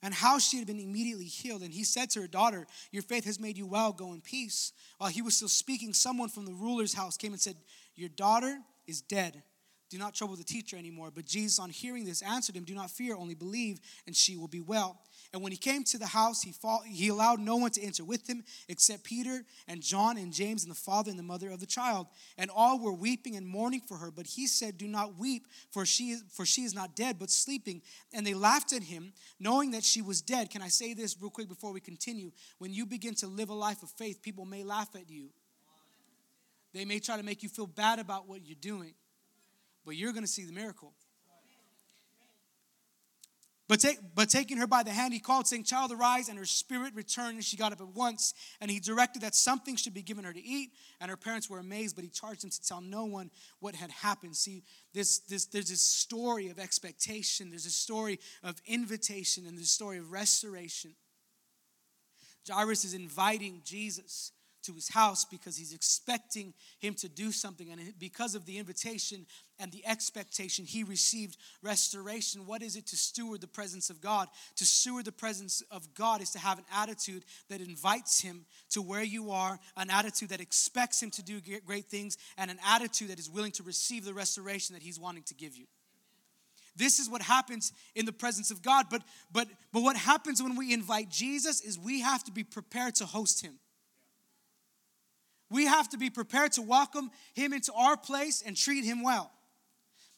and 0.02 0.12
how 0.12 0.38
she 0.38 0.58
had 0.58 0.66
been 0.66 0.80
immediately 0.80 1.24
healed. 1.24 1.62
And 1.62 1.72
he 1.72 1.84
said 1.84 2.10
to 2.10 2.20
her 2.22 2.26
daughter, 2.26 2.66
Your 2.90 3.02
faith 3.02 3.24
has 3.24 3.38
made 3.38 3.56
you 3.56 3.66
well, 3.66 3.92
go 3.92 4.12
in 4.12 4.20
peace. 4.20 4.72
While 4.98 5.10
he 5.10 5.22
was 5.22 5.36
still 5.36 5.48
speaking, 5.48 5.94
someone 5.94 6.28
from 6.28 6.44
the 6.44 6.52
ruler's 6.52 6.94
house 6.94 7.16
came 7.16 7.32
and 7.32 7.40
said, 7.40 7.56
Your 7.94 8.08
daughter 8.08 8.58
is 8.86 9.00
dead. 9.00 9.42
Do 9.90 9.98
not 9.98 10.14
trouble 10.14 10.36
the 10.36 10.44
teacher 10.44 10.76
anymore. 10.76 11.10
But 11.14 11.26
Jesus, 11.26 11.58
on 11.58 11.68
hearing 11.68 12.04
this, 12.04 12.22
answered 12.22 12.56
him, 12.56 12.64
Do 12.64 12.74
not 12.74 12.90
fear, 12.90 13.14
only 13.14 13.34
believe, 13.34 13.78
and 14.06 14.16
she 14.16 14.36
will 14.36 14.48
be 14.48 14.60
well. 14.60 14.98
And 15.32 15.42
when 15.42 15.50
he 15.50 15.56
came 15.56 15.82
to 15.84 15.98
the 15.98 16.06
house, 16.06 16.42
he, 16.42 16.52
fought, 16.52 16.84
he 16.84 17.08
allowed 17.08 17.40
no 17.40 17.56
one 17.56 17.70
to 17.70 17.82
enter 17.82 18.04
with 18.04 18.28
him 18.28 18.44
except 18.68 19.04
Peter 19.04 19.44
and 19.66 19.80
John 19.80 20.18
and 20.18 20.30
James 20.30 20.62
and 20.62 20.70
the 20.70 20.78
father 20.78 21.08
and 21.10 21.18
the 21.18 21.22
mother 21.22 21.50
of 21.50 21.58
the 21.58 21.66
child. 21.66 22.06
And 22.36 22.50
all 22.54 22.78
were 22.78 22.92
weeping 22.92 23.36
and 23.36 23.46
mourning 23.46 23.80
for 23.80 23.96
her. 23.96 24.10
But 24.10 24.26
he 24.26 24.46
said, 24.46 24.76
Do 24.76 24.86
not 24.86 25.18
weep, 25.18 25.46
for 25.70 25.86
she 25.86 26.10
is, 26.10 26.22
for 26.30 26.44
she 26.44 26.64
is 26.64 26.74
not 26.74 26.94
dead, 26.94 27.18
but 27.18 27.30
sleeping. 27.30 27.80
And 28.12 28.26
they 28.26 28.34
laughed 28.34 28.74
at 28.74 28.82
him, 28.82 29.14
knowing 29.40 29.70
that 29.70 29.84
she 29.84 30.02
was 30.02 30.20
dead. 30.20 30.50
Can 30.50 30.60
I 30.60 30.68
say 30.68 30.92
this 30.92 31.16
real 31.18 31.30
quick 31.30 31.48
before 31.48 31.72
we 31.72 31.80
continue? 31.80 32.30
When 32.58 32.74
you 32.74 32.84
begin 32.84 33.14
to 33.16 33.26
live 33.26 33.48
a 33.48 33.54
life 33.54 33.82
of 33.82 33.88
faith, 33.90 34.20
people 34.20 34.44
may 34.44 34.64
laugh 34.64 34.94
at 34.94 35.08
you. 35.08 35.30
They 36.74 36.84
may 36.84 36.98
try 36.98 37.16
to 37.16 37.22
make 37.22 37.42
you 37.42 37.48
feel 37.48 37.66
bad 37.66 37.98
about 37.98 38.28
what 38.28 38.44
you're 38.44 38.56
doing, 38.60 38.92
but 39.84 39.96
you're 39.96 40.12
going 40.12 40.24
to 40.24 40.30
see 40.30 40.44
the 40.44 40.52
miracle. 40.52 40.92
But, 43.68 43.80
take, 43.80 43.98
but 44.14 44.28
taking 44.28 44.58
her 44.58 44.66
by 44.66 44.82
the 44.82 44.90
hand, 44.90 45.14
he 45.14 45.20
called, 45.20 45.46
saying, 45.46 45.64
Child, 45.64 45.92
arise. 45.92 46.28
And 46.28 46.38
her 46.38 46.44
spirit 46.44 46.94
returned, 46.94 47.34
and 47.34 47.44
she 47.44 47.56
got 47.56 47.72
up 47.72 47.80
at 47.80 47.88
once. 47.88 48.34
And 48.60 48.70
he 48.70 48.80
directed 48.80 49.22
that 49.22 49.34
something 49.34 49.76
should 49.76 49.94
be 49.94 50.02
given 50.02 50.24
her 50.24 50.32
to 50.32 50.44
eat. 50.44 50.70
And 51.00 51.10
her 51.10 51.16
parents 51.16 51.48
were 51.48 51.58
amazed, 51.58 51.94
but 51.94 52.04
he 52.04 52.10
charged 52.10 52.42
them 52.42 52.50
to 52.50 52.62
tell 52.62 52.80
no 52.80 53.04
one 53.04 53.30
what 53.60 53.74
had 53.74 53.90
happened. 53.90 54.36
See, 54.36 54.64
this, 54.92 55.20
this, 55.20 55.46
there's 55.46 55.70
this 55.70 55.80
story 55.80 56.48
of 56.48 56.58
expectation, 56.58 57.50
there's 57.50 57.66
a 57.66 57.70
story 57.70 58.18
of 58.42 58.60
invitation, 58.66 59.46
and 59.46 59.56
there's 59.56 59.68
a 59.68 59.70
story 59.70 59.98
of 59.98 60.10
restoration. 60.10 60.94
Jairus 62.48 62.84
is 62.84 62.94
inviting 62.94 63.62
Jesus 63.64 64.32
to 64.62 64.72
his 64.72 64.88
house 64.88 65.24
because 65.24 65.56
he's 65.56 65.72
expecting 65.72 66.54
him 66.78 66.94
to 66.94 67.08
do 67.08 67.32
something. 67.32 67.70
And 67.70 67.92
because 67.98 68.34
of 68.34 68.46
the 68.46 68.58
invitation 68.58 69.26
and 69.58 69.70
the 69.72 69.86
expectation, 69.86 70.64
he 70.64 70.84
received 70.84 71.36
restoration. 71.62 72.46
What 72.46 72.62
is 72.62 72.76
it 72.76 72.86
to 72.88 72.96
steward 72.96 73.40
the 73.40 73.46
presence 73.46 73.90
of 73.90 74.00
God? 74.00 74.28
To 74.56 74.64
steward 74.64 75.04
the 75.04 75.12
presence 75.12 75.62
of 75.70 75.94
God 75.94 76.22
is 76.22 76.30
to 76.30 76.38
have 76.38 76.58
an 76.58 76.64
attitude 76.74 77.24
that 77.48 77.60
invites 77.60 78.20
him 78.20 78.44
to 78.70 78.82
where 78.82 79.04
you 79.04 79.30
are, 79.30 79.58
an 79.76 79.90
attitude 79.90 80.30
that 80.30 80.40
expects 80.40 81.02
him 81.02 81.10
to 81.12 81.22
do 81.22 81.40
great 81.64 81.86
things, 81.86 82.16
and 82.36 82.50
an 82.50 82.58
attitude 82.66 83.08
that 83.08 83.18
is 83.18 83.30
willing 83.30 83.52
to 83.52 83.62
receive 83.62 84.04
the 84.04 84.14
restoration 84.14 84.74
that 84.74 84.82
he's 84.82 84.98
wanting 84.98 85.24
to 85.24 85.34
give 85.34 85.56
you. 85.56 85.66
This 86.74 86.98
is 86.98 87.08
what 87.08 87.22
happens 87.22 87.72
in 87.94 88.06
the 88.06 88.12
presence 88.12 88.50
of 88.50 88.62
God. 88.62 88.86
But 88.90 89.02
but 89.30 89.48
but 89.72 89.82
what 89.82 89.96
happens 89.96 90.42
when 90.42 90.56
we 90.56 90.72
invite 90.72 91.10
Jesus 91.10 91.60
is 91.60 91.78
we 91.78 92.00
have 92.00 92.24
to 92.24 92.32
be 92.32 92.44
prepared 92.44 92.94
to 92.96 93.06
host 93.06 93.42
him. 93.42 93.58
We 95.52 95.66
have 95.66 95.88
to 95.90 95.98
be 95.98 96.08
prepared 96.08 96.52
to 96.52 96.62
welcome 96.62 97.10
him 97.34 97.52
into 97.52 97.72
our 97.74 97.96
place 97.96 98.42
and 98.44 98.56
treat 98.56 98.84
him 98.84 99.02
well. 99.02 99.30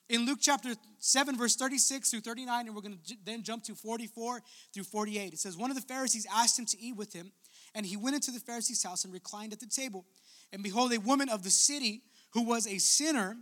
In 0.09 0.27
Luke 0.27 0.39
chapter 0.41 0.75
7, 0.99 1.37
verse 1.37 1.57
36 1.57 2.11
through 2.11 2.21
39, 2.21 2.67
and 2.67 2.77
we're 2.77 2.83
going 2.83 2.99
to 3.07 3.17
then 3.25 3.43
jump 3.43 3.65
to 3.65 3.75
44 3.75 4.41
through 4.73 4.85
48, 4.85 5.33
it 5.33 5.39
says, 5.39 5.57
One 5.57 5.71
of 5.71 5.77
the 5.77 5.83
Pharisees 5.83 6.27
asked 6.33 6.59
him 6.59 6.67
to 6.67 6.81
eat 6.81 6.95
with 6.95 7.13
him, 7.13 7.33
and 7.75 7.85
he 7.85 7.97
went 7.97 8.15
into 8.15 8.31
the 8.31 8.39
Pharisee's 8.39 8.83
house 8.83 9.05
and 9.05 9.13
reclined 9.13 9.53
at 9.53 9.61
the 9.61 9.67
table. 9.67 10.05
And 10.53 10.63
behold, 10.63 10.93
a 10.93 11.01
woman 11.01 11.29
of 11.29 11.43
the 11.43 11.51
city 11.51 12.03
who 12.31 12.43
was 12.43 12.67
a 12.67 12.79
sinner 12.79 13.37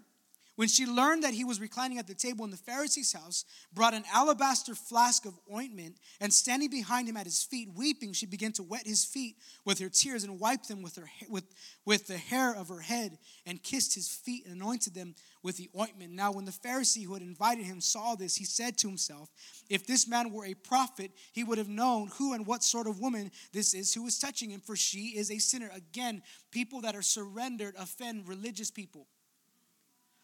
when 0.56 0.68
she 0.68 0.84
learned 0.84 1.24
that 1.24 1.32
he 1.32 1.44
was 1.44 1.60
reclining 1.60 1.98
at 1.98 2.06
the 2.06 2.14
table 2.14 2.44
in 2.44 2.50
the 2.50 2.58
Pharisee's 2.58 3.12
house, 3.12 3.44
brought 3.72 3.94
an 3.94 4.04
alabaster 4.12 4.74
flask 4.74 5.24
of 5.24 5.38
ointment, 5.52 5.96
and 6.20 6.32
standing 6.32 6.68
behind 6.68 7.08
him 7.08 7.16
at 7.16 7.24
his 7.24 7.42
feet, 7.42 7.70
weeping, 7.74 8.12
she 8.12 8.26
began 8.26 8.52
to 8.52 8.62
wet 8.62 8.86
his 8.86 9.04
feet 9.04 9.36
with 9.64 9.78
her 9.78 9.88
tears 9.88 10.24
and 10.24 10.38
wiped 10.38 10.68
them 10.68 10.82
with, 10.82 10.96
her, 10.96 11.08
with, 11.28 11.44
with 11.86 12.06
the 12.06 12.18
hair 12.18 12.54
of 12.54 12.68
her 12.68 12.80
head, 12.80 13.18
and 13.46 13.62
kissed 13.62 13.94
his 13.94 14.08
feet 14.08 14.44
and 14.44 14.54
anointed 14.54 14.94
them 14.94 15.14
with 15.42 15.56
the 15.56 15.70
ointment. 15.78 16.12
Now, 16.12 16.32
when 16.32 16.44
the 16.44 16.52
Pharisee 16.52 17.04
who 17.04 17.14
had 17.14 17.22
invited 17.22 17.64
him 17.64 17.80
saw 17.80 18.14
this, 18.14 18.36
he 18.36 18.44
said 18.44 18.76
to 18.78 18.88
himself, 18.88 19.30
If 19.70 19.86
this 19.86 20.06
man 20.06 20.32
were 20.32 20.44
a 20.44 20.54
prophet, 20.54 21.12
he 21.32 21.44
would 21.44 21.58
have 21.58 21.68
known 21.68 22.10
who 22.18 22.34
and 22.34 22.46
what 22.46 22.62
sort 22.62 22.86
of 22.86 23.00
woman 23.00 23.30
this 23.52 23.72
is 23.72 23.94
who 23.94 24.06
is 24.06 24.18
touching 24.18 24.50
him, 24.50 24.60
for 24.60 24.76
she 24.76 25.16
is 25.16 25.30
a 25.30 25.38
sinner. 25.38 25.70
Again, 25.74 26.22
people 26.50 26.82
that 26.82 26.94
are 26.94 27.02
surrendered 27.02 27.74
offend 27.78 28.28
religious 28.28 28.70
people 28.70 29.06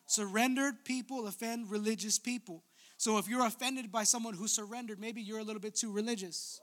Surrendered 0.09 0.85
people 0.87 1.27
offend 1.27 1.71
religious 1.71 2.19
people. 2.19 2.65
So 2.97 3.19
if 3.19 3.29
you're 3.29 3.45
offended 3.45 3.93
by 3.93 4.05
someone 4.05 4.33
who 4.33 4.49
surrendered, 4.49 4.99
maybe 4.99 5.21
you're 5.21 5.39
a 5.39 5.43
little 5.43 5.61
bit 5.61 5.75
too 5.75 5.93
religious. 5.93 6.63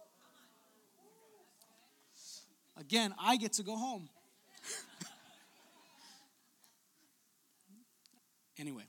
Again, 2.76 3.14
I 3.22 3.38
get 3.38 3.54
to 3.54 3.64
go 3.64 3.78
home. 3.78 4.10
anyway. 8.58 8.86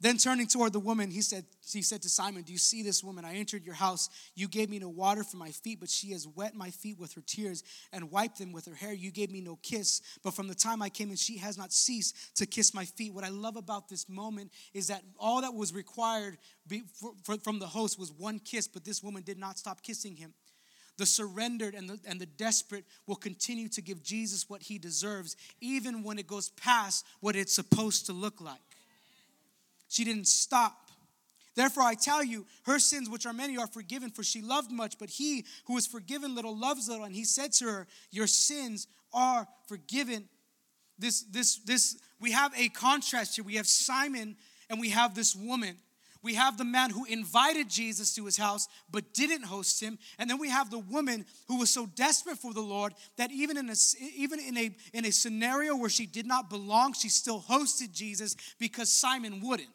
Then 0.00 0.16
turning 0.16 0.48
toward 0.48 0.72
the 0.72 0.80
woman, 0.80 1.12
he 1.12 1.22
said, 1.22 1.44
he 1.72 1.82
said 1.82 2.02
to 2.02 2.08
Simon, 2.08 2.42
Do 2.42 2.52
you 2.52 2.58
see 2.58 2.82
this 2.82 3.02
woman? 3.04 3.24
I 3.24 3.34
entered 3.34 3.64
your 3.64 3.74
house. 3.74 4.08
You 4.34 4.48
gave 4.48 4.68
me 4.70 4.78
no 4.78 4.88
water 4.88 5.24
for 5.24 5.36
my 5.36 5.50
feet, 5.50 5.80
but 5.80 5.88
she 5.88 6.12
has 6.12 6.26
wet 6.26 6.54
my 6.54 6.70
feet 6.70 6.98
with 6.98 7.14
her 7.14 7.22
tears 7.26 7.62
and 7.92 8.10
wiped 8.10 8.38
them 8.38 8.52
with 8.52 8.66
her 8.66 8.74
hair. 8.74 8.92
You 8.92 9.10
gave 9.10 9.30
me 9.30 9.40
no 9.40 9.58
kiss, 9.62 10.00
but 10.22 10.34
from 10.34 10.48
the 10.48 10.54
time 10.54 10.82
I 10.82 10.88
came 10.88 11.10
in, 11.10 11.16
she 11.16 11.38
has 11.38 11.56
not 11.58 11.72
ceased 11.72 12.36
to 12.36 12.46
kiss 12.46 12.74
my 12.74 12.84
feet. 12.84 13.12
What 13.12 13.24
I 13.24 13.28
love 13.28 13.56
about 13.56 13.88
this 13.88 14.08
moment 14.08 14.52
is 14.74 14.88
that 14.88 15.02
all 15.18 15.40
that 15.42 15.54
was 15.54 15.72
required 15.74 16.38
from 17.42 17.58
the 17.58 17.66
host 17.66 17.98
was 17.98 18.12
one 18.12 18.38
kiss, 18.38 18.68
but 18.68 18.84
this 18.84 19.02
woman 19.02 19.22
did 19.22 19.38
not 19.38 19.58
stop 19.58 19.82
kissing 19.82 20.16
him. 20.16 20.34
The 20.98 21.06
surrendered 21.06 21.74
and 21.74 21.88
the, 21.88 21.98
and 22.06 22.20
the 22.20 22.26
desperate 22.26 22.84
will 23.06 23.16
continue 23.16 23.68
to 23.70 23.80
give 23.80 24.02
Jesus 24.02 24.50
what 24.50 24.62
he 24.62 24.78
deserves, 24.78 25.34
even 25.60 26.02
when 26.02 26.18
it 26.18 26.26
goes 26.26 26.50
past 26.50 27.06
what 27.20 27.36
it's 27.36 27.54
supposed 27.54 28.06
to 28.06 28.12
look 28.12 28.40
like. 28.40 28.58
She 29.88 30.04
didn't 30.04 30.28
stop. 30.28 30.89
Therefore, 31.60 31.82
I 31.82 31.92
tell 31.92 32.24
you, 32.24 32.46
her 32.64 32.78
sins, 32.78 33.10
which 33.10 33.26
are 33.26 33.34
many, 33.34 33.58
are 33.58 33.66
forgiven, 33.66 34.08
for 34.08 34.22
she 34.22 34.40
loved 34.40 34.72
much. 34.72 34.98
But 34.98 35.10
he 35.10 35.44
who 35.66 35.76
is 35.76 35.86
forgiven 35.86 36.34
little 36.34 36.56
loves 36.56 36.88
little. 36.88 37.04
And 37.04 37.14
he 37.14 37.24
said 37.24 37.52
to 37.58 37.66
her, 37.66 37.86
Your 38.10 38.26
sins 38.26 38.86
are 39.12 39.46
forgiven. 39.68 40.26
This, 40.98 41.20
this, 41.24 41.56
this, 41.66 41.98
we 42.18 42.32
have 42.32 42.58
a 42.58 42.70
contrast 42.70 43.36
here. 43.36 43.44
We 43.44 43.56
have 43.56 43.66
Simon 43.66 44.36
and 44.70 44.80
we 44.80 44.88
have 44.88 45.14
this 45.14 45.36
woman. 45.36 45.76
We 46.22 46.32
have 46.36 46.56
the 46.56 46.64
man 46.64 46.88
who 46.88 47.04
invited 47.04 47.68
Jesus 47.68 48.14
to 48.14 48.24
his 48.24 48.38
house 48.38 48.66
but 48.90 49.12
didn't 49.12 49.42
host 49.42 49.82
him. 49.82 49.98
And 50.18 50.30
then 50.30 50.38
we 50.38 50.48
have 50.48 50.70
the 50.70 50.78
woman 50.78 51.26
who 51.46 51.58
was 51.58 51.68
so 51.68 51.84
desperate 51.84 52.38
for 52.38 52.54
the 52.54 52.62
Lord 52.62 52.94
that 53.18 53.30
even 53.32 53.58
in 53.58 53.68
a, 53.68 53.74
even 54.16 54.40
in 54.40 54.56
a, 54.56 54.74
in 54.94 55.04
a 55.04 55.12
scenario 55.12 55.76
where 55.76 55.90
she 55.90 56.06
did 56.06 56.24
not 56.24 56.48
belong, 56.48 56.94
she 56.94 57.10
still 57.10 57.42
hosted 57.42 57.92
Jesus 57.92 58.34
because 58.58 58.90
Simon 58.90 59.42
wouldn't. 59.42 59.68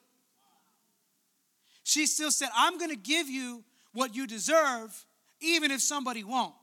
She 1.85 2.07
still 2.07 2.31
said, 2.31 2.49
I'm 2.55 2.79
going 2.79 2.89
to 2.89 2.97
give 2.97 3.29
you 3.29 3.63
what 3.93 4.15
you 4.15 4.25
deserve, 4.25 5.05
even 5.39 5.69
if 5.69 5.81
somebody 5.81 6.23
won't. 6.23 6.55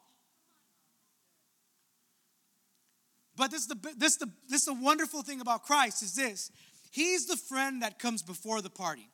But 3.36 3.52
this 3.52 3.62
is 3.62 3.68
the 3.68 3.94
this 3.96 4.16
the 4.16 4.28
this 4.48 4.60
is 4.62 4.66
the 4.66 4.74
wonderful 4.74 5.22
thing 5.22 5.40
about 5.40 5.62
Christ 5.62 6.02
is 6.02 6.14
this. 6.14 6.50
He's 6.90 7.26
the 7.26 7.36
friend 7.36 7.82
that 7.82 8.00
comes 8.00 8.20
before 8.20 8.60
the 8.60 8.68
party. 8.68 9.08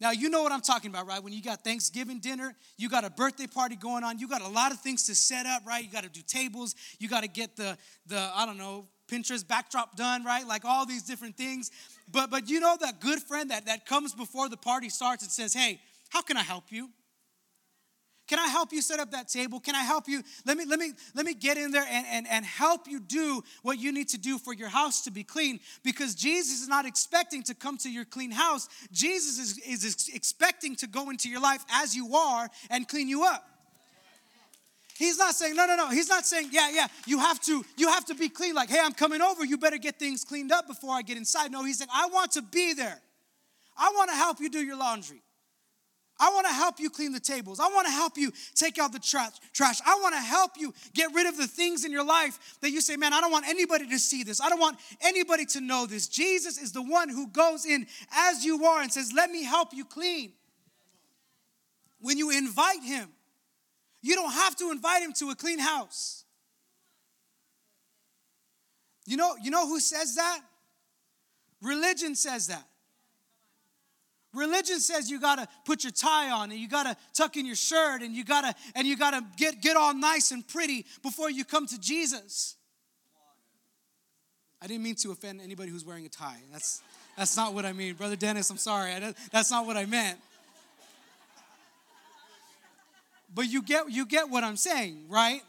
Now 0.00 0.10
you 0.10 0.28
know 0.28 0.42
what 0.42 0.50
I'm 0.50 0.60
talking 0.60 0.90
about, 0.90 1.06
right? 1.06 1.22
When 1.22 1.32
you 1.32 1.42
got 1.42 1.62
Thanksgiving 1.62 2.18
dinner, 2.18 2.54
you 2.76 2.88
got 2.88 3.04
a 3.04 3.10
birthday 3.10 3.46
party 3.46 3.76
going 3.76 4.02
on, 4.02 4.18
you 4.18 4.28
got 4.28 4.42
a 4.42 4.48
lot 4.48 4.72
of 4.72 4.80
things 4.80 5.06
to 5.06 5.14
set 5.14 5.46
up, 5.46 5.62
right? 5.64 5.82
You 5.82 5.90
got 5.90 6.02
to 6.02 6.10
do 6.10 6.20
tables, 6.20 6.74
you 6.98 7.08
got 7.08 7.22
to 7.22 7.28
get 7.28 7.56
the 7.56 7.78
the 8.06 8.30
I 8.34 8.44
don't 8.44 8.58
know, 8.58 8.88
Pinterest 9.08 9.46
backdrop 9.46 9.96
done, 9.96 10.24
right? 10.24 10.46
Like 10.46 10.64
all 10.64 10.86
these 10.86 11.02
different 11.02 11.36
things. 11.36 11.70
But 12.10 12.30
but 12.30 12.48
you 12.48 12.60
know 12.60 12.76
that 12.80 13.00
good 13.00 13.20
friend 13.20 13.50
that, 13.50 13.66
that 13.66 13.86
comes 13.86 14.14
before 14.14 14.48
the 14.48 14.56
party 14.56 14.88
starts 14.88 15.22
and 15.22 15.32
says, 15.32 15.54
Hey, 15.54 15.80
how 16.10 16.22
can 16.22 16.36
I 16.36 16.42
help 16.42 16.70
you? 16.70 16.90
Can 18.28 18.38
I 18.38 18.48
help 18.48 18.72
you 18.74 18.82
set 18.82 19.00
up 19.00 19.10
that 19.12 19.28
table? 19.28 19.58
Can 19.58 19.74
I 19.74 19.82
help 19.82 20.06
you? 20.06 20.22
Let 20.44 20.58
me 20.58 20.66
let 20.66 20.78
me 20.78 20.92
let 21.14 21.24
me 21.24 21.32
get 21.32 21.56
in 21.56 21.70
there 21.70 21.86
and, 21.88 22.06
and, 22.06 22.28
and 22.28 22.44
help 22.44 22.86
you 22.86 23.00
do 23.00 23.42
what 23.62 23.78
you 23.78 23.90
need 23.90 24.10
to 24.10 24.18
do 24.18 24.38
for 24.38 24.52
your 24.52 24.68
house 24.68 25.02
to 25.04 25.10
be 25.10 25.24
clean. 25.24 25.60
Because 25.82 26.14
Jesus 26.14 26.60
is 26.60 26.68
not 26.68 26.84
expecting 26.84 27.42
to 27.44 27.54
come 27.54 27.78
to 27.78 27.90
your 27.90 28.04
clean 28.04 28.30
house. 28.30 28.68
Jesus 28.92 29.38
is, 29.38 29.58
is 29.58 30.10
expecting 30.14 30.76
to 30.76 30.86
go 30.86 31.08
into 31.08 31.30
your 31.30 31.40
life 31.40 31.64
as 31.72 31.96
you 31.96 32.14
are 32.14 32.50
and 32.68 32.86
clean 32.86 33.08
you 33.08 33.24
up. 33.24 33.57
He's 34.98 35.16
not 35.16 35.36
saying, 35.36 35.54
no, 35.54 35.64
no, 35.64 35.76
no. 35.76 35.90
He's 35.90 36.08
not 36.08 36.26
saying, 36.26 36.48
yeah, 36.50 36.70
yeah, 36.70 36.88
you 37.06 37.20
have 37.20 37.40
to, 37.42 37.64
you 37.76 37.86
have 37.86 38.04
to 38.06 38.16
be 38.16 38.28
clean. 38.28 38.56
Like, 38.56 38.68
hey, 38.68 38.80
I'm 38.82 38.92
coming 38.92 39.22
over. 39.22 39.44
You 39.44 39.56
better 39.56 39.78
get 39.78 39.96
things 39.96 40.24
cleaned 40.24 40.50
up 40.50 40.66
before 40.66 40.92
I 40.92 41.02
get 41.02 41.16
inside. 41.16 41.52
No, 41.52 41.62
he's 41.62 41.78
saying, 41.78 41.88
I 41.94 42.08
want 42.08 42.32
to 42.32 42.42
be 42.42 42.72
there. 42.72 43.00
I 43.76 43.92
want 43.94 44.10
to 44.10 44.16
help 44.16 44.40
you 44.40 44.50
do 44.50 44.58
your 44.58 44.76
laundry. 44.76 45.22
I 46.18 46.30
want 46.30 46.48
to 46.48 46.52
help 46.52 46.80
you 46.80 46.90
clean 46.90 47.12
the 47.12 47.20
tables. 47.20 47.60
I 47.60 47.68
want 47.68 47.86
to 47.86 47.92
help 47.92 48.18
you 48.18 48.32
take 48.56 48.80
out 48.80 48.90
the 48.90 48.98
trash. 48.98 49.34
trash. 49.52 49.78
I 49.86 50.00
want 50.02 50.16
to 50.16 50.20
help 50.20 50.52
you 50.58 50.74
get 50.94 51.14
rid 51.14 51.28
of 51.28 51.36
the 51.36 51.46
things 51.46 51.84
in 51.84 51.92
your 51.92 52.04
life 52.04 52.56
that 52.60 52.70
you 52.70 52.80
say, 52.80 52.96
man, 52.96 53.12
I 53.12 53.20
don't 53.20 53.30
want 53.30 53.46
anybody 53.46 53.86
to 53.86 54.00
see 54.00 54.24
this. 54.24 54.40
I 54.40 54.48
don't 54.48 54.58
want 54.58 54.78
anybody 55.00 55.44
to 55.44 55.60
know 55.60 55.86
this. 55.86 56.08
Jesus 56.08 56.58
is 56.60 56.72
the 56.72 56.82
one 56.82 57.08
who 57.08 57.28
goes 57.28 57.66
in 57.66 57.86
as 58.12 58.44
you 58.44 58.64
are 58.64 58.82
and 58.82 58.92
says, 58.92 59.12
let 59.14 59.30
me 59.30 59.44
help 59.44 59.72
you 59.72 59.84
clean. 59.84 60.32
When 62.00 62.18
you 62.18 62.36
invite 62.36 62.82
him, 62.82 63.10
you 64.02 64.14
don't 64.14 64.32
have 64.32 64.56
to 64.56 64.70
invite 64.70 65.02
him 65.02 65.12
to 65.14 65.30
a 65.30 65.34
clean 65.34 65.58
house. 65.58 66.24
You 69.06 69.16
know, 69.16 69.36
you 69.42 69.50
know 69.50 69.66
who 69.66 69.80
says 69.80 70.16
that? 70.16 70.40
Religion 71.62 72.14
says 72.14 72.48
that. 72.48 72.64
Religion 74.34 74.78
says 74.80 75.10
you 75.10 75.20
gotta 75.20 75.48
put 75.64 75.82
your 75.82 75.90
tie 75.90 76.30
on 76.30 76.50
and 76.50 76.60
you 76.60 76.68
gotta 76.68 76.96
tuck 77.14 77.36
in 77.36 77.46
your 77.46 77.56
shirt 77.56 78.02
and 78.02 78.14
you 78.14 78.24
gotta 78.24 78.54
and 78.74 78.86
you 78.86 78.96
gotta 78.96 79.24
get, 79.36 79.62
get 79.62 79.76
all 79.76 79.94
nice 79.94 80.30
and 80.30 80.46
pretty 80.46 80.84
before 81.02 81.30
you 81.30 81.44
come 81.44 81.66
to 81.66 81.80
Jesus. 81.80 82.56
I 84.60 84.66
didn't 84.66 84.82
mean 84.82 84.96
to 84.96 85.12
offend 85.12 85.40
anybody 85.40 85.70
who's 85.70 85.84
wearing 85.84 86.04
a 86.04 86.10
tie. 86.10 86.40
That's 86.52 86.82
that's 87.16 87.36
not 87.36 87.54
what 87.54 87.64
I 87.64 87.72
mean. 87.72 87.94
Brother 87.94 88.16
Dennis, 88.16 88.50
I'm 88.50 88.58
sorry. 88.58 88.92
that's 89.32 89.50
not 89.50 89.66
what 89.66 89.76
I 89.76 89.86
meant. 89.86 90.18
But 93.32 93.50
you 93.50 93.62
get 93.62 93.90
you 93.90 94.06
get 94.06 94.30
what 94.30 94.44
I'm 94.44 94.56
saying, 94.56 95.06
right? 95.08 95.42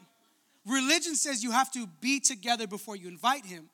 Religion 0.65 1.15
says 1.15 1.44
you 1.44 1.52
have 1.52 1.72
to 1.72 1.88
be 2.02 2.20
together 2.20 2.68
before 2.68 2.96
you 2.96 3.08
invite 3.08 3.46
him. 3.46 3.70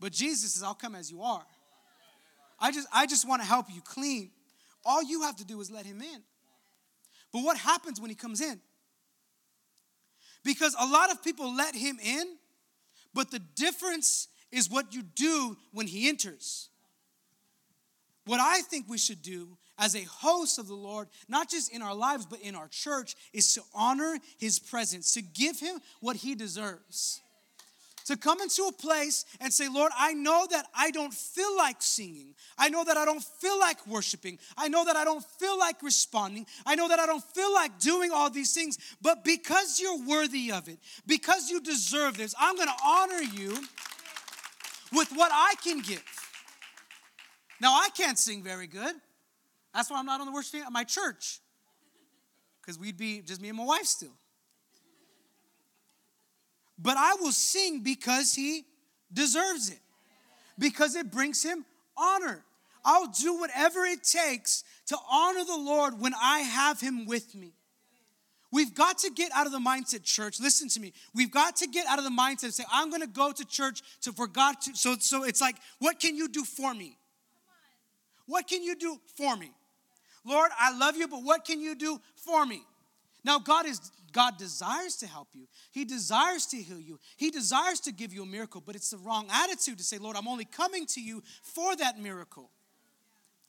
But 0.00 0.12
Jesus 0.12 0.54
says, 0.54 0.62
I'll 0.62 0.74
come 0.74 0.94
as 0.94 1.10
you 1.10 1.22
are. 1.22 1.44
I 2.60 2.70
just 2.70 2.88
I 2.92 3.06
just 3.06 3.28
want 3.28 3.42
to 3.42 3.48
help 3.48 3.66
you 3.72 3.80
clean. 3.80 4.30
All 4.84 5.02
you 5.02 5.22
have 5.22 5.36
to 5.36 5.44
do 5.44 5.60
is 5.60 5.70
let 5.70 5.86
him 5.86 6.00
in. 6.00 6.22
But 7.32 7.42
what 7.42 7.56
happens 7.56 8.00
when 8.00 8.10
he 8.10 8.16
comes 8.16 8.40
in? 8.40 8.60
Because 10.44 10.76
a 10.78 10.86
lot 10.86 11.10
of 11.10 11.22
people 11.24 11.54
let 11.54 11.74
him 11.74 11.98
in, 12.04 12.36
but 13.14 13.30
the 13.30 13.40
difference 13.56 14.28
is 14.52 14.70
what 14.70 14.94
you 14.94 15.02
do 15.02 15.56
when 15.72 15.86
he 15.86 16.08
enters. 16.08 16.68
What 18.26 18.40
I 18.40 18.60
think 18.60 18.86
we 18.88 18.98
should 18.98 19.22
do 19.22 19.56
as 19.78 19.94
a 19.94 20.02
host 20.04 20.58
of 20.58 20.68
the 20.68 20.74
Lord, 20.74 21.08
not 21.28 21.50
just 21.50 21.72
in 21.72 21.82
our 21.82 21.94
lives, 21.94 22.26
but 22.26 22.40
in 22.40 22.54
our 22.54 22.68
church, 22.68 23.14
is 23.32 23.54
to 23.54 23.62
honor 23.74 24.18
his 24.38 24.58
presence, 24.58 25.14
to 25.14 25.22
give 25.22 25.58
him 25.58 25.80
what 26.00 26.16
he 26.16 26.34
deserves. 26.34 27.20
To 28.06 28.18
come 28.18 28.42
into 28.42 28.64
a 28.64 28.72
place 28.72 29.24
and 29.40 29.50
say, 29.50 29.66
Lord, 29.66 29.90
I 29.96 30.12
know 30.12 30.46
that 30.50 30.66
I 30.76 30.90
don't 30.90 31.12
feel 31.14 31.56
like 31.56 31.76
singing. 31.80 32.34
I 32.58 32.68
know 32.68 32.84
that 32.84 32.98
I 32.98 33.06
don't 33.06 33.24
feel 33.24 33.58
like 33.58 33.86
worshiping. 33.86 34.38
I 34.58 34.68
know 34.68 34.84
that 34.84 34.94
I 34.94 35.04
don't 35.04 35.24
feel 35.38 35.58
like 35.58 35.82
responding. 35.82 36.44
I 36.66 36.74
know 36.74 36.86
that 36.88 36.98
I 36.98 37.06
don't 37.06 37.24
feel 37.24 37.52
like 37.54 37.78
doing 37.78 38.10
all 38.12 38.28
these 38.28 38.52
things. 38.52 38.76
But 39.00 39.24
because 39.24 39.80
you're 39.80 40.06
worthy 40.06 40.52
of 40.52 40.68
it, 40.68 40.78
because 41.06 41.48
you 41.48 41.62
deserve 41.62 42.18
this, 42.18 42.34
I'm 42.38 42.58
to 42.58 42.68
honor 42.84 43.22
you 43.22 43.56
with 44.92 45.10
what 45.14 45.30
I 45.32 45.54
can 45.64 45.80
give. 45.80 46.04
Now, 47.58 47.72
I 47.72 47.88
can't 47.96 48.18
sing 48.18 48.42
very 48.42 48.66
good. 48.66 48.94
That's 49.74 49.90
why 49.90 49.98
I'm 49.98 50.06
not 50.06 50.20
on 50.20 50.26
the 50.26 50.32
worship 50.32 50.52
team 50.52 50.62
at 50.62 50.72
my 50.72 50.84
church. 50.84 51.40
Because 52.60 52.78
we'd 52.78 52.96
be 52.96 53.20
just 53.20 53.40
me 53.42 53.48
and 53.48 53.58
my 53.58 53.64
wife 53.64 53.84
still. 53.84 54.16
But 56.78 56.96
I 56.96 57.14
will 57.20 57.32
sing 57.32 57.82
because 57.82 58.34
he 58.34 58.64
deserves 59.12 59.70
it, 59.70 59.80
because 60.58 60.96
it 60.96 61.10
brings 61.10 61.42
him 61.42 61.64
honor. 61.96 62.44
I'll 62.84 63.06
do 63.06 63.38
whatever 63.38 63.84
it 63.84 64.02
takes 64.02 64.64
to 64.86 64.96
honor 65.10 65.44
the 65.44 65.56
Lord 65.56 66.00
when 66.00 66.14
I 66.20 66.40
have 66.40 66.80
him 66.80 67.06
with 67.06 67.34
me. 67.34 67.52
We've 68.52 68.74
got 68.74 68.98
to 68.98 69.10
get 69.10 69.32
out 69.34 69.46
of 69.46 69.52
the 69.52 69.58
mindset, 69.58 70.04
church. 70.04 70.38
Listen 70.40 70.68
to 70.68 70.80
me. 70.80 70.92
We've 71.14 71.30
got 71.30 71.56
to 71.56 71.66
get 71.66 71.86
out 71.86 71.98
of 71.98 72.04
the 72.04 72.10
mindset 72.10 72.44
and 72.44 72.54
say, 72.54 72.64
I'm 72.72 72.88
going 72.88 73.02
to 73.02 73.08
go 73.08 73.32
to 73.32 73.44
church 73.44 73.82
to 74.02 74.12
for 74.12 74.28
God 74.28 74.60
to. 74.62 74.76
So, 74.76 74.96
so 74.98 75.24
it's 75.24 75.40
like, 75.40 75.56
what 75.80 75.98
can 75.98 76.14
you 76.16 76.28
do 76.28 76.44
for 76.44 76.72
me? 76.72 76.96
What 78.26 78.46
can 78.46 78.62
you 78.62 78.76
do 78.76 79.00
for 79.16 79.36
me? 79.36 79.50
Lord, 80.24 80.50
I 80.58 80.76
love 80.76 80.96
you, 80.96 81.08
but 81.08 81.22
what 81.22 81.44
can 81.44 81.60
you 81.60 81.74
do 81.74 82.00
for 82.16 82.46
me? 82.46 82.62
Now, 83.24 83.38
God 83.38 83.66
is 83.66 83.80
God 84.14 84.38
desires 84.38 84.96
to 84.98 85.08
help 85.08 85.28
you. 85.34 85.48
He 85.72 85.84
desires 85.84 86.46
to 86.46 86.56
heal 86.56 86.78
you. 86.78 87.00
He 87.16 87.30
desires 87.30 87.80
to 87.80 87.92
give 87.92 88.14
you 88.14 88.22
a 88.22 88.26
miracle, 88.26 88.62
but 88.64 88.76
it's 88.76 88.90
the 88.90 88.98
wrong 88.98 89.26
attitude 89.28 89.76
to 89.78 89.84
say, 89.84 89.98
Lord, 89.98 90.16
I'm 90.16 90.28
only 90.28 90.44
coming 90.44 90.86
to 90.86 91.00
you 91.00 91.20
for 91.42 91.74
that 91.76 91.98
miracle. 91.98 92.48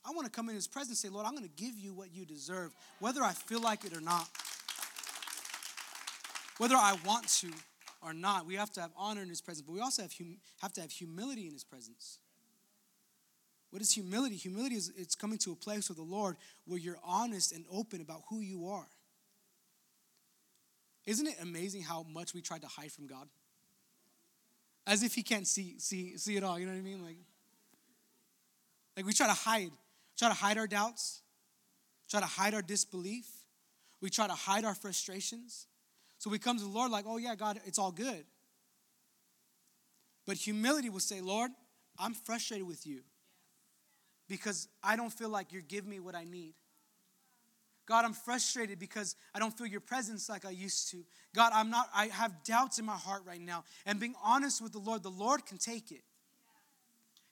I 0.04 0.10
want 0.10 0.24
to 0.24 0.30
come 0.30 0.48
in 0.48 0.56
his 0.56 0.66
presence 0.66 1.04
and 1.04 1.10
say, 1.10 1.14
Lord, 1.14 1.24
I'm 1.24 1.36
going 1.36 1.48
to 1.48 1.64
give 1.64 1.78
you 1.78 1.94
what 1.94 2.12
you 2.12 2.24
deserve, 2.24 2.74
whether 2.98 3.22
I 3.22 3.32
feel 3.32 3.60
like 3.60 3.84
it 3.84 3.96
or 3.96 4.00
not. 4.00 4.28
Whether 6.58 6.74
I 6.74 6.96
want 7.04 7.28
to 7.28 7.50
or 8.02 8.12
not, 8.12 8.44
we 8.44 8.54
have 8.56 8.72
to 8.72 8.80
have 8.80 8.90
honor 8.96 9.22
in 9.22 9.28
his 9.28 9.40
presence, 9.40 9.64
but 9.64 9.72
we 9.72 9.80
also 9.80 10.02
have, 10.02 10.12
hum- 10.12 10.38
have 10.62 10.72
to 10.74 10.80
have 10.80 10.90
humility 10.90 11.46
in 11.46 11.52
his 11.52 11.64
presence. 11.64 12.18
What 13.70 13.82
is 13.82 13.92
humility? 13.92 14.36
Humility 14.36 14.76
is 14.76 14.92
it's 14.96 15.14
coming 15.14 15.38
to 15.38 15.52
a 15.52 15.56
place 15.56 15.88
with 15.88 15.98
the 15.98 16.04
Lord 16.04 16.36
where 16.66 16.78
you're 16.78 16.98
honest 17.04 17.52
and 17.52 17.64
open 17.70 18.00
about 18.00 18.22
who 18.30 18.40
you 18.40 18.68
are. 18.68 18.86
Isn't 21.04 21.26
it 21.26 21.36
amazing 21.40 21.82
how 21.82 22.04
much 22.04 22.34
we 22.34 22.40
try 22.40 22.58
to 22.58 22.66
hide 22.66 22.92
from 22.92 23.06
God? 23.06 23.28
As 24.86 25.02
if 25.02 25.14
he 25.14 25.22
can't 25.22 25.46
see 25.46 25.76
see 25.78 26.16
see 26.16 26.36
it 26.36 26.44
all, 26.44 26.58
you 26.58 26.66
know 26.66 26.72
what 26.72 26.78
I 26.78 26.82
mean? 26.82 27.04
Like 27.04 27.16
like 28.96 29.06
we 29.06 29.12
try 29.12 29.26
to 29.26 29.34
hide, 29.34 29.70
try 30.16 30.28
to 30.28 30.34
hide 30.34 30.58
our 30.58 30.66
doubts, 30.66 31.22
try 32.08 32.20
to 32.20 32.26
hide 32.26 32.54
our 32.54 32.62
disbelief. 32.62 33.26
We 34.00 34.10
try 34.10 34.26
to 34.26 34.34
hide 34.34 34.64
our 34.64 34.74
frustrations. 34.74 35.66
So 36.18 36.30
we 36.30 36.38
come 36.38 36.56
to 36.56 36.62
the 36.62 36.70
Lord 36.70 36.90
like, 36.90 37.04
"Oh 37.06 37.16
yeah, 37.16 37.34
God, 37.34 37.60
it's 37.66 37.78
all 37.78 37.92
good." 37.92 38.24
But 40.24 40.36
humility 40.36 40.88
will 40.88 41.00
say, 41.00 41.20
"Lord, 41.20 41.50
I'm 41.98 42.14
frustrated 42.14 42.66
with 42.66 42.86
you 42.86 43.02
because 44.28 44.68
I 44.82 44.96
don't 44.96 45.12
feel 45.12 45.28
like 45.28 45.52
you're 45.52 45.62
giving 45.62 45.90
me 45.90 46.00
what 46.00 46.14
I 46.14 46.24
need. 46.24 46.54
God, 47.86 48.04
I'm 48.04 48.14
frustrated 48.14 48.80
because 48.80 49.14
I 49.32 49.38
don't 49.38 49.56
feel 49.56 49.66
your 49.66 49.80
presence 49.80 50.28
like 50.28 50.44
I 50.44 50.50
used 50.50 50.90
to. 50.90 51.04
God, 51.34 51.52
I'm 51.54 51.70
not, 51.70 51.88
I 51.94 52.06
have 52.08 52.42
doubts 52.42 52.80
in 52.80 52.84
my 52.84 52.96
heart 52.96 53.22
right 53.24 53.40
now. 53.40 53.62
And 53.86 54.00
being 54.00 54.16
honest 54.22 54.60
with 54.60 54.72
the 54.72 54.80
Lord, 54.80 55.04
the 55.04 55.08
Lord 55.08 55.46
can 55.46 55.56
take 55.56 55.92
it. 55.92 56.02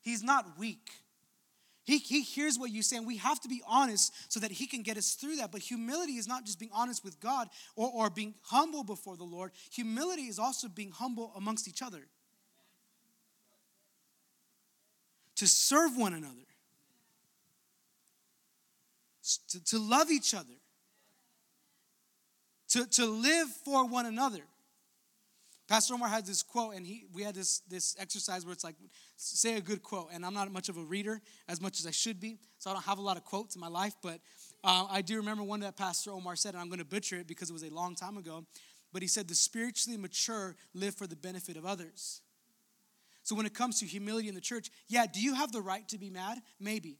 He's 0.00 0.22
not 0.22 0.58
weak. 0.58 0.90
He, 1.82 1.98
he 1.98 2.22
hears 2.22 2.58
what 2.58 2.70
you 2.70 2.82
say, 2.82 2.96
and 2.96 3.06
we 3.06 3.16
have 3.18 3.40
to 3.40 3.48
be 3.48 3.62
honest 3.66 4.12
so 4.32 4.40
that 4.40 4.50
He 4.50 4.66
can 4.66 4.82
get 4.82 4.96
us 4.96 5.14
through 5.14 5.36
that. 5.36 5.52
But 5.52 5.60
humility 5.60 6.12
is 6.12 6.26
not 6.26 6.46
just 6.46 6.58
being 6.58 6.70
honest 6.72 7.04
with 7.04 7.20
God 7.20 7.48
or, 7.76 7.90
or 7.92 8.08
being 8.08 8.34
humble 8.42 8.84
before 8.84 9.16
the 9.16 9.24
Lord, 9.24 9.50
humility 9.70 10.22
is 10.22 10.38
also 10.38 10.68
being 10.68 10.92
humble 10.92 11.32
amongst 11.36 11.68
each 11.68 11.82
other. 11.82 12.06
To 15.36 15.48
serve 15.48 15.96
one 15.96 16.14
another 16.14 16.46
to, 19.48 19.64
to 19.64 19.78
love 19.78 20.10
each 20.10 20.34
other, 20.34 20.54
to, 22.68 22.86
to 22.86 23.06
live 23.06 23.48
for 23.64 23.86
one 23.86 24.06
another. 24.06 24.42
Pastor 25.66 25.94
Omar 25.94 26.08
had 26.08 26.26
this 26.26 26.42
quote, 26.42 26.74
and 26.74 26.86
he, 26.86 27.06
we 27.14 27.22
had 27.22 27.34
this, 27.34 27.60
this 27.60 27.96
exercise 27.98 28.44
where 28.44 28.52
it's 28.52 28.64
like, 28.64 28.76
say 29.16 29.56
a 29.56 29.62
good 29.62 29.82
quote. 29.82 30.08
And 30.12 30.24
I'm 30.24 30.34
not 30.34 30.52
much 30.52 30.68
of 30.68 30.76
a 30.76 30.82
reader 30.82 31.22
as 31.48 31.60
much 31.60 31.80
as 31.80 31.86
I 31.86 31.90
should 31.90 32.20
be, 32.20 32.38
so 32.58 32.70
I 32.70 32.74
don't 32.74 32.84
have 32.84 32.98
a 32.98 33.02
lot 33.02 33.16
of 33.16 33.24
quotes 33.24 33.54
in 33.54 33.60
my 33.60 33.68
life. 33.68 33.94
But 34.02 34.20
uh, 34.62 34.86
I 34.90 35.00
do 35.00 35.16
remember 35.16 35.42
one 35.42 35.60
that 35.60 35.76
Pastor 35.76 36.10
Omar 36.10 36.36
said, 36.36 36.52
and 36.52 36.60
I'm 36.60 36.68
going 36.68 36.80
to 36.80 36.84
butcher 36.84 37.16
it 37.16 37.26
because 37.26 37.48
it 37.48 37.54
was 37.54 37.62
a 37.62 37.70
long 37.70 37.94
time 37.94 38.18
ago. 38.18 38.44
But 38.92 39.00
he 39.00 39.08
said, 39.08 39.26
The 39.26 39.34
spiritually 39.34 39.96
mature 39.96 40.54
live 40.74 40.94
for 40.94 41.06
the 41.06 41.16
benefit 41.16 41.56
of 41.56 41.64
others. 41.64 42.20
So 43.22 43.34
when 43.34 43.46
it 43.46 43.54
comes 43.54 43.80
to 43.80 43.86
humility 43.86 44.28
in 44.28 44.34
the 44.34 44.40
church, 44.42 44.70
yeah, 44.86 45.06
do 45.10 45.20
you 45.20 45.34
have 45.34 45.50
the 45.50 45.62
right 45.62 45.88
to 45.88 45.98
be 45.98 46.10
mad? 46.10 46.42
Maybe. 46.60 46.98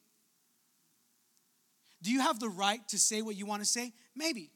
Do 2.05 2.13
you 2.13 2.21
have 2.21 2.39
the 2.39 2.51
right 2.51 2.87
to 2.89 2.99
say 2.99 3.23
what 3.23 3.35
you 3.35 3.47
want 3.47 3.63
to 3.63 3.67
say? 3.67 3.95
Maybe. 4.15 4.51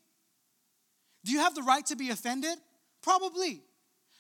Do 1.25 1.33
you 1.33 1.39
have 1.39 1.55
the 1.55 1.63
right 1.63 1.85
to 1.87 1.97
be 1.97 2.11
offended? 2.11 2.59
Probably. 3.03 3.63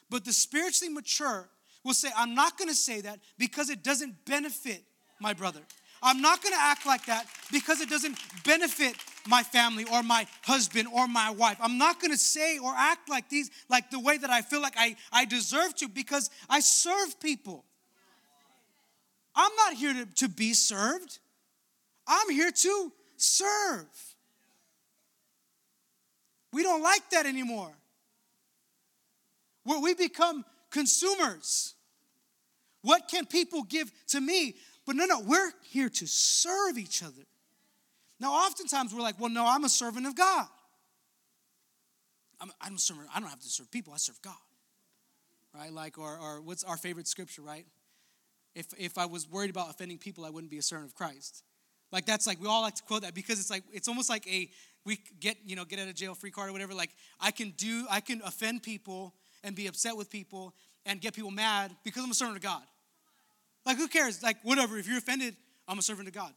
But 0.08 0.24
the 0.24 0.32
spiritually 0.32 0.92
mature 0.92 1.46
will 1.84 1.92
say, 1.92 2.08
I'm 2.16 2.34
not 2.34 2.56
going 2.56 2.70
to 2.70 2.74
say 2.74 3.02
that 3.02 3.20
because 3.36 3.68
it 3.68 3.84
doesn't 3.84 4.24
benefit 4.24 4.82
my 5.20 5.34
brother. 5.34 5.60
I'm 6.02 6.22
not 6.22 6.42
going 6.42 6.54
to 6.54 6.60
act 6.60 6.86
like 6.86 7.04
that 7.06 7.26
because 7.52 7.82
it 7.82 7.90
doesn't 7.90 8.16
benefit 8.44 8.94
my 9.26 9.42
family 9.42 9.84
or 9.92 10.02
my 10.02 10.26
husband 10.42 10.88
or 10.94 11.06
my 11.06 11.30
wife. 11.30 11.58
I'm 11.60 11.76
not 11.76 12.00
going 12.00 12.12
to 12.12 12.18
say 12.18 12.58
or 12.58 12.72
act 12.74 13.10
like 13.10 13.28
these 13.28 13.50
like 13.68 13.90
the 13.90 14.00
way 14.00 14.16
that 14.16 14.30
I 14.30 14.40
feel 14.40 14.62
like 14.62 14.74
I, 14.78 14.96
I 15.12 15.26
deserve 15.26 15.74
to 15.76 15.88
because 15.88 16.30
I 16.48 16.60
serve 16.60 17.20
people. 17.20 17.66
I'm 19.34 19.50
not 19.56 19.74
here 19.74 19.92
to, 19.92 20.06
to 20.14 20.28
be 20.28 20.54
served. 20.54 21.18
I'm 22.06 22.30
here 22.30 22.52
to 22.52 22.92
serve. 23.18 23.86
We 26.52 26.62
don't 26.62 26.82
like 26.82 27.10
that 27.10 27.26
anymore. 27.26 27.72
Where 29.64 29.80
we 29.80 29.94
become 29.94 30.44
consumers. 30.70 31.74
What 32.82 33.08
can 33.08 33.26
people 33.26 33.64
give 33.64 33.90
to 34.08 34.20
me? 34.20 34.54
But 34.86 34.96
no, 34.96 35.04
no, 35.04 35.20
we're 35.20 35.52
here 35.70 35.90
to 35.90 36.06
serve 36.06 36.78
each 36.78 37.02
other. 37.02 37.26
Now, 38.20 38.32
oftentimes 38.32 38.94
we're 38.94 39.02
like, 39.02 39.20
well, 39.20 39.30
no, 39.30 39.46
I'm 39.46 39.64
a 39.64 39.68
servant 39.68 40.06
of 40.06 40.16
God. 40.16 40.46
I'm, 42.40 42.50
I'm 42.60 42.76
a 42.76 42.78
servant, 42.78 43.08
I 43.14 43.20
don't 43.20 43.28
have 43.28 43.40
to 43.40 43.48
serve 43.48 43.70
people, 43.70 43.92
I 43.92 43.96
serve 43.96 44.20
God. 44.22 44.34
Right? 45.54 45.72
Like, 45.72 45.98
or, 45.98 46.16
or 46.18 46.40
what's 46.40 46.64
our 46.64 46.76
favorite 46.76 47.08
scripture, 47.08 47.42
right? 47.42 47.66
If, 48.54 48.66
if 48.78 48.96
I 48.96 49.06
was 49.06 49.28
worried 49.28 49.50
about 49.50 49.70
offending 49.70 49.98
people, 49.98 50.24
I 50.24 50.30
wouldn't 50.30 50.50
be 50.50 50.58
a 50.58 50.62
servant 50.62 50.90
of 50.90 50.94
Christ. 50.94 51.42
Like 51.92 52.06
that's 52.06 52.26
like 52.26 52.40
we 52.40 52.46
all 52.46 52.62
like 52.62 52.74
to 52.76 52.82
quote 52.82 53.02
that 53.02 53.14
because 53.14 53.40
it's 53.40 53.50
like 53.50 53.64
it's 53.72 53.88
almost 53.88 54.10
like 54.10 54.26
a 54.26 54.50
we 54.84 54.98
get 55.20 55.36
you 55.44 55.56
know 55.56 55.64
get 55.64 55.78
out 55.78 55.88
of 55.88 55.94
jail 55.94 56.14
free 56.14 56.30
card 56.30 56.50
or 56.50 56.52
whatever. 56.52 56.74
Like 56.74 56.90
I 57.20 57.30
can 57.30 57.52
do 57.56 57.86
I 57.90 58.00
can 58.00 58.20
offend 58.24 58.62
people 58.62 59.14
and 59.42 59.54
be 59.54 59.66
upset 59.66 59.96
with 59.96 60.10
people 60.10 60.54
and 60.84 61.00
get 61.00 61.14
people 61.14 61.30
mad 61.30 61.74
because 61.84 62.04
I'm 62.04 62.10
a 62.10 62.14
servant 62.14 62.36
of 62.36 62.42
God. 62.42 62.62
Like 63.64 63.76
who 63.76 63.88
cares? 63.88 64.22
Like 64.22 64.36
whatever. 64.42 64.78
If 64.78 64.86
you're 64.86 64.98
offended, 64.98 65.36
I'm 65.66 65.78
a 65.78 65.82
servant 65.82 66.08
of 66.08 66.14
God. 66.14 66.32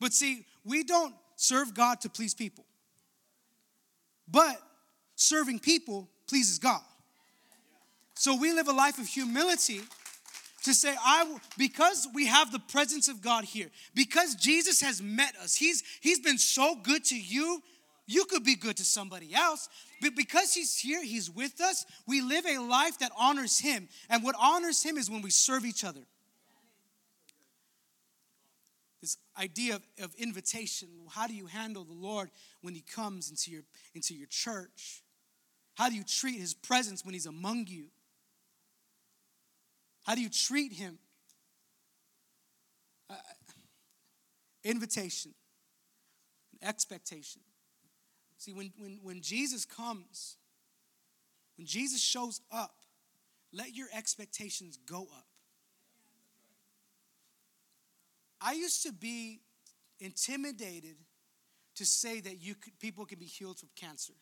But 0.00 0.12
see, 0.12 0.44
we 0.64 0.84
don't 0.84 1.14
serve 1.36 1.74
God 1.74 2.00
to 2.02 2.08
please 2.08 2.34
people. 2.34 2.64
But 4.28 4.56
serving 5.16 5.60
people 5.60 6.08
pleases 6.26 6.58
God. 6.58 6.80
So 8.14 8.36
we 8.36 8.52
live 8.52 8.68
a 8.68 8.72
life 8.72 8.98
of 8.98 9.06
humility 9.06 9.80
to 10.64 10.74
say, 10.74 10.94
I 10.98 11.38
because 11.56 12.08
we 12.14 12.26
have 12.26 12.50
the 12.52 12.58
presence 12.58 13.08
of 13.08 13.22
God 13.22 13.44
here, 13.44 13.70
because 13.94 14.34
Jesus 14.34 14.80
has 14.80 15.00
met 15.00 15.34
us, 15.36 15.54
He's 15.54 15.82
He's 16.00 16.20
been 16.20 16.38
so 16.38 16.74
good 16.74 17.04
to 17.04 17.18
you, 17.18 17.62
you 18.06 18.24
could 18.24 18.44
be 18.44 18.54
good 18.54 18.76
to 18.78 18.84
somebody 18.84 19.34
else. 19.34 19.68
But 20.00 20.14
because 20.16 20.52
He's 20.52 20.76
here, 20.76 21.02
He's 21.02 21.30
with 21.30 21.60
us, 21.60 21.86
we 22.06 22.20
live 22.20 22.44
a 22.46 22.58
life 22.58 22.98
that 22.98 23.12
honors 23.18 23.58
Him. 23.58 23.88
And 24.10 24.22
what 24.22 24.34
honors 24.38 24.82
Him 24.82 24.96
is 24.96 25.10
when 25.10 25.22
we 25.22 25.30
serve 25.30 25.64
each 25.64 25.84
other. 25.84 26.00
This 29.00 29.16
idea 29.38 29.76
of, 29.76 29.82
of 30.02 30.14
invitation, 30.14 30.88
how 31.10 31.26
do 31.26 31.34
you 31.34 31.46
handle 31.46 31.84
the 31.84 31.92
Lord 31.92 32.30
when 32.62 32.74
He 32.74 32.80
comes 32.80 33.30
into 33.30 33.50
your 33.50 33.62
into 33.94 34.14
your 34.14 34.28
church? 34.28 35.02
How 35.74 35.88
do 35.88 35.94
you 35.94 36.04
treat 36.04 36.38
His 36.38 36.54
presence 36.54 37.04
when 37.04 37.14
He's 37.14 37.26
among 37.26 37.66
you? 37.68 37.86
How 40.04 40.14
do 40.14 40.20
you 40.20 40.28
treat 40.28 40.72
him? 40.72 40.98
Uh, 43.10 43.14
invitation, 44.62 45.32
expectation. 46.62 47.40
See, 48.38 48.52
when, 48.52 48.72
when, 48.78 48.98
when 49.02 49.22
Jesus 49.22 49.64
comes, 49.64 50.36
when 51.56 51.66
Jesus 51.66 52.00
shows 52.00 52.40
up, 52.52 52.74
let 53.52 53.74
your 53.74 53.88
expectations 53.94 54.78
go 54.86 55.02
up. 55.02 55.26
I 58.40 58.52
used 58.52 58.82
to 58.82 58.92
be 58.92 59.40
intimidated 60.00 60.96
to 61.76 61.86
say 61.86 62.20
that 62.20 62.42
you 62.42 62.54
could, 62.54 62.78
people 62.78 63.06
can 63.06 63.18
be 63.18 63.24
healed 63.24 63.58
from 63.58 63.70
cancer. 63.74 64.12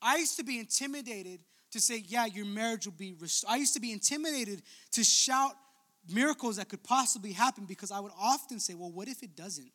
I 0.00 0.18
used 0.18 0.36
to 0.36 0.44
be 0.44 0.60
intimidated 0.60 1.40
to 1.72 1.80
say, 1.80 2.02
yeah, 2.06 2.26
your 2.26 2.46
marriage 2.46 2.86
will 2.86 2.94
be 2.94 3.14
restored. 3.18 3.52
I 3.52 3.56
used 3.56 3.74
to 3.74 3.80
be 3.80 3.92
intimidated 3.92 4.62
to 4.92 5.04
shout 5.04 5.52
miracles 6.08 6.56
that 6.56 6.68
could 6.68 6.82
possibly 6.82 7.32
happen 7.32 7.64
because 7.66 7.90
I 7.90 8.00
would 8.00 8.12
often 8.18 8.58
say, 8.60 8.74
well, 8.74 8.90
what 8.90 9.08
if 9.08 9.22
it 9.22 9.36
doesn't? 9.36 9.70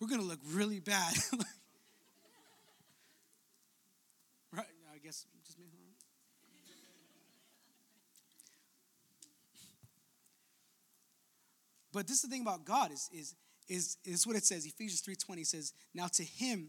We're 0.00 0.08
going 0.08 0.20
to 0.20 0.26
look 0.26 0.40
really 0.52 0.78
bad. 0.78 1.14
right? 4.52 4.66
I 4.94 4.98
guess 5.02 5.24
just 5.44 5.58
me. 5.58 5.64
But 11.96 12.06
this 12.06 12.16
is 12.16 12.22
the 12.22 12.28
thing 12.28 12.42
about 12.42 12.66
God 12.66 12.92
is, 12.92 13.08
is, 13.10 13.34
is, 13.68 13.96
is 14.04 14.26
what 14.26 14.36
it 14.36 14.44
says. 14.44 14.66
Ephesians 14.66 15.00
3.20 15.00 15.46
says, 15.46 15.72
Now 15.94 16.08
to 16.08 16.22
him 16.22 16.68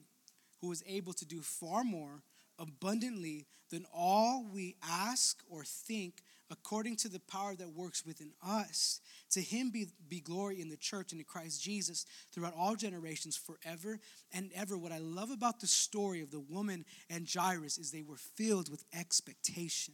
who 0.61 0.71
is 0.71 0.81
able 0.87 1.11
to 1.11 1.25
do 1.25 1.41
far 1.41 1.83
more 1.83 2.23
abundantly 2.59 3.45
than 3.69 3.85
all 3.93 4.45
we 4.51 4.75
ask 4.83 5.41
or 5.49 5.63
think 5.63 6.21
according 6.49 6.95
to 6.95 7.09
the 7.09 7.19
power 7.19 7.55
that 7.55 7.73
works 7.73 8.05
within 8.05 8.31
us. 8.45 9.01
To 9.31 9.41
him 9.41 9.69
be, 9.69 9.87
be 10.07 10.21
glory 10.21 10.61
in 10.61 10.69
the 10.69 10.77
church 10.77 11.11
and 11.11 11.19
in 11.19 11.25
Christ 11.25 11.61
Jesus 11.61 12.05
throughout 12.31 12.53
all 12.57 12.75
generations, 12.75 13.35
forever 13.35 13.99
and 14.33 14.51
ever. 14.55 14.77
What 14.77 14.91
I 14.91 14.99
love 14.99 15.31
about 15.31 15.59
the 15.59 15.67
story 15.67 16.21
of 16.21 16.31
the 16.31 16.39
woman 16.39 16.85
and 17.09 17.27
Jairus 17.29 17.77
is 17.77 17.91
they 17.91 18.01
were 18.01 18.17
filled 18.17 18.69
with 18.69 18.83
expectation. 18.97 19.93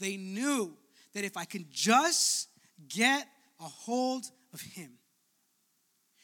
They 0.00 0.16
knew 0.16 0.76
that 1.14 1.24
if 1.24 1.36
I 1.36 1.44
can 1.44 1.66
just 1.70 2.48
get 2.88 3.26
a 3.60 3.64
hold 3.64 4.24
of 4.52 4.60
him, 4.60 4.90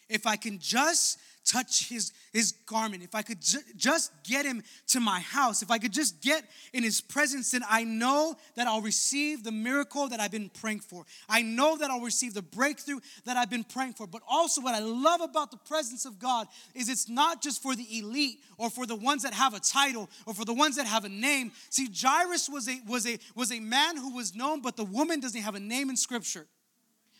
if 0.08 0.26
I 0.26 0.36
can 0.36 0.58
just 0.58 1.18
touch 1.44 1.88
his, 1.88 2.12
his 2.32 2.52
garment, 2.52 3.02
if 3.02 3.14
I 3.14 3.22
could 3.22 3.40
ju- 3.40 3.58
just 3.76 4.12
get 4.24 4.44
him 4.44 4.62
to 4.88 5.00
my 5.00 5.20
house, 5.20 5.62
if 5.62 5.70
I 5.70 5.78
could 5.78 5.92
just 5.92 6.22
get 6.22 6.44
in 6.72 6.82
his 6.82 7.00
presence, 7.00 7.50
then 7.50 7.62
I 7.68 7.84
know 7.84 8.36
that 8.56 8.66
I'll 8.66 8.80
receive 8.80 9.44
the 9.44 9.52
miracle 9.52 10.08
that 10.08 10.20
I've 10.20 10.30
been 10.30 10.48
praying 10.48 10.80
for. 10.80 11.04
I 11.28 11.42
know 11.42 11.76
that 11.76 11.90
I'll 11.90 12.00
receive 12.00 12.34
the 12.34 12.42
breakthrough 12.42 13.00
that 13.24 13.36
I've 13.36 13.50
been 13.50 13.64
praying 13.64 13.94
for. 13.94 14.06
But 14.06 14.22
also, 14.28 14.60
what 14.60 14.74
I 14.74 14.80
love 14.80 15.20
about 15.20 15.50
the 15.50 15.56
presence 15.58 16.04
of 16.04 16.18
God 16.18 16.48
is 16.74 16.88
it's 16.88 17.08
not 17.08 17.42
just 17.42 17.62
for 17.62 17.76
the 17.76 17.86
elite 17.98 18.38
or 18.58 18.70
for 18.70 18.86
the 18.86 18.96
ones 18.96 19.22
that 19.22 19.34
have 19.34 19.54
a 19.54 19.60
title 19.60 20.08
or 20.26 20.34
for 20.34 20.44
the 20.44 20.54
ones 20.54 20.76
that 20.76 20.86
have 20.86 21.04
a 21.04 21.08
name. 21.08 21.52
See, 21.70 21.88
Jairus 21.94 22.48
was 22.48 22.68
a, 22.68 22.80
was 22.88 23.06
a, 23.06 23.18
was 23.34 23.52
a 23.52 23.60
man 23.60 23.96
who 23.96 24.14
was 24.14 24.34
known, 24.34 24.62
but 24.62 24.76
the 24.76 24.84
woman 24.84 25.20
doesn't 25.20 25.40
have 25.40 25.54
a 25.54 25.60
name 25.60 25.90
in 25.90 25.96
Scripture. 25.96 26.46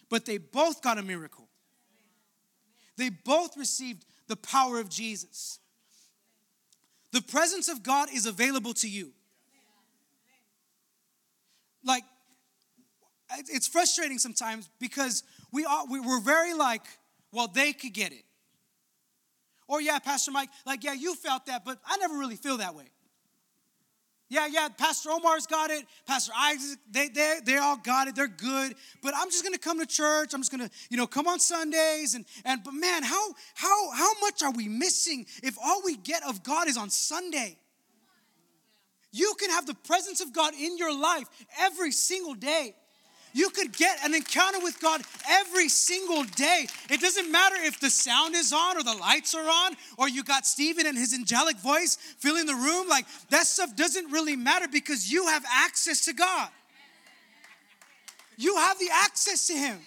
But 0.09 0.25
they 0.25 0.39
both 0.39 0.83
got 0.83 0.99
a 0.99 1.03
miracle. 1.03 1.49
They 2.97 3.09
both 3.09 3.57
received 3.57 4.05
the 4.29 4.37
power 4.37 4.81
of 4.81 4.89
Jesus. 4.89 5.59
The 7.13 7.23
presence 7.23 7.69
of 7.69 7.83
God 7.83 8.09
is 8.13 8.27
available 8.27 8.75
to 8.75 8.89
you. 8.89 9.13
Like, 11.85 12.05
it's 13.49 13.69
frustrating 13.69 14.19
sometimes 14.19 14.69
because 14.81 15.23
we 15.53 15.65
are, 15.65 15.85
we're 15.87 16.21
very 16.21 16.55
like, 16.55 16.83
well, 17.33 17.49
they 17.49 17.73
could 17.73 17.93
get 17.93 18.13
it. 18.13 18.25
Or, 19.67 19.81
yeah, 19.81 19.99
Pastor 19.99 20.31
Mike, 20.31 20.51
like, 20.67 20.85
yeah, 20.85 20.93
you 20.93 21.15
felt 21.15 21.47
that, 21.47 21.65
but 21.65 21.79
I 21.87 21.97
never 21.99 22.19
really 22.19 22.37
feel 22.37 22.59
that 22.59 22.75
way. 22.75 22.91
Yeah, 24.35 24.49
yeah, 24.49 24.69
Pastor 24.69 25.13
Omar's 25.13 25.47
got 25.47 25.71
it. 25.71 25.85
Pastor 26.07 26.33
Isaac, 26.37 26.81
they, 26.91 27.07
they, 27.07 27.39
they 27.45 27.57
all 27.57 27.77
got 27.77 28.09
it. 28.09 28.17
They're 28.17 28.27
good. 28.27 28.75
But 29.01 29.15
I'm 29.17 29.31
just 29.31 29.45
gonna 29.45 29.59
come 29.59 29.79
to 29.79 29.87
church. 29.87 30.35
I'm 30.35 30.41
just 30.41 30.51
gonna, 30.51 30.71
you 30.91 30.97
know, 30.97 31.07
come 31.07 31.29
on 31.29 31.39
Sundays. 31.39 32.17
And 32.17 32.25
and 32.45 32.65
but 32.65 32.75
man, 32.75 33.05
how 33.05 33.33
how 33.55 33.93
how 33.93 34.11
much 34.21 34.43
are 34.43 34.51
we 34.51 34.67
missing 34.67 35.27
if 35.45 35.57
all 35.65 35.83
we 35.85 35.97
get 35.97 36.25
of 36.25 36.43
God 36.43 36.67
is 36.67 36.77
on 36.77 36.91
Sunday? 36.91 37.57
You 39.13 39.35
can 39.39 39.51
have 39.51 39.67
the 39.67 39.75
presence 39.75 40.21
of 40.21 40.33
God 40.33 40.53
in 40.61 40.79
your 40.79 40.93
life 40.99 41.29
every 41.61 41.93
single 41.93 42.35
day. 42.35 42.75
You 43.35 43.51
could 43.51 43.77
get 43.77 43.99
an 44.05 44.15
encounter 44.15 44.61
with 44.61 44.81
God 44.81 45.03
every 45.29 45.69
single 45.69 46.23
day. 46.23 46.67
It 46.89 47.01
doesn't 47.01 47.31
matter 47.31 47.57
if 47.59 47.81
the 47.81 47.91
sound 47.91 48.35
is 48.35 48.53
on 48.53 48.79
or 48.79 48.83
the 48.83 48.95
lights 48.95 49.35
are 49.35 49.47
on 49.47 49.77
or 49.99 50.09
you 50.09 50.25
got 50.25 50.47
Stephen 50.47 50.87
and 50.87 50.97
his 50.97 51.13
angelic 51.13 51.59
voice 51.59 51.97
filling 52.19 52.47
the 52.47 52.55
room. 52.55 52.89
Like 52.89 53.07
that 53.31 53.47
stuff 53.47 53.75
doesn't 53.77 54.11
really 54.13 54.37
matter 54.37 54.69
because 54.69 55.13
you 55.13 55.27
have 55.27 55.45
access 55.51 56.05
to 56.07 56.13
God. 56.13 56.49
You 58.37 58.57
have 58.57 58.79
the 58.79 58.89
access 58.93 59.47
to 59.49 59.55
Him. 59.55 59.79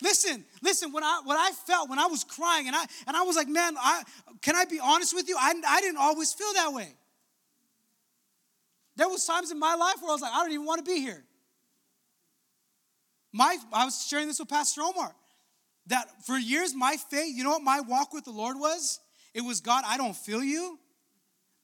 Listen, 0.00 0.44
listen, 0.62 0.92
when 0.92 1.02
I 1.02 1.20
what 1.24 1.36
I 1.36 1.50
felt 1.66 1.88
when 1.88 1.98
I 1.98 2.06
was 2.06 2.22
crying 2.24 2.66
and 2.66 2.76
I 2.76 2.84
and 3.06 3.16
I 3.16 3.22
was 3.22 3.36
like, 3.36 3.48
man, 3.48 3.76
I 3.78 4.02
can 4.42 4.54
I 4.54 4.64
be 4.64 4.78
honest 4.78 5.14
with 5.14 5.28
you? 5.28 5.36
I, 5.38 5.54
I 5.66 5.80
didn't 5.80 5.98
always 5.98 6.32
feel 6.32 6.52
that 6.54 6.72
way. 6.72 6.88
There 8.96 9.08
was 9.08 9.24
times 9.24 9.50
in 9.50 9.58
my 9.58 9.74
life 9.74 9.96
where 10.00 10.10
I 10.10 10.12
was 10.12 10.22
like, 10.22 10.32
I 10.32 10.42
don't 10.42 10.52
even 10.52 10.66
want 10.66 10.84
to 10.84 10.90
be 10.90 11.00
here. 11.00 11.24
My, 13.38 13.56
I 13.72 13.84
was 13.84 14.04
sharing 14.04 14.26
this 14.26 14.40
with 14.40 14.48
Pastor 14.48 14.82
Omar 14.82 15.14
that 15.86 16.08
for 16.24 16.36
years, 16.36 16.74
my 16.74 16.96
faith, 16.96 17.36
you 17.36 17.44
know 17.44 17.50
what 17.50 17.62
my 17.62 17.80
walk 17.80 18.12
with 18.12 18.24
the 18.24 18.32
Lord 18.32 18.58
was? 18.58 18.98
It 19.32 19.42
was 19.42 19.60
God, 19.60 19.84
I 19.86 19.96
don't 19.96 20.16
feel 20.16 20.42
you. 20.42 20.76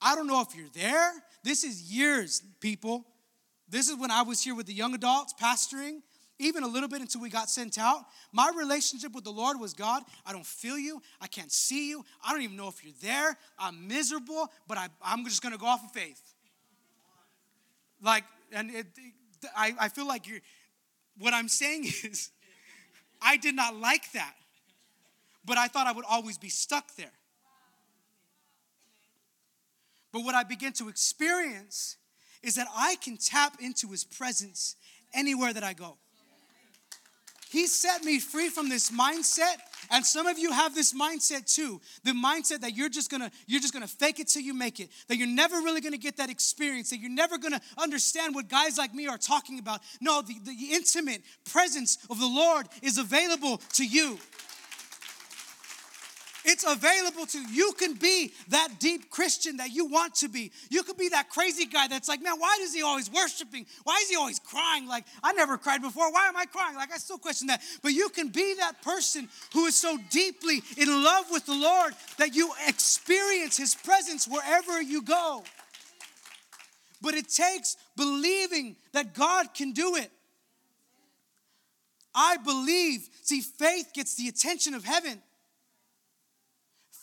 I 0.01 0.15
don't 0.15 0.29
know 0.29 0.41
if 0.41 0.57
you're 0.57 0.69
there. 0.73 1.11
This 1.43 1.65
is 1.65 1.93
years, 1.93 2.45
people. 2.61 3.05
This 3.69 3.89
is 3.89 3.97
when 3.97 4.13
I 4.13 4.23
was 4.23 4.41
here 4.41 4.55
with 4.55 4.67
the 4.67 4.73
young 4.73 4.95
adults, 4.95 5.35
pastoring, 5.43 6.03
even 6.39 6.63
a 6.63 6.69
little 6.69 6.89
bit 6.89 7.01
until 7.01 7.21
we 7.21 7.29
got 7.29 7.51
sent 7.51 7.77
out. 7.77 8.05
My 8.31 8.53
relationship 8.57 9.13
with 9.13 9.25
the 9.25 9.33
Lord 9.33 9.59
was 9.59 9.75
God, 9.75 10.05
I 10.25 10.31
don't 10.31 10.47
feel 10.47 10.79
you. 10.79 11.03
I 11.21 11.27
can't 11.27 11.51
see 11.51 11.89
you. 11.89 12.05
I 12.25 12.31
don't 12.31 12.43
even 12.43 12.57
know 12.57 12.69
if 12.69 12.85
you're 12.85 12.95
there. 13.03 13.37
I'm 13.59 13.89
miserable, 13.89 14.49
but 14.69 14.79
I, 14.79 14.87
am 15.05 15.25
just 15.25 15.43
going 15.43 15.53
to 15.53 15.59
go 15.59 15.67
off 15.67 15.83
of 15.83 15.91
faith. 15.91 16.23
Like, 18.01 18.23
and 18.53 18.71
it, 18.71 18.87
I, 19.57 19.75
I 19.81 19.89
feel 19.89 20.07
like 20.07 20.29
you're, 20.29 20.41
what 21.19 21.35
I'm 21.35 21.49
saying 21.49 21.85
is, 22.05 22.31
I 23.21 23.37
did 23.37 23.55
not 23.55 23.77
like 23.77 24.13
that, 24.13 24.35
but 25.45 25.59
I 25.59 25.69
thought 25.69 25.87
I 25.87 25.93
would 25.93 26.05
always 26.09 26.39
be 26.39 26.49
stuck 26.49 26.95
there. 26.97 27.13
But 30.13 30.21
what 30.21 30.35
I 30.35 30.45
begin 30.45 30.73
to 30.75 30.89
experience 30.89 31.97
is 32.43 32.55
that 32.55 32.69
I 32.77 32.97
can 32.97 33.17
tap 33.17 33.57
into 33.61 33.89
his 33.89 34.05
presence 34.05 34.77
anywhere 35.13 35.53
that 35.53 35.65
I 35.65 35.73
go. 35.73 35.97
He 37.51 37.67
set 37.67 38.05
me 38.05 38.21
free 38.21 38.49
from 38.49 38.69
this 38.69 38.91
mindset 38.91 39.57
and 39.91 40.05
some 40.05 40.27
of 40.27 40.39
you 40.39 40.53
have 40.53 40.75
this 40.75 40.93
mindset 40.93 41.53
too. 41.53 41.81
The 42.05 42.13
mindset 42.13 42.61
that 42.61 42.77
you're 42.77 42.89
just 42.89 43.11
gonna, 43.11 43.31
you're 43.47 43.61
just 43.61 43.73
gonna 43.73 43.87
fake 43.87 44.21
it 44.21 44.29
till 44.29 44.43
you 44.43 44.55
make 44.55 44.81
it, 44.81 44.91
that 45.09 45.17
you're 45.17 45.29
never 45.29 45.57
really 45.57 45.81
gonna 45.81 45.97
get 45.97 46.17
that 46.19 46.31
experience, 46.31 46.91
that 46.91 46.99
you're 46.99 47.11
never 47.11 47.39
gonna 47.39 47.61
understand 47.79 48.35
what 48.35 48.49
guys 48.49 48.79
like 48.79 48.95
me 48.95 49.07
are 49.07 49.19
talking 49.19 49.59
about. 49.59 49.81
No, 50.01 50.23
the, 50.23 50.37
the 50.45 50.73
intimate 50.73 51.23
presence 51.45 51.99
of 52.11 52.19
the 52.19 52.27
Lord 52.27 52.67
is 52.83 52.99
available 52.99 53.59
to 53.75 53.87
you. 53.87 54.19
It's 56.45 56.65
available 56.65 57.25
to 57.27 57.39
you. 57.39 57.49
You 57.49 57.73
can 57.73 57.95
be 57.95 58.33
that 58.49 58.79
deep 58.79 59.11
Christian 59.11 59.57
that 59.57 59.71
you 59.71 59.87
want 59.87 60.17
to 60.17 60.29
be. 60.29 60.53
You 60.69 60.83
could 60.83 60.99
be 60.99 61.09
that 61.09 61.31
crazy 61.31 61.65
guy 61.65 61.89
that's 61.89 62.09
like, 62.09 62.23
man, 62.23 62.39
why 62.39 62.59
is 62.61 62.75
he 62.75 62.83
always 62.83 63.11
worshiping? 63.11 63.65
Why 63.85 63.99
is 64.03 64.11
he 64.11 64.17
always 64.17 64.39
crying? 64.39 64.87
Like, 64.87 65.07
I 65.23 65.33
never 65.33 65.57
cried 65.57 65.81
before. 65.81 66.13
Why 66.13 66.29
am 66.29 66.37
I 66.37 66.45
crying? 66.45 66.77
Like, 66.77 66.93
I 66.93 66.99
still 66.99 67.17
question 67.17 67.47
that. 67.47 67.63
But 67.83 67.93
you 67.93 68.11
can 68.11 68.29
be 68.29 68.55
that 68.59 68.83
person 68.83 69.29
who 69.55 69.65
is 69.65 69.75
so 69.75 69.97
deeply 70.11 70.63
in 70.77 70.89
love 71.03 71.27
with 71.31 71.47
the 71.47 71.55
Lord 71.55 71.95
that 72.19 72.35
you 72.35 72.51
experience 72.69 73.57
his 73.57 73.75
presence 73.75 74.29
wherever 74.29 74.83
you 74.83 75.01
go. 75.01 75.45
But 77.01 77.15
it 77.15 77.29
takes 77.31 77.77
believing 77.97 78.77
that 78.93 79.15
God 79.15 79.55
can 79.55 79.73
do 79.73 79.97
it. 79.97 80.11
I 82.15 82.37
believe. 82.37 83.09
See, 83.23 83.41
faith 83.41 83.93
gets 83.95 84.15
the 84.15 84.29
attention 84.29 84.75
of 84.75 84.85
heaven. 84.85 85.21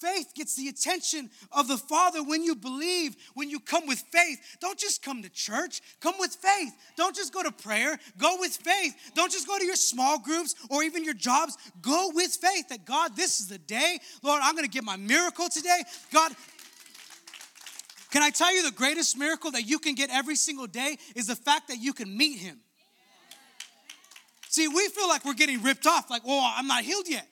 Faith 0.01 0.33
gets 0.33 0.55
the 0.55 0.67
attention 0.67 1.29
of 1.51 1.67
the 1.67 1.77
Father 1.77 2.23
when 2.23 2.43
you 2.43 2.55
believe, 2.55 3.15
when 3.35 3.51
you 3.51 3.59
come 3.59 3.85
with 3.85 3.99
faith. 4.11 4.39
Don't 4.59 4.79
just 4.79 5.03
come 5.03 5.21
to 5.21 5.29
church, 5.29 5.79
come 5.99 6.15
with 6.17 6.35
faith. 6.35 6.73
Don't 6.97 7.15
just 7.15 7.31
go 7.31 7.43
to 7.43 7.51
prayer, 7.51 7.99
go 8.17 8.37
with 8.39 8.51
faith. 8.51 8.95
Don't 9.13 9.31
just 9.31 9.47
go 9.47 9.59
to 9.59 9.63
your 9.63 9.75
small 9.75 10.17
groups 10.17 10.55
or 10.71 10.81
even 10.81 11.03
your 11.03 11.13
jobs. 11.13 11.55
Go 11.83 12.09
with 12.15 12.31
faith 12.31 12.69
that 12.69 12.83
God, 12.83 13.15
this 13.15 13.39
is 13.39 13.47
the 13.47 13.59
day. 13.59 13.99
Lord, 14.23 14.41
I'm 14.43 14.55
going 14.55 14.65
to 14.65 14.71
get 14.71 14.83
my 14.83 14.97
miracle 14.97 15.49
today. 15.49 15.83
God, 16.11 16.31
can 18.09 18.23
I 18.23 18.31
tell 18.31 18.51
you 18.53 18.63
the 18.63 18.75
greatest 18.75 19.15
miracle 19.19 19.51
that 19.51 19.67
you 19.67 19.77
can 19.77 19.93
get 19.93 20.09
every 20.09 20.35
single 20.35 20.67
day 20.67 20.97
is 21.15 21.27
the 21.27 21.35
fact 21.35 21.67
that 21.67 21.77
you 21.77 21.93
can 21.93 22.17
meet 22.17 22.39
Him? 22.39 22.57
See, 24.49 24.67
we 24.67 24.87
feel 24.89 25.07
like 25.07 25.25
we're 25.25 25.35
getting 25.35 25.61
ripped 25.61 25.85
off, 25.85 26.09
like, 26.09 26.23
oh, 26.27 26.53
I'm 26.57 26.67
not 26.67 26.83
healed 26.83 27.07
yet. 27.07 27.27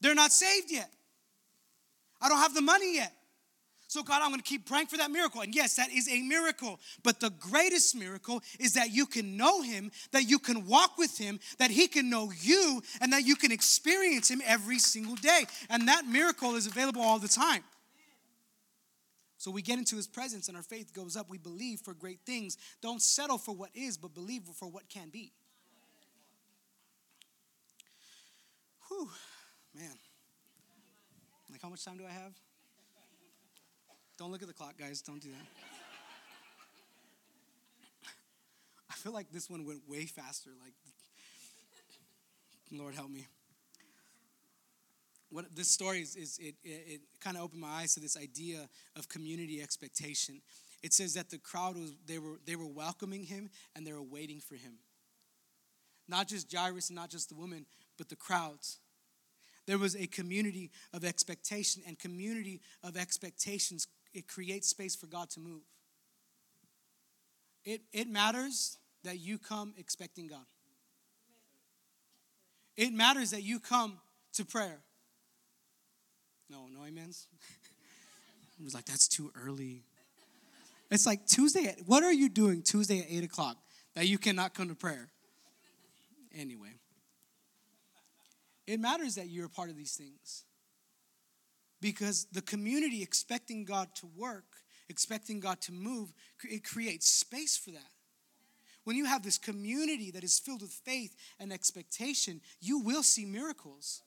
They're 0.00 0.14
not 0.14 0.32
saved 0.32 0.70
yet. 0.70 0.90
I 2.20 2.28
don't 2.28 2.38
have 2.38 2.54
the 2.54 2.62
money 2.62 2.96
yet. 2.96 3.12
So, 3.88 4.02
God, 4.02 4.20
I'm 4.20 4.28
going 4.28 4.40
to 4.40 4.46
keep 4.46 4.66
praying 4.66 4.88
for 4.88 4.98
that 4.98 5.10
miracle. 5.10 5.40
And 5.40 5.54
yes, 5.54 5.76
that 5.76 5.90
is 5.90 6.10
a 6.10 6.20
miracle. 6.20 6.78
But 7.02 7.20
the 7.20 7.30
greatest 7.30 7.96
miracle 7.96 8.42
is 8.60 8.74
that 8.74 8.90
you 8.90 9.06
can 9.06 9.38
know 9.38 9.62
Him, 9.62 9.90
that 10.12 10.28
you 10.28 10.38
can 10.38 10.66
walk 10.66 10.98
with 10.98 11.16
Him, 11.16 11.40
that 11.58 11.70
He 11.70 11.88
can 11.88 12.10
know 12.10 12.30
you, 12.38 12.82
and 13.00 13.14
that 13.14 13.24
you 13.24 13.34
can 13.34 13.50
experience 13.50 14.30
Him 14.30 14.42
every 14.44 14.78
single 14.78 15.14
day. 15.16 15.44
And 15.70 15.88
that 15.88 16.06
miracle 16.06 16.54
is 16.54 16.66
available 16.66 17.00
all 17.00 17.18
the 17.18 17.28
time. 17.28 17.64
So 19.38 19.50
we 19.50 19.62
get 19.62 19.78
into 19.78 19.96
His 19.96 20.06
presence 20.06 20.48
and 20.48 20.56
our 20.56 20.62
faith 20.62 20.92
goes 20.92 21.16
up. 21.16 21.30
We 21.30 21.38
believe 21.38 21.80
for 21.80 21.94
great 21.94 22.20
things. 22.26 22.58
Don't 22.82 23.00
settle 23.00 23.38
for 23.38 23.54
what 23.54 23.70
is, 23.74 23.96
but 23.96 24.12
believe 24.12 24.42
for 24.54 24.68
what 24.68 24.90
can 24.90 25.08
be. 25.08 25.32
Whew. 28.88 29.08
Like, 31.58 31.64
how 31.64 31.70
much 31.70 31.84
time 31.84 31.98
do 31.98 32.04
I 32.06 32.12
have? 32.12 32.34
Don't 34.16 34.30
look 34.30 34.42
at 34.42 34.46
the 34.46 34.54
clock, 34.54 34.78
guys. 34.78 35.02
Don't 35.02 35.20
do 35.20 35.30
that. 35.30 35.46
I 38.90 38.94
feel 38.94 39.10
like 39.10 39.32
this 39.32 39.50
one 39.50 39.66
went 39.66 39.80
way 39.88 40.06
faster. 40.06 40.50
Like, 40.62 40.74
Lord 42.70 42.94
help 42.94 43.10
me. 43.10 43.26
What 45.30 45.46
this 45.56 45.68
story 45.68 46.00
is, 46.00 46.14
is 46.14 46.38
it, 46.38 46.54
it, 46.62 46.84
it 46.86 47.00
kind 47.20 47.36
of 47.36 47.42
opened 47.42 47.60
my 47.60 47.70
eyes 47.70 47.94
to 47.94 48.00
this 48.00 48.16
idea 48.16 48.68
of 48.94 49.08
community 49.08 49.60
expectation. 49.60 50.40
It 50.84 50.92
says 50.92 51.14
that 51.14 51.28
the 51.28 51.38
crowd 51.38 51.76
was 51.76 51.92
they 52.06 52.20
were 52.20 52.38
they 52.46 52.54
were 52.54 52.68
welcoming 52.68 53.24
him 53.24 53.50
and 53.74 53.84
they 53.84 53.92
were 53.92 54.00
waiting 54.00 54.38
for 54.38 54.54
him. 54.54 54.74
Not 56.06 56.28
just 56.28 56.54
Jairus 56.54 56.90
and 56.90 56.96
not 56.96 57.10
just 57.10 57.30
the 57.30 57.34
woman, 57.34 57.66
but 57.96 58.08
the 58.08 58.14
crowds. 58.14 58.78
There 59.68 59.76
was 59.76 59.94
a 59.94 60.06
community 60.06 60.70
of 60.94 61.04
expectation, 61.04 61.82
and 61.86 61.98
community 61.98 62.62
of 62.82 62.96
expectations, 62.96 63.86
it 64.14 64.26
creates 64.26 64.68
space 64.68 64.96
for 64.96 65.06
God 65.06 65.28
to 65.32 65.40
move. 65.40 65.60
It, 67.66 67.82
it 67.92 68.08
matters 68.08 68.78
that 69.04 69.20
you 69.20 69.36
come 69.36 69.74
expecting 69.76 70.26
God. 70.26 70.46
It 72.78 72.94
matters 72.94 73.32
that 73.32 73.42
you 73.42 73.60
come 73.60 73.98
to 74.32 74.46
prayer. 74.46 74.78
No, 76.50 76.66
no 76.72 76.80
amens. 76.80 77.28
It 78.60 78.64
was 78.64 78.74
like, 78.74 78.86
that's 78.86 79.06
too 79.06 79.30
early. 79.40 79.84
It's 80.90 81.06
like 81.06 81.26
Tuesday. 81.26 81.66
At, 81.66 81.86
what 81.86 82.02
are 82.02 82.12
you 82.12 82.28
doing 82.28 82.62
Tuesday 82.62 82.98
at 82.98 83.06
eight 83.08 83.22
o'clock 83.22 83.56
that 83.94 84.08
you 84.08 84.18
cannot 84.18 84.52
come 84.52 84.66
to 84.68 84.74
prayer? 84.74 85.10
Anyway, 86.36 86.70
it 88.68 88.78
matters 88.78 89.14
that 89.14 89.30
you're 89.30 89.46
a 89.46 89.50
part 89.50 89.70
of 89.70 89.76
these 89.76 89.94
things 89.94 90.44
because 91.80 92.26
the 92.32 92.42
community 92.42 93.02
expecting 93.02 93.64
God 93.64 93.88
to 93.94 94.06
work, 94.14 94.44
expecting 94.90 95.40
God 95.40 95.62
to 95.62 95.72
move, 95.72 96.12
it 96.42 96.64
creates 96.64 97.08
space 97.08 97.56
for 97.56 97.70
that. 97.70 97.92
When 98.84 98.94
you 98.94 99.06
have 99.06 99.22
this 99.22 99.38
community 99.38 100.10
that 100.10 100.22
is 100.22 100.38
filled 100.38 100.60
with 100.60 100.70
faith 100.70 101.16
and 101.40 101.50
expectation, 101.50 102.42
you 102.60 102.78
will 102.80 103.02
see 103.02 103.24
miracles. 103.24 104.02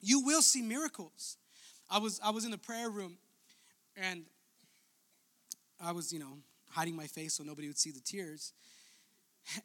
You 0.00 0.20
will 0.20 0.42
see 0.42 0.62
miracles. 0.62 1.36
I 1.90 1.98
was 1.98 2.20
I 2.22 2.30
was 2.30 2.44
in 2.44 2.52
the 2.52 2.58
prayer 2.58 2.90
room 2.90 3.18
and 3.96 4.24
I 5.80 5.90
was, 5.90 6.12
you 6.12 6.20
know, 6.20 6.38
hiding 6.70 6.94
my 6.94 7.06
face 7.08 7.34
so 7.34 7.42
nobody 7.42 7.66
would 7.66 7.78
see 7.78 7.90
the 7.90 8.00
tears. 8.00 8.52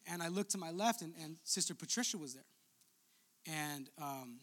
And 0.08 0.24
I 0.24 0.30
looked 0.30 0.52
to 0.52 0.58
my 0.58 0.71
left 0.71 1.04
and, 1.04 1.13
and 1.24 1.38
Sister 1.43 1.76
Patricia 1.76 2.17
was 2.17 2.34
there. 2.34 2.50
And 3.47 3.89
um, 3.99 4.39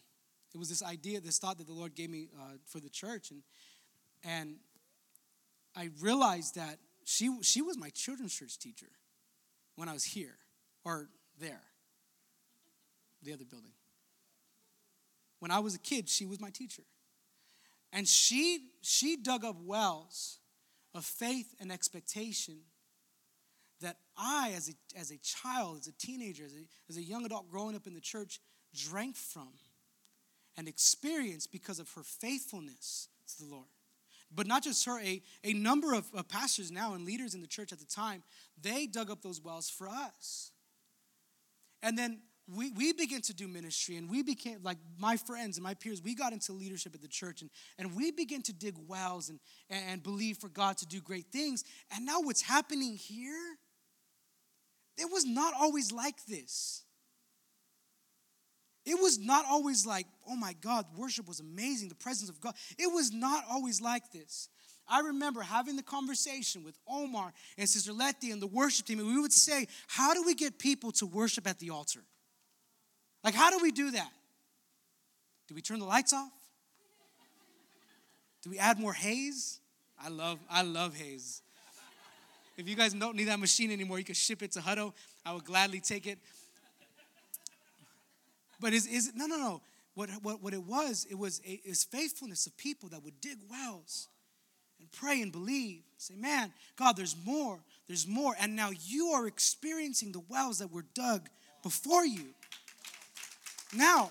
it 0.53 0.57
was 0.57 0.69
this 0.69 0.83
idea, 0.83 1.19
this 1.21 1.39
thought 1.39 1.57
that 1.57 1.67
the 1.67 1.73
Lord 1.73 1.95
gave 1.95 2.09
me 2.09 2.29
uh, 2.37 2.57
for 2.65 2.79
the 2.79 2.89
church. 2.89 3.31
And, 3.31 3.43
and 4.23 4.55
I 5.75 5.89
realized 6.01 6.55
that 6.55 6.79
she, 7.05 7.35
she 7.41 7.61
was 7.61 7.77
my 7.77 7.89
children's 7.89 8.33
church 8.33 8.57
teacher 8.59 8.89
when 9.75 9.87
I 9.87 9.93
was 9.93 10.03
here 10.03 10.37
or 10.83 11.09
there, 11.39 11.61
the 13.23 13.33
other 13.33 13.45
building. 13.45 13.71
When 15.39 15.51
I 15.51 15.59
was 15.59 15.75
a 15.75 15.79
kid, 15.79 16.09
she 16.09 16.25
was 16.25 16.39
my 16.39 16.49
teacher. 16.49 16.83
And 17.91 18.07
she, 18.07 18.59
she 18.81 19.15
dug 19.15 19.45
up 19.45 19.55
wells 19.63 20.39
of 20.93 21.05
faith 21.05 21.55
and 21.59 21.71
expectation 21.71 22.59
that 23.81 23.97
I, 24.17 24.53
as 24.55 24.69
a, 24.69 24.99
as 24.99 25.11
a 25.11 25.17
child, 25.17 25.77
as 25.79 25.87
a 25.87 25.93
teenager, 25.93 26.43
as 26.45 26.53
a, 26.53 26.65
as 26.89 26.97
a 26.97 27.01
young 27.01 27.25
adult 27.25 27.49
growing 27.49 27.75
up 27.75 27.87
in 27.87 27.93
the 27.93 28.01
church, 28.01 28.39
drank 28.73 29.15
from 29.15 29.49
and 30.57 30.67
experienced 30.67 31.51
because 31.51 31.79
of 31.79 31.91
her 31.93 32.03
faithfulness 32.03 33.07
to 33.27 33.43
the 33.43 33.49
Lord. 33.49 33.67
But 34.33 34.45
not 34.45 34.63
just 34.63 34.85
her, 34.85 34.99
a, 34.99 35.21
a 35.43 35.53
number 35.53 35.93
of, 35.93 36.05
of 36.13 36.27
pastors 36.27 36.71
now 36.71 36.93
and 36.93 37.05
leaders 37.05 37.33
in 37.33 37.41
the 37.41 37.47
church 37.47 37.71
at 37.71 37.79
the 37.79 37.85
time, 37.85 38.23
they 38.61 38.85
dug 38.85 39.09
up 39.09 39.21
those 39.21 39.41
wells 39.41 39.69
for 39.69 39.87
us. 39.87 40.51
And 41.81 41.97
then 41.97 42.19
we, 42.55 42.71
we 42.71 42.93
began 42.93 43.21
to 43.21 43.33
do 43.33 43.47
ministry 43.47 43.95
and 43.97 44.09
we 44.09 44.23
became 44.23 44.59
like 44.63 44.77
my 44.97 45.17
friends 45.17 45.57
and 45.57 45.63
my 45.63 45.73
peers 45.73 46.01
we 46.01 46.15
got 46.15 46.33
into 46.33 46.51
leadership 46.53 46.95
at 46.95 47.01
the 47.01 47.07
church 47.07 47.41
and, 47.41 47.49
and 47.77 47.95
we 47.95 48.11
began 48.11 48.41
to 48.43 48.53
dig 48.53 48.75
wells 48.87 49.29
and, 49.29 49.39
and 49.69 50.01
believe 50.01 50.37
for 50.37 50.49
god 50.49 50.77
to 50.77 50.85
do 50.87 50.99
great 50.99 51.27
things 51.31 51.63
and 51.95 52.05
now 52.05 52.19
what's 52.21 52.41
happening 52.41 52.95
here 52.95 53.55
it 54.97 55.11
was 55.11 55.25
not 55.25 55.53
always 55.59 55.91
like 55.91 56.25
this 56.25 56.83
it 58.85 58.99
was 58.99 59.19
not 59.19 59.45
always 59.49 59.85
like 59.85 60.07
oh 60.27 60.35
my 60.35 60.53
god 60.61 60.85
worship 60.97 61.27
was 61.27 61.39
amazing 61.39 61.89
the 61.89 61.95
presence 61.95 62.29
of 62.29 62.39
god 62.39 62.53
it 62.77 62.91
was 62.91 63.11
not 63.11 63.43
always 63.49 63.81
like 63.81 64.11
this 64.11 64.49
I 64.89 65.01
remember 65.01 65.41
having 65.41 65.75
the 65.75 65.83
conversation 65.83 66.63
with 66.63 66.75
Omar 66.87 67.31
and 67.57 67.69
Sister 67.69 67.93
Letty 67.93 68.31
and 68.31 68.41
the 68.41 68.47
worship 68.47 68.87
team, 68.87 68.99
and 68.99 69.07
we 69.07 69.21
would 69.21 69.31
say, 69.31 69.67
How 69.87 70.15
do 70.15 70.23
we 70.23 70.33
get 70.33 70.57
people 70.57 70.91
to 70.93 71.05
worship 71.05 71.47
at 71.47 71.59
the 71.59 71.69
altar? 71.69 71.99
Like, 73.23 73.35
how 73.35 73.51
do 73.51 73.59
we 73.61 73.71
do 73.71 73.91
that? 73.91 74.11
Do 75.47 75.55
we 75.55 75.61
turn 75.61 75.79
the 75.79 75.85
lights 75.85 76.13
off? 76.13 76.31
Do 78.41 78.49
we 78.49 78.57
add 78.57 78.79
more 78.79 78.93
haze? 78.93 79.59
I 80.01 80.09
love, 80.09 80.39
I 80.49 80.63
love 80.63 80.95
haze. 80.95 81.41
If 82.57 82.67
you 82.67 82.75
guys 82.75 82.93
don't 82.93 83.15
need 83.15 83.25
that 83.25 83.39
machine 83.39 83.71
anymore, 83.71 83.99
you 83.99 84.05
can 84.05 84.15
ship 84.15 84.41
it 84.41 84.51
to 84.53 84.59
Hutto. 84.59 84.93
I 85.25 85.33
would 85.33 85.45
gladly 85.45 85.79
take 85.81 86.07
it. 86.07 86.19
But 88.59 88.73
is, 88.73 88.85
is 88.85 89.11
no, 89.15 89.25
no, 89.25 89.37
no. 89.37 89.61
What, 89.95 90.09
what, 90.21 90.41
what 90.41 90.53
it 90.53 90.63
was, 90.63 91.05
it 91.09 91.17
was 91.17 91.41
a, 91.45 91.61
is 91.65 91.83
faithfulness 91.83 92.47
of 92.47 92.55
people 92.57 92.89
that 92.89 93.03
would 93.03 93.19
dig 93.21 93.37
wells 93.49 94.07
and 94.79 94.89
pray 94.91 95.21
and 95.21 95.31
believe. 95.31 95.81
Say, 95.97 96.15
man, 96.15 96.53
God, 96.77 96.95
there's 96.95 97.15
more. 97.25 97.59
There's 97.87 98.07
more. 98.07 98.35
And 98.39 98.55
now 98.55 98.69
you 98.85 99.07
are 99.07 99.27
experiencing 99.27 100.11
the 100.11 100.21
wells 100.29 100.59
that 100.59 100.71
were 100.71 100.85
dug 100.93 101.27
before 101.63 102.05
you. 102.05 102.25
Now, 103.75 104.09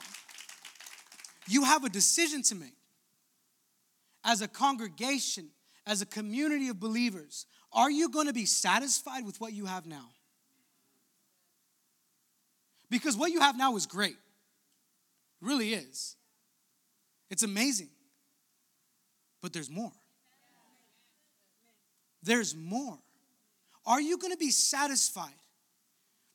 you 1.49 1.65
have 1.65 1.85
a 1.85 1.89
decision 1.89 2.43
to 2.43 2.55
make. 2.55 2.75
As 4.25 4.43
a 4.43 4.49
congregation, 4.49 5.49
as 5.87 6.03
a 6.03 6.07
community 6.07 6.69
of 6.69 6.79
believers, 6.79 7.47
are 7.73 7.91
you 7.91 8.11
going 8.11 8.27
to 8.27 8.33
be 8.33 8.45
satisfied 8.45 9.25
with 9.25 9.41
what 9.41 9.53
you 9.53 9.65
have 9.65 9.87
now? 9.87 10.11
Because 12.91 13.17
what 13.17 13.31
you 13.31 13.41
have 13.41 13.57
now 13.57 13.77
is 13.77 13.87
great. 13.87 14.17
It 15.41 15.47
really 15.47 15.75
is. 15.75 16.17
It's 17.31 17.43
amazing. 17.43 17.91
But 19.41 19.53
there's 19.53 19.71
more. 19.71 19.93
There's 22.23 22.55
more. 22.55 22.99
Are 23.87 24.01
you 24.01 24.19
going 24.19 24.33
to 24.33 24.39
be 24.39 24.51
satisfied 24.51 25.33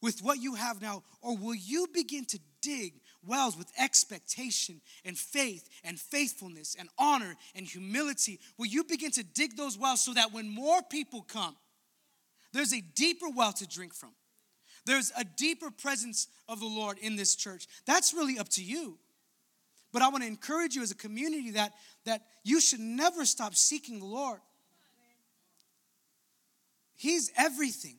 with 0.02 0.22
what 0.22 0.42
you 0.42 0.56
have 0.56 0.82
now, 0.82 1.02
or 1.22 1.38
will 1.38 1.56
you 1.56 1.88
begin 1.94 2.26
to 2.26 2.40
dig 2.62 2.94
wells 3.26 3.58
with 3.58 3.72
expectation 3.80 4.82
and 5.06 5.18
faith 5.18 5.70
and 5.84 6.00
faithfulness 6.00 6.76
and 6.78 6.90
honor 6.98 7.36
and 7.56 7.66
humility, 7.66 8.40
will 8.58 8.66
you 8.66 8.84
begin 8.84 9.12
to 9.12 9.24
dig 9.24 9.56
those 9.56 9.78
wells 9.78 10.04
so 10.04 10.14
that 10.14 10.34
when 10.34 10.50
more 10.50 10.82
people 10.90 11.22
come, 11.22 11.56
there's 12.52 12.74
a 12.74 12.82
deeper 12.82 13.28
well 13.34 13.54
to 13.54 13.68
drink 13.68 13.94
from. 13.94 14.12
There's 14.86 15.12
a 15.18 15.24
deeper 15.24 15.72
presence 15.72 16.28
of 16.50 16.60
the 16.60 16.66
Lord 16.66 16.98
in 16.98 17.16
this 17.16 17.36
church. 17.36 17.68
That's 17.86 18.14
really 18.14 18.38
up 18.38 18.50
to 18.50 18.64
you. 18.64 18.98
But 19.92 20.02
I 20.02 20.10
want 20.10 20.24
to 20.24 20.28
encourage 20.28 20.76
you 20.76 20.82
as 20.82 20.92
a 20.92 20.96
community 20.96 21.52
that, 21.52 21.74
that 22.06 22.24
you 22.44 22.60
should 22.60 22.80
never 22.80 23.26
stop 23.26 23.56
seeking 23.56 24.00
the 24.00 24.06
Lord. 24.06 24.40
He's 26.96 27.32
everything. 27.38 27.98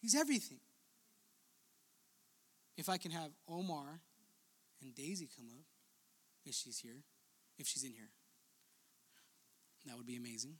He's 0.00 0.14
everything. 0.14 0.58
If 2.76 2.88
I 2.88 2.98
can 2.98 3.10
have 3.10 3.30
Omar 3.48 4.00
and 4.82 4.94
Daisy 4.94 5.28
come 5.34 5.46
up, 5.48 5.64
if 6.44 6.54
she's 6.54 6.78
here, 6.78 7.02
if 7.58 7.66
she's 7.66 7.84
in 7.84 7.92
here, 7.92 8.10
that 9.86 9.96
would 9.96 10.06
be 10.06 10.16
amazing. 10.16 10.56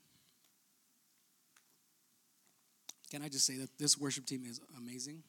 Can 3.10 3.22
I 3.22 3.28
just 3.28 3.46
say 3.46 3.56
that 3.58 3.70
this 3.78 3.96
worship 3.98 4.26
team 4.26 4.44
is 4.44 4.60
amazing? 4.76 5.22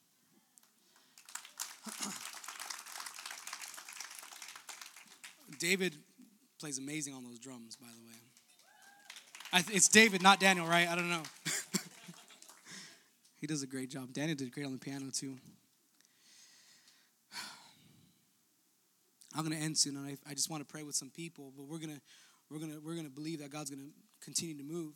David 5.59 5.95
plays 6.59 6.77
amazing 6.77 7.13
on 7.13 7.23
those 7.23 7.39
drums, 7.39 7.75
by 7.75 7.87
the 7.87 8.05
way. 8.05 9.63
Th- 9.63 9.77
it's 9.77 9.87
David, 9.87 10.21
not 10.21 10.39
Daniel, 10.39 10.67
right? 10.67 10.87
I 10.87 10.95
don't 10.95 11.09
know. 11.09 11.23
he 13.39 13.47
does 13.47 13.63
a 13.63 13.67
great 13.67 13.89
job. 13.89 14.13
Daniel 14.13 14.35
did 14.35 14.51
great 14.51 14.65
on 14.65 14.73
the 14.73 14.79
piano, 14.79 15.09
too. 15.11 15.37
I'm 19.35 19.45
going 19.45 19.55
to 19.55 19.63
end 19.63 19.77
soon, 19.77 19.95
and 19.97 20.05
I, 20.05 20.17
I 20.29 20.33
just 20.33 20.49
want 20.49 20.67
to 20.67 20.71
pray 20.71 20.81
with 20.83 20.95
some 20.95 21.11
people, 21.11 21.53
but 21.55 21.67
we're 21.67 21.77
going 21.77 21.93
to 21.93 22.01
we're 22.49 22.59
to 22.59 22.79
we're 22.83 22.95
to 23.03 23.09
believe 23.09 23.39
that 23.39 23.51
God's 23.51 23.69
going 23.69 23.81
to 23.81 23.91
continue 24.19 24.57
to 24.57 24.63
move. 24.63 24.93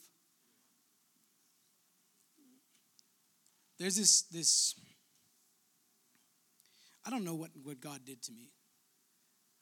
There's 3.82 3.96
this 3.96 4.22
this 4.32 4.76
I 7.04 7.10
don't 7.10 7.26
know 7.26 7.34
what 7.34 7.50
what 7.63 7.82
God 7.82 8.02
did 8.06 8.22
to 8.24 8.32
me. 8.32 8.52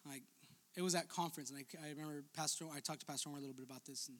Like 0.05 0.23
it 0.75 0.81
was 0.81 0.93
at 0.93 1.07
conference, 1.07 1.51
and 1.51 1.57
I, 1.57 1.87
I 1.87 1.91
remember 1.91 2.21
Pastor. 2.35 2.65
I 2.65 2.81
talked 2.81 2.99
to 2.99 3.05
Pastor 3.05 3.29
Omar 3.29 3.39
a 3.39 3.41
little 3.41 3.55
bit 3.55 3.65
about 3.65 3.85
this, 3.85 4.09
and 4.09 4.17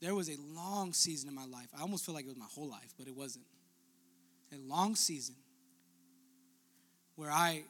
there 0.00 0.14
was 0.14 0.28
a 0.28 0.36
long 0.54 0.92
season 0.92 1.28
in 1.28 1.34
my 1.34 1.46
life. 1.46 1.66
I 1.76 1.82
almost 1.82 2.06
feel 2.06 2.14
like 2.14 2.24
it 2.24 2.28
was 2.28 2.36
my 2.36 2.46
whole 2.54 2.68
life, 2.68 2.94
but 2.96 3.08
it 3.08 3.16
wasn't. 3.16 3.44
A 4.52 4.58
long 4.58 4.94
season 4.94 5.34
where 7.16 7.30
I 7.30 7.64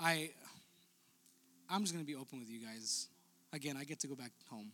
I 0.00 0.30
I'm 1.70 1.82
just 1.82 1.96
to 1.96 2.04
be 2.04 2.16
open 2.16 2.40
with 2.40 2.50
you 2.50 2.66
guys. 2.66 3.06
Again, 3.52 3.76
I 3.76 3.84
get 3.84 4.00
to 4.00 4.08
go 4.08 4.16
back 4.16 4.32
home. 4.50 4.72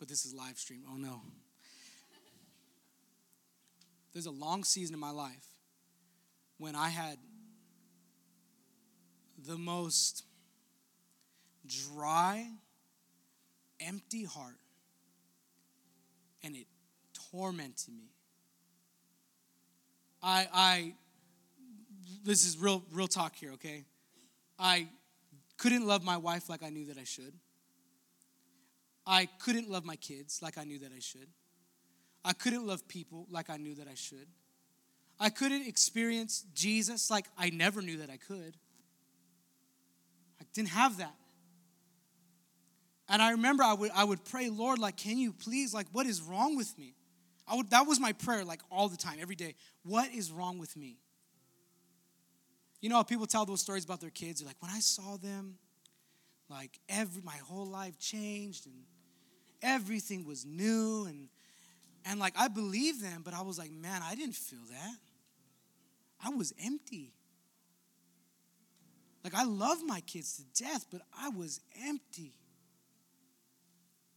But 0.00 0.08
this 0.08 0.24
is 0.24 0.34
live 0.34 0.58
stream. 0.58 0.80
Oh 0.92 0.96
no. 0.96 1.20
There's 4.12 4.26
a 4.26 4.30
long 4.30 4.64
season 4.64 4.94
in 4.94 5.00
my 5.00 5.10
life 5.10 5.46
when 6.58 6.74
I 6.74 6.88
had 6.88 7.18
the 9.46 9.56
most 9.56 10.24
dry, 11.66 12.46
empty 13.80 14.24
heart, 14.24 14.56
and 16.42 16.56
it 16.56 16.66
tormented 17.30 17.94
me. 17.94 18.10
I, 20.22 20.48
I 20.52 20.94
this 22.24 22.44
is 22.44 22.58
real 22.58 22.82
real 22.92 23.06
talk 23.06 23.36
here, 23.36 23.52
okay? 23.52 23.84
I 24.58 24.88
couldn't 25.56 25.86
love 25.86 26.02
my 26.02 26.16
wife 26.16 26.48
like 26.48 26.62
I 26.62 26.70
knew 26.70 26.86
that 26.86 26.98
I 26.98 27.04
should. 27.04 27.34
I 29.06 29.26
couldn't 29.26 29.70
love 29.70 29.84
my 29.84 29.96
kids 29.96 30.40
like 30.42 30.58
I 30.58 30.64
knew 30.64 30.80
that 30.80 30.90
I 30.94 31.00
should. 31.00 31.28
I 32.24 32.32
couldn't 32.32 32.66
love 32.66 32.86
people 32.88 33.26
like 33.30 33.50
I 33.50 33.56
knew 33.56 33.74
that 33.76 33.88
I 33.88 33.94
should. 33.94 34.26
I 35.20 35.30
couldn't 35.30 35.66
experience 35.66 36.44
Jesus 36.54 37.10
like 37.10 37.26
I 37.36 37.50
never 37.50 37.82
knew 37.82 37.98
that 37.98 38.10
I 38.10 38.16
could. 38.16 38.56
I 40.40 40.44
didn't 40.54 40.68
have 40.70 40.98
that. 40.98 41.14
And 43.08 43.22
I 43.22 43.30
remember 43.30 43.62
I 43.62 43.72
would, 43.72 43.90
I 43.94 44.04
would 44.04 44.24
pray, 44.24 44.50
Lord, 44.50 44.78
like, 44.78 44.96
can 44.96 45.16
you 45.16 45.32
please, 45.32 45.72
like, 45.72 45.86
what 45.92 46.06
is 46.06 46.20
wrong 46.20 46.56
with 46.56 46.76
me? 46.78 46.94
I 47.48 47.56
would, 47.56 47.70
that 47.70 47.86
was 47.86 47.98
my 47.98 48.12
prayer, 48.12 48.44
like, 48.44 48.60
all 48.70 48.88
the 48.88 48.98
time, 48.98 49.16
every 49.20 49.34
day. 49.34 49.54
What 49.82 50.12
is 50.12 50.30
wrong 50.30 50.58
with 50.58 50.76
me? 50.76 50.98
You 52.82 52.90
know, 52.90 52.96
how 52.96 53.02
people 53.02 53.26
tell 53.26 53.46
those 53.46 53.62
stories 53.62 53.84
about 53.84 54.00
their 54.00 54.10
kids. 54.10 54.40
They're 54.40 54.46
like, 54.46 54.60
when 54.60 54.70
I 54.70 54.80
saw 54.80 55.16
them, 55.16 55.54
like, 56.50 56.78
every, 56.88 57.22
my 57.22 57.36
whole 57.46 57.66
life 57.66 57.98
changed 57.98 58.66
and 58.66 58.84
everything 59.62 60.26
was 60.26 60.44
new. 60.44 61.06
And, 61.06 61.28
and 62.08 62.18
like, 62.18 62.32
I 62.38 62.48
believe 62.48 63.02
them, 63.02 63.20
but 63.22 63.34
I 63.34 63.42
was 63.42 63.58
like, 63.58 63.70
man, 63.70 64.00
I 64.02 64.14
didn't 64.14 64.34
feel 64.34 64.64
that. 64.70 64.96
I 66.24 66.30
was 66.30 66.54
empty. 66.64 67.12
Like, 69.22 69.34
I 69.34 69.44
love 69.44 69.78
my 69.84 70.00
kids 70.00 70.36
to 70.36 70.64
death, 70.64 70.86
but 70.90 71.02
I 71.16 71.28
was 71.28 71.60
empty 71.86 72.32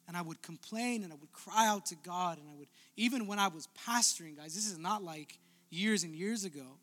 and 0.07 0.15
I 0.15 0.21
would 0.21 0.41
complain 0.41 1.03
and 1.03 1.11
I 1.11 1.15
would 1.17 1.33
cry 1.33 1.67
out 1.67 1.87
to 1.87 1.95
God. 1.95 2.37
And 2.37 2.47
I 2.49 2.53
would, 2.57 2.67
even 2.95 3.27
when 3.27 3.39
I 3.39 3.49
was 3.49 3.67
pastoring, 3.87 4.37
guys, 4.37 4.55
this 4.55 4.71
is 4.71 4.77
not 4.77 5.03
like 5.03 5.37
years 5.69 6.03
and 6.03 6.15
years 6.15 6.45
ago. 6.45 6.77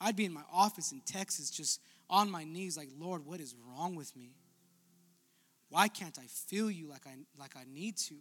I'd 0.00 0.16
be 0.16 0.24
in 0.24 0.32
my 0.32 0.44
office 0.52 0.90
in 0.90 1.00
Texas 1.00 1.48
just 1.48 1.80
on 2.10 2.30
my 2.30 2.44
knees, 2.44 2.76
like, 2.76 2.88
Lord, 2.98 3.24
what 3.24 3.40
is 3.40 3.54
wrong 3.68 3.94
with 3.94 4.16
me? 4.16 4.30
Why 5.68 5.86
can't 5.86 6.18
I 6.18 6.26
feel 6.26 6.70
you 6.70 6.88
like 6.88 7.06
I, 7.06 7.14
like 7.38 7.56
I 7.56 7.64
need 7.72 7.96
to? 8.08 8.14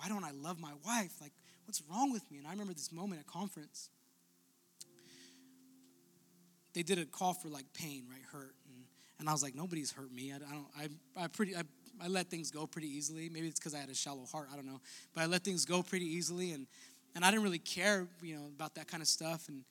Why 0.00 0.08
don't 0.08 0.24
I 0.24 0.30
love 0.30 0.58
my 0.58 0.72
wife? 0.86 1.12
Like, 1.20 1.32
what's 1.66 1.82
wrong 1.90 2.10
with 2.10 2.28
me? 2.30 2.38
And 2.38 2.46
I 2.46 2.52
remember 2.52 2.72
this 2.72 2.90
moment 2.90 3.20
at 3.20 3.26
conference. 3.26 3.90
They 6.72 6.82
did 6.82 6.98
a 6.98 7.04
call 7.04 7.34
for 7.34 7.48
like 7.48 7.66
pain, 7.74 8.04
right? 8.08 8.22
Hurt. 8.32 8.54
And, 8.66 8.84
and 9.18 9.28
I 9.28 9.32
was 9.32 9.42
like, 9.42 9.54
nobody's 9.54 9.92
hurt 9.92 10.10
me. 10.10 10.32
I, 10.32 10.36
I 10.36 10.38
don't, 10.38 10.66
I, 11.18 11.24
I 11.24 11.26
pretty, 11.26 11.54
I 11.54 11.62
I 12.02 12.08
let 12.08 12.30
things 12.30 12.50
go 12.50 12.66
pretty 12.66 12.88
easily. 12.88 13.28
Maybe 13.28 13.46
it's 13.46 13.60
because 13.60 13.74
I 13.74 13.78
had 13.78 13.90
a 13.90 13.94
shallow 13.94 14.24
heart. 14.24 14.48
I 14.50 14.56
don't 14.56 14.66
know. 14.66 14.80
But 15.14 15.22
I 15.22 15.26
let 15.26 15.44
things 15.44 15.66
go 15.66 15.82
pretty 15.82 16.06
easily, 16.06 16.52
and 16.52 16.66
and 17.14 17.24
I 17.24 17.30
didn't 17.30 17.42
really 17.42 17.58
care, 17.58 18.06
you 18.22 18.36
know, 18.36 18.46
about 18.46 18.74
that 18.76 18.88
kind 18.88 19.02
of 19.02 19.08
stuff. 19.08 19.48
And 19.48 19.64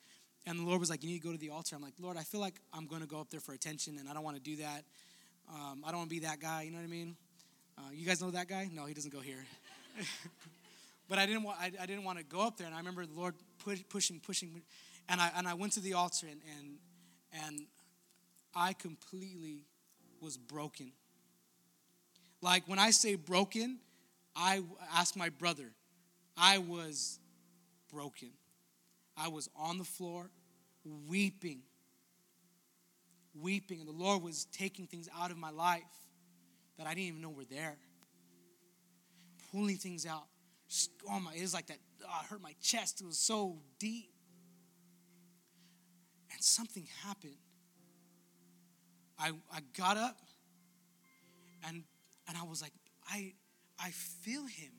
and 0.46 0.60
the 0.60 0.62
Lord 0.62 0.78
was 0.78 0.90
like, 0.90 1.02
"You 1.02 1.10
need 1.10 1.22
to 1.22 1.26
go 1.26 1.32
to 1.32 1.38
the 1.38 1.50
altar." 1.50 1.74
I'm 1.74 1.82
like, 1.82 1.94
"Lord, 1.98 2.16
I 2.16 2.22
feel 2.22 2.40
like 2.40 2.54
I'm 2.72 2.86
going 2.86 3.00
to 3.00 3.08
go 3.08 3.20
up 3.20 3.30
there 3.30 3.40
for 3.40 3.52
attention, 3.52 3.98
and 3.98 4.08
I 4.08 4.14
don't 4.14 4.22
want 4.22 4.36
to 4.36 4.42
do 4.42 4.56
that. 4.56 4.84
Um, 5.52 5.82
I 5.84 5.90
don't 5.90 5.98
want 5.98 6.10
to 6.10 6.14
be 6.14 6.20
that 6.20 6.38
guy. 6.38 6.62
You 6.62 6.70
know 6.70 6.78
what 6.78 6.84
I 6.84 6.88
mean? 6.88 7.16
Uh, 7.76 7.90
you 7.92 8.06
guys 8.06 8.20
know 8.20 8.30
that 8.30 8.48
guy? 8.48 8.68
No, 8.72 8.86
he 8.86 8.94
doesn't 8.94 9.12
go 9.12 9.20
here. 9.20 9.44
but 11.08 11.18
I 11.18 11.26
didn't 11.26 11.42
want 11.42 11.58
I, 11.60 11.70
I, 11.80 11.86
didn't 11.86 12.04
want 12.04 12.18
to 12.18 12.24
go 12.24 12.40
up 12.40 12.56
there, 12.56 12.66
and 12.66 12.74
I 12.74 12.78
remember 12.78 13.06
the 13.06 13.18
Lord 13.18 13.34
push, 13.64 13.80
pushing, 13.88 14.20
pushing, 14.20 14.62
and 15.08 15.20
I 15.20 15.30
and 15.36 15.46
I 15.46 15.54
went 15.54 15.72
to 15.74 15.80
the 15.80 15.94
altar, 15.94 16.26
and 16.26 16.40
and 16.58 17.44
and 17.44 17.66
I 18.54 18.72
completely 18.72 19.64
was 20.20 20.36
broken 20.36 20.92
like 22.42 22.66
when 22.66 22.78
I 22.78 22.90
say 22.90 23.14
broken, 23.16 23.78
I 24.34 24.62
ask 24.94 25.16
my 25.16 25.28
brother, 25.28 25.70
I 26.36 26.58
was 26.58 27.18
broken. 27.92 28.30
I 29.16 29.28
was 29.28 29.50
on 29.54 29.78
the 29.78 29.84
floor 29.84 30.30
weeping, 31.08 31.60
weeping, 33.34 33.80
and 33.80 33.88
the 33.88 33.92
Lord 33.92 34.22
was 34.22 34.46
taking 34.46 34.86
things 34.86 35.08
out 35.18 35.30
of 35.30 35.36
my 35.36 35.50
life 35.50 35.82
that 36.78 36.86
I 36.86 36.90
didn't 36.90 37.08
even 37.08 37.20
know 37.20 37.28
were 37.28 37.44
there, 37.44 37.76
pulling 39.52 39.76
things 39.76 40.06
out. 40.06 40.24
Just, 40.68 40.90
oh 41.10 41.20
my, 41.20 41.34
it 41.34 41.42
was 41.42 41.54
like 41.54 41.66
that. 41.66 41.78
Oh, 42.04 42.24
hurt 42.28 42.40
my 42.40 42.54
chest. 42.60 43.00
It 43.00 43.06
was 43.06 43.18
so 43.18 43.58
deep, 43.78 44.10
and 46.32 46.42
something 46.42 46.86
happened. 47.04 47.36
I 49.18 49.32
I 49.52 49.60
got 49.76 49.96
up, 49.96 50.16
and 51.66 51.82
and 52.28 52.38
I 52.38 52.44
was 52.44 52.62
like, 52.62 52.72
I, 53.10 53.32
I 53.78 53.90
feel 53.90 54.46
him. 54.46 54.70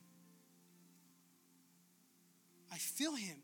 I 2.72 2.76
feel 2.76 3.14
him. 3.14 3.36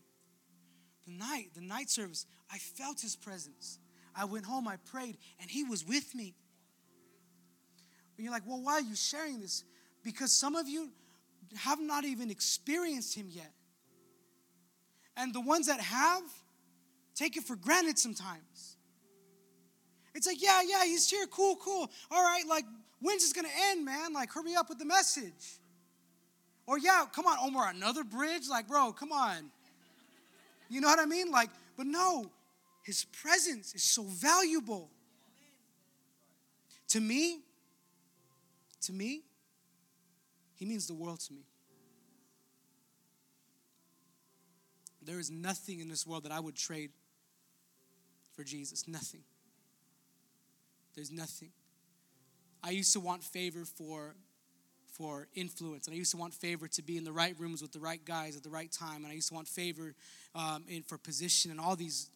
The 1.07 1.13
night, 1.13 1.51
the 1.55 1.61
night 1.61 1.91
service, 1.91 2.25
I 2.51 2.57
felt 2.57 3.01
his 3.01 3.17
presence. 3.17 3.79
I 4.17 4.25
went 4.25 4.47
home, 4.47 4.67
I 4.67 4.77
prayed, 4.77 5.19
and 5.41 5.51
he 5.51 5.65
was 5.65 5.87
with 5.87 6.15
me. 6.15 6.35
And 8.17 8.25
you're 8.25 8.33
like, 8.33 8.45
well, 8.47 8.63
why 8.63 8.75
are 8.75 8.81
you 8.81 8.97
sharing 8.97 9.41
this? 9.41 9.65
Because 10.03 10.33
some 10.33 10.57
of 10.57 10.69
you 10.69 10.89
have 11.57 11.81
not 11.81 12.05
even 12.05 12.31
experienced 12.31 13.15
him 13.15 13.27
yet. 13.29 13.53
And 15.17 15.35
the 15.35 15.41
ones 15.41 15.67
that 15.67 15.81
have, 15.81 16.23
take 17.15 17.37
it 17.37 17.45
for 17.45 17.57
granted 17.57 17.99
sometimes. 17.99 18.77
It's 20.15 20.27
like, 20.27 20.43
yeah, 20.43 20.63
yeah, 20.67 20.85
he's 20.85 21.09
here, 21.09 21.27
cool, 21.27 21.57
cool. 21.57 21.91
All 22.11 22.23
right, 22.23 22.45
like 22.49 22.65
When's 23.01 23.23
this 23.23 23.33
gonna 23.33 23.55
end, 23.71 23.85
man? 23.85 24.13
Like, 24.13 24.33
hurry 24.33 24.55
up 24.57 24.69
with 24.69 24.79
the 24.79 24.85
message. 24.85 25.59
Or, 26.67 26.79
yeah, 26.79 27.05
come 27.13 27.27
on, 27.27 27.39
Omar, 27.41 27.71
another 27.71 28.05
bridge? 28.05 28.49
Like, 28.51 28.69
bro, 28.69 28.93
come 28.93 29.13
on. 29.13 29.51
You 30.69 30.81
know 30.81 30.89
what 30.89 30.99
I 30.99 31.07
mean? 31.07 31.31
Like, 31.31 31.51
but 31.77 31.87
no, 31.87 32.31
his 32.83 33.05
presence 33.05 33.75
is 33.75 33.85
so 33.85 34.03
valuable. 34.03 34.91
To 36.89 37.01
me, 37.01 37.41
to 38.83 38.93
me, 38.93 39.23
he 40.59 40.67
means 40.67 40.89
the 40.89 40.95
world 40.95 41.21
to 41.21 41.33
me. 41.33 41.43
There 45.01 45.21
is 45.21 45.31
nothing 45.31 45.79
in 45.79 45.89
this 45.89 46.05
world 46.05 46.25
that 46.25 46.33
I 46.33 46.41
would 46.41 46.57
trade 46.57 46.91
for 48.35 48.43
Jesus. 48.43 48.89
Nothing. 48.89 49.23
There's 50.97 51.13
nothing. 51.13 51.51
I 52.63 52.71
used 52.71 52.93
to 52.95 53.01
want 53.01 53.23
favor 53.23 53.65
for 53.65 54.17
for 54.95 55.29
influence, 55.37 55.87
and 55.87 55.95
I 55.95 55.97
used 55.97 56.11
to 56.11 56.17
want 56.17 56.35
favor 56.35 56.67
to 56.67 56.83
be 56.83 56.97
in 56.97 57.05
the 57.05 57.13
right 57.13 57.39
rooms 57.39 57.63
with 57.63 57.71
the 57.71 57.79
right 57.79 58.05
guys 58.05 58.37
at 58.37 58.43
the 58.43 58.51
right 58.51 58.71
time, 58.73 59.05
and 59.05 59.07
I 59.07 59.13
used 59.13 59.29
to 59.29 59.35
want 59.35 59.47
favor 59.47 59.95
um, 60.35 60.65
in, 60.67 60.83
for 60.83 60.99
position 60.99 61.53
and 61.53 61.61
all 61.61 61.77
these 61.77 62.11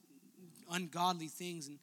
ungodly 0.69 1.29
things, 1.29 1.69
and 1.69 1.79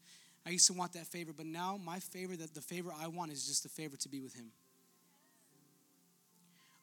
I 0.46 0.50
used 0.50 0.68
to 0.68 0.74
want 0.74 0.92
that 0.94 1.08
favor. 1.08 1.32
But 1.32 1.46
now 1.46 1.80
my 1.82 2.00
favor, 2.00 2.36
that 2.36 2.54
the 2.54 2.60
favor 2.60 2.92
I 3.02 3.08
want, 3.08 3.32
is 3.32 3.48
just 3.48 3.64
the 3.64 3.70
favor 3.70 3.96
to 3.96 4.10
be 4.10 4.20
with 4.20 4.34
Him. 4.34 4.52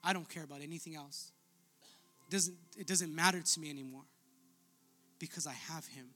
I 0.07 0.15
don't 0.15 0.29
care 0.29 0.45
about 0.45 0.63
anything 0.63 0.95
else. 0.95 1.33
It 2.29 2.31
doesn't 2.31 2.57
it 2.79 2.87
doesn't 2.87 3.15
matter 3.15 3.43
to 3.43 3.61
me 3.61 3.69
anymore 3.69 4.05
because 5.19 5.47
I 5.47 5.53
have 5.53 5.87
Him. 5.87 6.07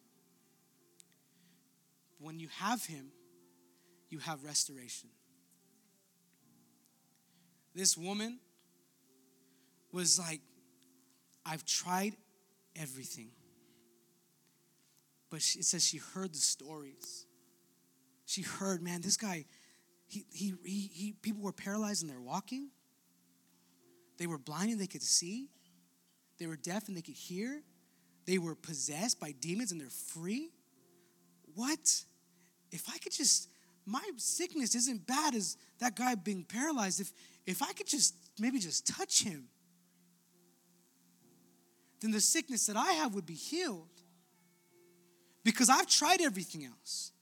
When 2.18 2.38
you 2.38 2.48
have 2.58 2.84
Him, 2.86 3.10
you 4.08 4.18
have 4.20 4.44
restoration 4.44 5.10
this 7.74 7.96
woman 7.96 8.38
was 9.92 10.18
like, 10.18 10.40
I've 11.44 11.64
tried 11.64 12.16
everything. 12.76 13.30
But 15.30 15.38
it 15.38 15.64
says 15.64 15.86
she 15.86 15.98
heard 15.98 16.32
the 16.32 16.38
stories. 16.38 17.26
She 18.26 18.42
heard, 18.42 18.82
man, 18.82 19.00
this 19.00 19.16
guy, 19.16 19.46
he, 20.06 20.24
he, 20.32 20.54
he, 20.64 20.90
he, 20.92 21.12
people 21.22 21.42
were 21.42 21.52
paralyzed 21.52 22.02
and 22.02 22.10
they're 22.10 22.20
walking. 22.20 22.70
They 24.20 24.26
were 24.26 24.38
blind 24.38 24.70
and 24.70 24.78
they 24.78 24.86
could 24.86 25.02
see. 25.02 25.48
They 26.38 26.46
were 26.46 26.56
deaf 26.56 26.88
and 26.88 26.96
they 26.96 27.00
could 27.00 27.16
hear. 27.16 27.62
They 28.26 28.36
were 28.36 28.54
possessed 28.54 29.18
by 29.18 29.32
demons 29.32 29.72
and 29.72 29.80
they're 29.80 29.88
free. 29.88 30.50
What? 31.54 32.04
If 32.70 32.84
I 32.90 32.98
could 32.98 33.12
just, 33.12 33.48
my 33.86 34.02
sickness 34.18 34.74
isn't 34.74 35.06
bad 35.06 35.34
as 35.34 35.56
that 35.78 35.96
guy 35.96 36.14
being 36.16 36.44
paralyzed. 36.44 37.00
If, 37.00 37.12
if 37.46 37.62
I 37.62 37.72
could 37.72 37.86
just 37.86 38.14
maybe 38.38 38.58
just 38.58 38.86
touch 38.86 39.22
him, 39.22 39.48
then 42.02 42.10
the 42.10 42.20
sickness 42.20 42.66
that 42.66 42.76
I 42.76 42.92
have 42.92 43.14
would 43.14 43.26
be 43.26 43.34
healed. 43.34 43.88
Because 45.44 45.70
I've 45.70 45.86
tried 45.86 46.20
everything 46.20 46.66
else. 46.66 47.12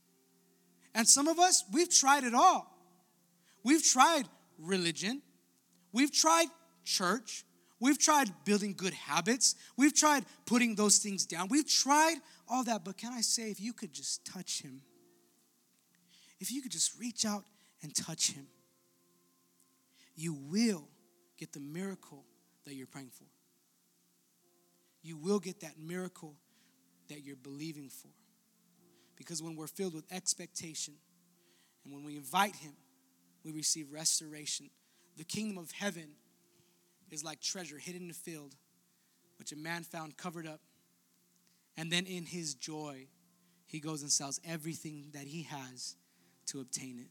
And 0.97 1.07
some 1.09 1.29
of 1.29 1.39
us, 1.39 1.63
we've 1.73 1.91
tried 1.91 2.25
it 2.25 2.35
all. 2.35 2.77
We've 3.63 3.85
tried 3.85 4.25
religion, 4.59 5.23
we've 5.93 6.13
tried 6.13 6.49
church, 6.89 7.45
we've 7.81 7.99
tried 7.99 8.29
building 8.45 8.75
good 8.77 8.95
habits, 8.95 9.55
we've 9.77 9.95
tried 9.95 10.25
putting 10.47 10.75
those 10.75 10.99
things 10.99 11.27
down, 11.27 11.49
we've 11.49 11.69
tried 11.69 12.17
all 12.49 12.65
that. 12.65 12.85
But 12.85 12.97
can 12.97 13.13
I 13.13 13.21
say, 13.21 13.51
if 13.51 13.61
you 13.61 13.73
could 13.73 13.93
just 13.93 14.25
touch 14.25 14.63
him, 14.63 14.81
if 16.41 16.51
you 16.51 16.63
could 16.63 16.73
just 16.73 16.99
reach 16.99 17.25
out 17.25 17.45
and 17.83 17.95
touch 17.95 18.33
him, 18.33 18.47
you 20.17 20.35
will 20.35 20.89
get 21.37 21.53
the 21.53 21.61
miracle 21.61 22.25
that 22.65 22.75
you're 22.75 22.87
praying 22.87 23.11
for. 23.11 23.25
You 25.03 25.17
will 25.17 25.39
get 25.39 25.61
that 25.61 25.79
miracle 25.79 26.35
that 27.09 27.25
you're 27.25 27.37
believing 27.37 27.89
for. 27.89 28.09
Because 29.17 29.43
when 29.43 29.57
we're 29.57 29.67
filled 29.67 29.95
with 29.95 30.05
expectation 30.13 30.95
and 31.85 31.93
when 31.93 32.05
we 32.05 32.17
invite 32.17 32.55
Him, 32.57 32.73
we 33.45 33.53
receive 33.53 33.93
restoration. 33.93 34.71
The 35.17 35.25
kingdom 35.25 35.59
of 35.59 35.71
heaven 35.73 36.11
is 37.11 37.25
like 37.25 37.41
treasure 37.41 37.79
hidden 37.79 38.03
in 38.03 38.11
a 38.11 38.15
field, 38.15 38.55
which 39.39 39.53
a 39.53 39.57
man 39.57 39.83
found 39.83 40.17
covered 40.17 40.47
up. 40.47 40.61
And 41.77 41.91
then 41.91 42.07
in 42.07 42.27
his 42.27 42.55
joy, 42.55 43.07
he 43.67 43.81
goes 43.81 44.03
and 44.03 44.11
sells 44.11 44.41
everything 44.45 45.11
that 45.13 45.25
he 45.25 45.43
has 45.43 45.97
to 46.47 46.61
obtain 46.61 46.99
it. 46.99 47.11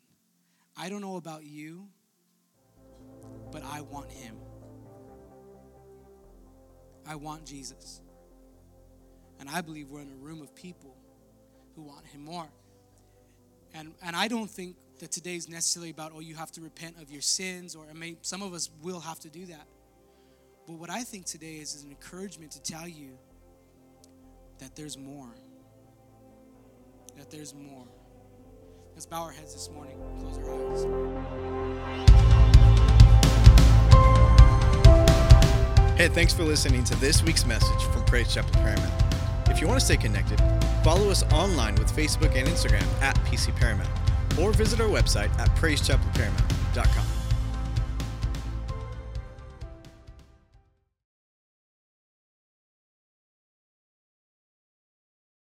I 0.75 0.89
don't 0.89 1.01
know 1.01 1.15
about 1.15 1.43
you, 1.43 1.87
but 3.51 3.63
I 3.63 3.81
want 3.81 4.11
him. 4.11 4.35
I 7.07 7.15
want 7.15 7.45
Jesus. 7.45 8.01
And 9.39 9.49
I 9.49 9.61
believe 9.61 9.89
we're 9.89 10.01
in 10.01 10.11
a 10.11 10.15
room 10.15 10.41
of 10.41 10.53
people 10.53 10.95
who 11.75 11.83
want 11.83 12.05
him 12.07 12.25
more. 12.25 12.47
And, 13.73 13.93
and 14.03 14.15
I 14.15 14.27
don't 14.27 14.49
think 14.49 14.75
that 14.99 15.11
today 15.11 15.35
is 15.35 15.47
necessarily 15.47 15.91
about, 15.91 16.11
oh, 16.15 16.19
you 16.19 16.35
have 16.35 16.51
to 16.53 16.61
repent 16.61 16.95
of 17.01 17.11
your 17.11 17.21
sins, 17.21 17.75
or 17.75 17.85
may, 17.93 18.17
some 18.23 18.41
of 18.41 18.53
us 18.53 18.69
will 18.81 18.99
have 18.99 19.19
to 19.19 19.29
do 19.29 19.45
that. 19.45 19.67
But 20.67 20.75
what 20.75 20.89
I 20.89 21.03
think 21.03 21.25
today 21.25 21.55
is, 21.55 21.73
is 21.73 21.83
an 21.85 21.91
encouragement 21.91 22.51
to 22.51 22.61
tell 22.61 22.87
you 22.87 23.17
that 24.59 24.75
there's 24.75 24.97
more. 24.97 25.29
That 27.17 27.31
there's 27.31 27.55
more. 27.55 27.85
Let's 28.93 29.05
bow 29.05 29.23
our 29.23 29.31
heads 29.31 29.53
this 29.53 29.69
morning, 29.69 29.97
close 30.19 30.37
our 30.39 30.51
eyes. 30.71 30.83
Hey, 35.97 36.09
thanks 36.09 36.33
for 36.33 36.43
listening 36.43 36.83
to 36.85 36.95
this 36.95 37.23
week's 37.23 37.45
message 37.45 37.83
from 37.85 38.03
Praise 38.03 38.33
Chapel 38.33 38.51
Paramount. 38.51 39.03
If 39.47 39.61
you 39.61 39.67
want 39.67 39.79
to 39.79 39.85
stay 39.85 39.97
connected, 39.97 40.41
follow 40.83 41.09
us 41.09 41.23
online 41.31 41.75
with 41.75 41.95
Facebook 41.95 42.35
and 42.35 42.47
Instagram 42.47 42.85
at 43.01 43.15
PC 43.25 43.55
Paramount, 43.55 43.89
or 44.37 44.51
visit 44.51 44.81
our 44.81 44.89
website 44.89 45.29
at 45.39 45.49
praisechapelparamount.com. 45.55 47.16